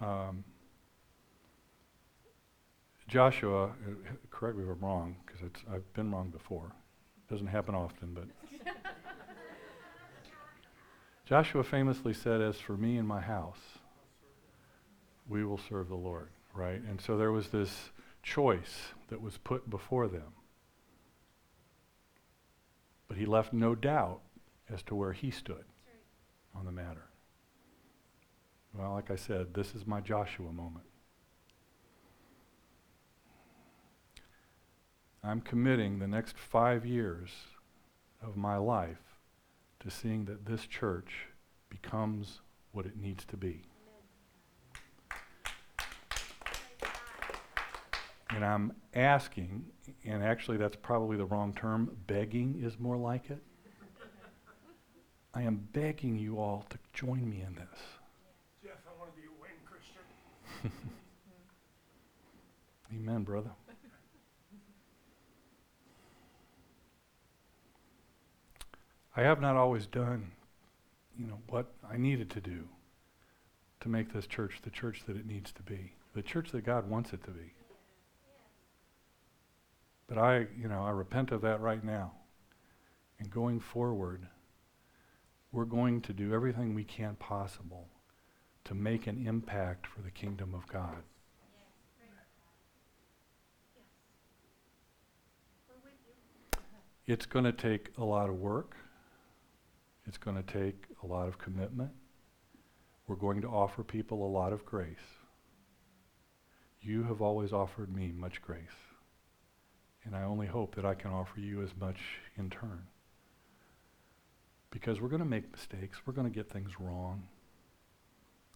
um, 0.01 0.43
Joshua, 3.07 3.67
uh, 3.67 3.71
correct 4.31 4.57
me 4.57 4.65
if 4.65 4.69
I'm 4.69 4.81
wrong, 4.81 5.15
because 5.25 5.49
I've 5.71 5.93
been 5.93 6.11
wrong 6.11 6.27
before. 6.27 6.65
It 6.65 7.31
doesn't 7.31 7.47
happen 7.47 7.73
often, 7.73 8.13
but. 8.13 8.25
Joshua 11.25 11.63
famously 11.63 12.13
said, 12.13 12.41
As 12.41 12.57
for 12.57 12.75
me 12.75 12.97
and 12.97 13.07
my 13.07 13.21
house, 13.21 13.61
we 15.29 15.45
will 15.45 15.61
serve 15.69 15.87
the 15.87 15.95
Lord, 15.95 16.27
right? 16.53 16.81
And 16.81 16.99
so 16.99 17.17
there 17.17 17.31
was 17.31 17.47
this 17.47 17.91
choice 18.23 18.89
that 19.07 19.21
was 19.21 19.37
put 19.37 19.69
before 19.69 20.09
them. 20.09 20.33
But 23.07 23.15
he 23.15 23.25
left 23.25 23.53
no 23.53 23.73
doubt 23.73 24.19
as 24.69 24.83
to 24.83 24.95
where 24.95 25.13
he 25.13 25.31
stood 25.31 25.63
on 26.53 26.65
the 26.65 26.73
matter. 26.73 27.07
Well, 28.77 28.93
like 28.93 29.09
I 29.09 29.15
said, 29.15 29.53
this 29.53 29.73
is 29.73 29.87
my 29.87 30.01
Joshua 30.01 30.51
moment. 30.51 30.85
I'm 35.23 35.41
committing 35.41 35.99
the 35.99 36.07
next 36.07 36.37
five 36.37 36.85
years 36.85 37.31
of 38.21 38.37
my 38.37 38.57
life 38.57 39.19
to 39.79 39.89
seeing 39.89 40.25
that 40.25 40.45
this 40.45 40.67
church 40.67 41.25
becomes 41.69 42.41
what 42.71 42.85
it 42.85 42.97
needs 42.97 43.25
to 43.25 43.37
be. 43.37 43.63
And 48.29 48.45
I'm 48.45 48.73
asking, 48.93 49.65
and 50.05 50.23
actually 50.23 50.57
that's 50.57 50.75
probably 50.75 51.17
the 51.17 51.25
wrong 51.25 51.53
term, 51.53 51.97
begging 52.05 52.61
is 52.63 52.77
more 52.77 52.97
like 52.97 53.31
it. 53.31 53.41
I 55.33 55.41
am 55.41 55.67
begging 55.73 56.17
you 56.17 56.39
all 56.39 56.65
to 56.69 56.77
join 56.93 57.27
me 57.29 57.41
in 57.41 57.55
this. 57.55 57.79
Jeff, 58.63 58.77
I 58.87 58.99
want 58.99 59.15
to 59.15 59.21
be 59.21 59.27
a 59.27 59.31
when 59.39 59.51
Christian. 59.65 60.01
Amen, 63.07 63.23
brother. 63.23 63.51
I 69.15 69.21
have 69.21 69.39
not 69.39 69.55
always 69.55 69.87
done, 69.87 70.31
you 71.17 71.25
know, 71.25 71.39
what 71.47 71.67
I 71.89 71.95
needed 71.95 72.29
to 72.31 72.41
do 72.41 72.67
to 73.79 73.87
make 73.87 74.11
this 74.11 74.27
church 74.27 74.59
the 74.61 74.69
church 74.69 75.03
that 75.07 75.15
it 75.15 75.25
needs 75.25 75.53
to 75.53 75.63
be, 75.63 75.93
the 76.15 76.21
church 76.21 76.51
that 76.51 76.65
God 76.65 76.89
wants 76.89 77.13
it 77.13 77.23
to 77.23 77.31
be. 77.31 77.53
But 80.07 80.17
I, 80.17 80.47
you 80.59 80.67
know, 80.67 80.83
I 80.83 80.89
repent 80.89 81.31
of 81.31 81.39
that 81.43 81.61
right 81.61 81.83
now. 81.83 82.11
And 83.19 83.31
going 83.31 83.61
forward, 83.61 84.27
we're 85.53 85.63
going 85.63 86.01
to 86.01 86.13
do 86.13 86.33
everything 86.33 86.75
we 86.75 86.83
can 86.83 87.15
possible 87.15 87.87
to 88.65 88.75
make 88.75 89.07
an 89.07 89.25
impact 89.25 89.87
for 89.87 90.01
the 90.01 90.11
kingdom 90.11 90.53
of 90.53 90.67
God. 90.67 91.03
It's 97.07 97.25
going 97.25 97.45
to 97.45 97.53
take 97.53 97.89
a 97.97 98.03
lot 98.03 98.29
of 98.29 98.35
work. 98.35 98.75
It's 100.05 100.17
going 100.17 100.35
to 100.35 100.43
take 100.43 100.83
a 101.03 101.07
lot 101.07 101.29
of 101.29 101.37
commitment. 101.37 101.91
We're 103.07 103.15
going 103.15 103.41
to 103.41 103.47
offer 103.47 103.81
people 103.81 104.25
a 104.25 104.29
lot 104.29 104.51
of 104.51 104.65
grace. 104.65 104.97
You 106.81 107.03
have 107.03 107.21
always 107.21 107.53
offered 107.53 107.95
me 107.95 108.11
much 108.11 108.41
grace. 108.41 108.61
And 110.03 110.15
I 110.15 110.23
only 110.23 110.47
hope 110.47 110.75
that 110.75 110.85
I 110.85 110.93
can 110.95 111.11
offer 111.11 111.39
you 111.39 111.63
as 111.63 111.69
much 111.79 111.97
in 112.37 112.49
turn. 112.49 112.83
Because 114.69 114.99
we're 114.99 115.07
going 115.07 115.21
to 115.21 115.25
make 115.25 115.49
mistakes. 115.51 115.99
We're 116.05 116.13
going 116.13 116.29
to 116.29 116.35
get 116.35 116.51
things 116.51 116.71
wrong. 116.79 117.23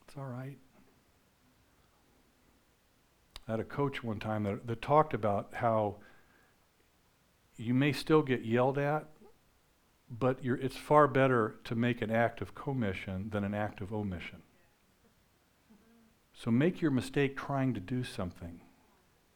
It's 0.05 0.17
all 0.17 0.25
right. 0.25 0.57
I 3.47 3.51
had 3.51 3.59
a 3.61 3.65
coach 3.65 4.03
one 4.03 4.19
time 4.19 4.43
that, 4.43 4.67
that 4.67 4.81
talked 4.81 5.13
about 5.13 5.49
how 5.53 5.95
you 7.61 7.73
may 7.73 7.91
still 7.93 8.21
get 8.21 8.43
yelled 8.43 8.77
at, 8.77 9.07
but 10.09 10.39
it's 10.43 10.75
far 10.75 11.07
better 11.07 11.55
to 11.63 11.75
make 11.75 12.01
an 12.01 12.11
act 12.11 12.41
of 12.41 12.55
commission 12.55 13.29
than 13.31 13.43
an 13.43 13.53
act 13.53 13.81
of 13.81 13.93
omission. 13.93 14.41
So 16.33 16.51
make 16.51 16.81
your 16.81 16.91
mistake 16.91 17.37
trying 17.37 17.73
to 17.75 17.79
do 17.79 18.03
something, 18.03 18.61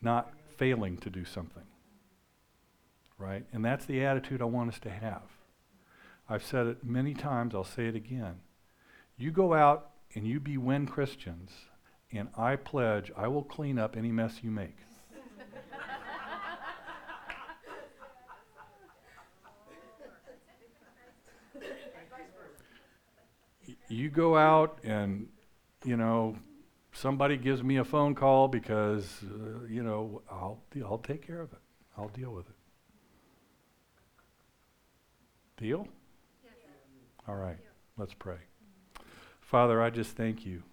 not 0.02 0.34
failing 0.58 0.98
to 0.98 1.10
do 1.10 1.24
something. 1.24 1.64
Right? 3.18 3.46
And 3.54 3.64
that's 3.64 3.86
the 3.86 4.04
attitude 4.04 4.42
I 4.42 4.46
want 4.46 4.74
us 4.74 4.80
to 4.80 4.90
have. 4.90 5.24
I've 6.28 6.44
said 6.44 6.68
it 6.68 6.84
many 6.84 7.14
times, 7.14 7.54
I'll 7.54 7.64
say 7.64 7.86
it 7.86 7.96
again. 7.96 8.42
You 9.18 9.32
go 9.32 9.54
out 9.54 9.92
and 10.16 10.28
you 10.28 10.40
be 10.40 10.58
when 10.58 10.88
Christians, 10.88 11.52
and 12.12 12.30
I 12.36 12.56
pledge 12.56 13.12
I 13.16 13.28
will 13.28 13.44
clean 13.44 13.78
up 13.78 13.96
any 13.96 14.12
mess 14.12 14.40
you 14.42 14.52
make. 14.52 14.78
You 23.88 24.10
go 24.10 24.38
out 24.38 24.80
and, 24.84 25.28
you 25.84 25.98
know, 25.98 26.38
somebody 26.94 27.38
gives 27.38 27.64
me 27.64 27.78
a 27.78 27.84
phone 27.84 28.16
call 28.16 28.48
because, 28.48 29.22
uh, 29.24 29.66
you 29.68 29.84
know, 29.84 30.22
I'll, 30.30 30.62
I'll 30.84 30.98
take 30.98 31.26
care 31.26 31.42
of 31.42 31.52
it. 31.54 31.60
I'll 31.98 32.10
deal 32.10 32.32
with 32.32 32.48
it. 32.48 32.56
Deal? 35.58 35.88
All 37.28 37.36
right, 37.36 37.58
let's 37.98 38.14
pray. 38.14 38.38
Father, 39.42 39.82
I 39.82 39.90
just 39.90 40.16
thank 40.16 40.46
you. 40.46 40.64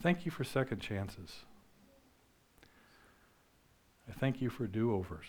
Thank 0.00 0.24
you 0.24 0.30
for 0.30 0.44
second 0.44 0.80
chances. 0.80 1.44
I 4.08 4.12
thank 4.12 4.40
you 4.40 4.48
for 4.48 4.66
do 4.66 4.94
overs. 4.94 5.26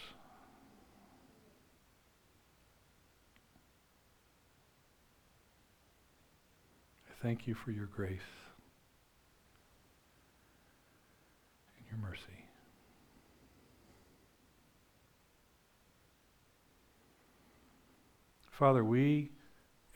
I 7.09 7.23
thank 7.23 7.47
you 7.47 7.55
for 7.55 7.71
your 7.71 7.87
grace 7.87 8.19
and 11.77 11.85
your 11.89 11.97
mercy. 12.09 12.21
Father, 18.51 18.83
we 18.83 19.31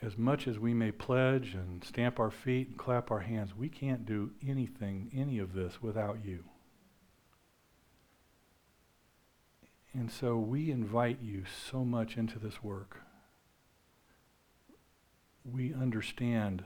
as 0.04 0.18
much 0.18 0.47
as 0.47 0.60
we 0.60 0.74
may 0.74 0.91
pledge 0.91 1.54
and 1.54 1.84
stamp 1.84 2.20
our 2.20 2.32
feet 2.32 2.68
and 2.68 2.78
clap 2.78 3.10
our 3.10 3.22
hands, 3.22 3.56
we 3.56 3.70
can't 3.70 4.06
do 4.06 4.32
anything, 4.45 5.10
any 5.16 5.39
of 5.39 5.54
this, 5.54 5.82
without 5.82 6.18
you. 6.26 6.43
And 9.93 10.12
so 10.12 10.38
we 10.38 10.72
invite 10.72 11.20
you 11.22 11.43
so 11.70 11.86
much 11.86 12.18
into 12.18 12.38
this 12.38 12.62
work. 12.62 12.97
We 15.45 15.74
understand 15.74 16.64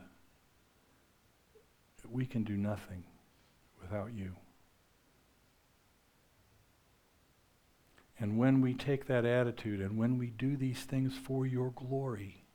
that 2.02 2.10
we 2.10 2.26
can 2.26 2.42
do 2.42 2.56
nothing 2.56 3.04
without 3.80 4.12
you. 4.14 4.32
And 8.18 8.36
when 8.36 8.60
we 8.60 8.74
take 8.74 9.06
that 9.06 9.24
attitude 9.24 9.80
and 9.80 9.96
when 9.96 10.18
we 10.18 10.26
do 10.26 10.56
these 10.56 10.80
things 10.80 11.14
for 11.16 11.46
your 11.46 11.70
glory, 11.70 12.47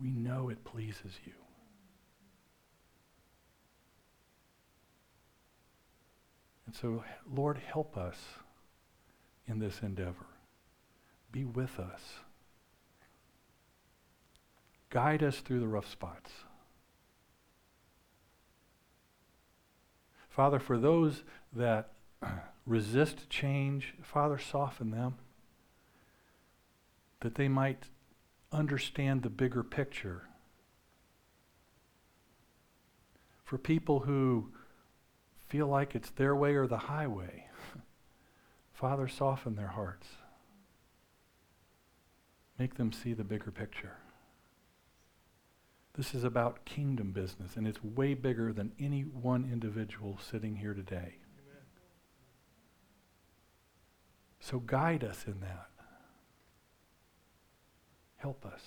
we 0.00 0.10
know 0.10 0.48
it 0.48 0.64
pleases 0.64 1.12
you. 1.24 1.32
And 6.66 6.74
so, 6.74 7.04
Lord, 7.32 7.58
help 7.58 7.96
us 7.96 8.16
in 9.46 9.58
this 9.58 9.80
endeavor. 9.82 10.26
Be 11.30 11.44
with 11.44 11.78
us. 11.78 12.00
Guide 14.90 15.22
us 15.22 15.38
through 15.38 15.60
the 15.60 15.68
rough 15.68 15.90
spots. 15.90 16.30
Father, 20.28 20.58
for 20.58 20.78
those 20.78 21.22
that 21.52 21.92
resist 22.66 23.30
change, 23.30 23.94
Father, 24.02 24.38
soften 24.38 24.90
them 24.90 25.14
that 27.20 27.36
they 27.36 27.48
might 27.48 27.84
understand 28.54 29.22
the 29.22 29.30
bigger 29.30 29.62
picture. 29.62 30.22
For 33.44 33.58
people 33.58 34.00
who 34.00 34.52
feel 35.48 35.66
like 35.66 35.94
it's 35.94 36.10
their 36.10 36.34
way 36.34 36.54
or 36.54 36.66
the 36.66 36.78
highway, 36.78 37.46
Father, 38.72 39.08
soften 39.08 39.56
their 39.56 39.68
hearts. 39.68 40.08
Make 42.58 42.76
them 42.76 42.92
see 42.92 43.12
the 43.12 43.24
bigger 43.24 43.50
picture. 43.50 43.96
This 45.94 46.14
is 46.14 46.24
about 46.24 46.64
kingdom 46.64 47.12
business, 47.12 47.56
and 47.56 47.68
it's 47.68 47.82
way 47.82 48.14
bigger 48.14 48.52
than 48.52 48.72
any 48.80 49.02
one 49.02 49.44
individual 49.44 50.18
sitting 50.18 50.56
here 50.56 50.74
today. 50.74 51.18
Amen. 51.18 51.62
So 54.40 54.58
guide 54.58 55.04
us 55.04 55.24
in 55.26 55.40
that. 55.40 55.68
Help 58.24 58.46
us. 58.46 58.62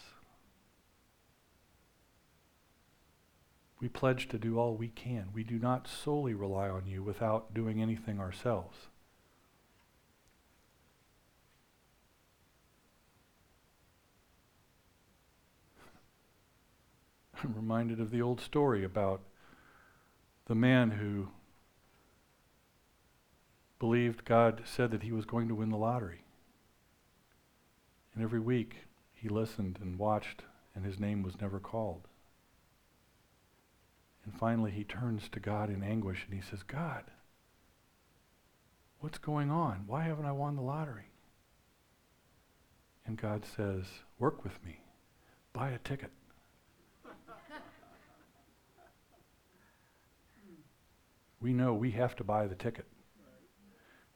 We 3.80 3.90
pledge 3.90 4.28
to 4.28 4.38
do 4.38 4.60
all 4.60 4.76
we 4.76 4.90
can. 4.90 5.30
We 5.34 5.44
do 5.44 5.58
not 5.58 5.88
solely 5.88 6.36
rely 6.36 6.70
on 6.70 6.86
you 6.86 7.02
without 7.02 7.56
doing 7.56 7.82
anything 7.82 8.20
ourselves. 8.20 8.78
I'm 17.44 17.56
reminded 17.56 18.00
of 18.00 18.12
the 18.12 18.22
old 18.22 18.40
story 18.40 18.84
about 18.84 19.22
the 20.46 20.54
man 20.54 20.92
who 20.92 21.30
believed 23.80 24.24
God 24.24 24.62
said 24.66 24.92
that 24.92 25.02
he 25.02 25.12
was 25.12 25.26
going 25.26 25.48
to 25.48 25.56
win 25.56 25.70
the 25.70 25.78
lottery. 25.78 26.26
And 28.14 28.24
every 28.24 28.40
week 28.40 28.87
he 29.18 29.30
listened 29.30 29.80
and 29.82 29.98
watched, 29.98 30.44
and 30.76 30.86
his 30.86 31.00
name 31.00 31.24
was 31.24 31.42
never 31.42 31.60
called. 31.60 32.08
And 34.24 34.34
finally, 34.38 34.72
he 34.72 34.84
turns 34.84 35.28
to 35.30 35.40
God 35.40 35.70
in 35.70 35.82
anguish 35.82 36.26
and 36.26 36.34
he 36.36 36.48
says, 36.48 36.62
God, 36.62 37.06
what's 39.00 39.18
going 39.18 39.50
on? 39.50 39.86
Why 39.88 40.04
haven't 40.04 40.26
I 40.26 40.34
won 40.34 40.56
the 40.56 40.62
lottery? 40.62 41.10
And 43.06 43.18
God 43.18 43.46
says, 43.46 43.86
Work 44.20 44.44
with 44.44 44.64
me, 44.66 44.82
buy 45.54 45.70
a 45.70 45.80
ticket. 45.80 46.12
we 51.42 51.54
know 51.54 51.74
we 51.74 51.92
have 51.92 52.18
to 52.18 52.24
buy 52.24 52.48
the 52.48 52.56
ticket. 52.56 52.86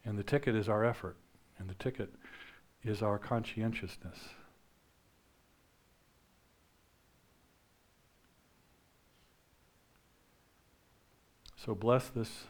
And 0.04 0.18
the 0.18 0.24
ticket 0.24 0.56
is 0.56 0.68
our 0.68 0.84
effort, 0.84 1.16
and 1.58 1.70
the 1.70 1.76
ticket 1.76 2.14
is 2.84 3.02
our 3.02 3.18
conscientiousness. 3.18 4.18
So 11.64 11.76
bless 11.76 12.08
this, 12.08 12.46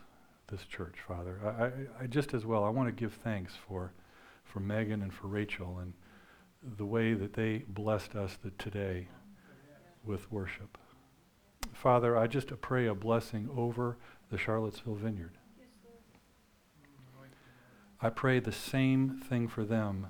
this 0.48 0.64
church, 0.64 0.96
Father. 1.06 1.38
I, 1.44 1.50
I, 1.50 2.04
I 2.04 2.08
just 2.08 2.34
as 2.34 2.46
well, 2.46 2.64
I 2.64 2.70
want 2.70 2.88
to 2.88 2.94
give 2.94 3.14
thanks 3.14 3.54
for, 3.68 3.92
for 4.46 4.62
Megan 4.62 5.02
and 5.02 5.14
for 5.14 5.28
Rachel 5.28 5.80
and 5.80 5.94
the 6.78 6.86
way 6.86 7.14
that 7.14 7.34
they 7.34 7.66
blessed 7.68 8.16
us 8.16 8.38
today 8.58 9.10
with 10.06 10.32
worship. 10.32 10.78
Father, 11.74 12.18
I 12.18 12.28
just 12.28 12.50
pray 12.62 12.88
a 12.88 12.96
blessing 12.96 13.50
over 13.54 13.98
the 14.30 14.38
Charlottesville 14.38 14.96
Vineyard. 14.96 15.38
I 18.00 18.10
pray 18.10 18.40
the 18.40 18.54
same 18.54 19.10
thing 19.10 19.50
for 19.50 19.66
them 19.66 20.08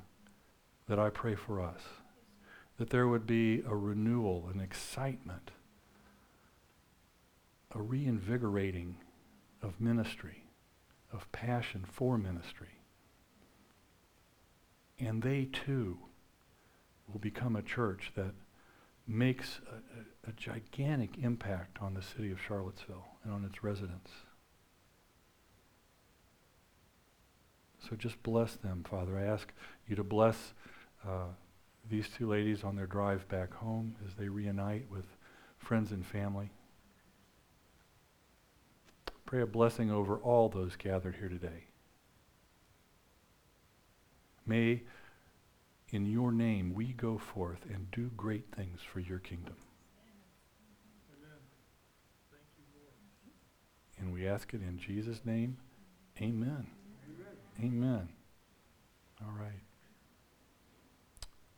that 0.87 0.99
I 0.99 1.09
pray 1.09 1.33
for 1.33 1.59
us. 1.59 1.81
That 2.77 2.91
there 2.91 3.07
would 3.07 3.25
be 3.25 3.63
a 3.67 3.75
renewal, 3.75 4.47
an 4.53 4.59
excitement 4.59 5.51
a 7.73 7.81
reinvigorating 7.81 8.97
of 9.61 9.79
ministry, 9.79 10.45
of 11.11 11.31
passion 11.31 11.85
for 11.89 12.17
ministry. 12.17 12.79
And 14.99 15.21
they 15.21 15.45
too 15.45 15.97
will 17.11 17.19
become 17.19 17.55
a 17.55 17.61
church 17.61 18.11
that 18.15 18.33
makes 19.07 19.59
a, 19.69 20.29
a, 20.29 20.29
a, 20.29 20.33
gigantic 20.33 21.17
impact 21.21 21.79
on 21.81 21.93
the 21.93 22.01
city 22.01 22.31
of 22.31 22.39
Charlottesville 22.39 23.07
and 23.23 23.33
on 23.33 23.43
its 23.43 23.63
residents. 23.63 24.11
So 27.89 27.95
just 27.95 28.21
bless 28.21 28.55
them, 28.55 28.85
Father. 28.87 29.17
I 29.17 29.23
ask 29.23 29.51
you 29.87 29.95
to 29.95 30.03
bless 30.03 30.53
uh, 31.05 31.29
these 31.89 32.07
two 32.09 32.29
ladies 32.29 32.63
on 32.63 32.75
their 32.75 32.85
drive 32.85 33.27
back 33.27 33.53
home 33.53 33.95
as 34.07 34.13
they 34.13 34.29
reunite 34.29 34.89
with 34.89 35.05
friends 35.57 35.91
and 35.91 36.05
family. 36.05 36.51
Pray 39.31 39.41
a 39.43 39.47
blessing 39.47 39.89
over 39.89 40.17
all 40.17 40.49
those 40.49 40.75
gathered 40.75 41.15
here 41.15 41.29
today. 41.29 41.63
May, 44.45 44.81
in 45.91 46.05
your 46.05 46.33
name, 46.33 46.73
we 46.73 46.87
go 46.87 47.17
forth 47.17 47.59
and 47.73 47.89
do 47.91 48.11
great 48.17 48.53
things 48.53 48.81
for 48.81 48.99
your 48.99 49.19
kingdom. 49.19 49.55
Amen. 51.13 51.37
And 54.01 54.13
we 54.13 54.27
ask 54.27 54.53
it 54.53 54.59
in 54.61 54.77
Jesus' 54.77 55.21
name. 55.23 55.55
Amen. 56.21 56.67
Amen. 57.57 57.73
Amen. 57.73 58.09
All 59.21 59.33
right. 59.39 59.61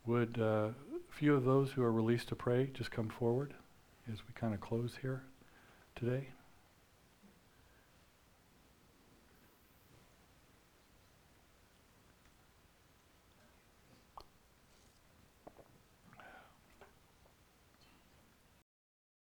Would 0.06 0.38
uh, 0.40 0.68
a 0.68 1.12
few 1.12 1.34
of 1.34 1.44
those 1.44 1.72
who 1.72 1.82
are 1.82 1.90
released 1.90 2.28
to 2.28 2.36
pray 2.36 2.70
just 2.72 2.92
come 2.92 3.08
forward 3.08 3.52
as 4.12 4.20
we 4.28 4.32
kind 4.32 4.54
of 4.54 4.60
close 4.60 4.98
here 5.02 5.24
today? 5.96 6.28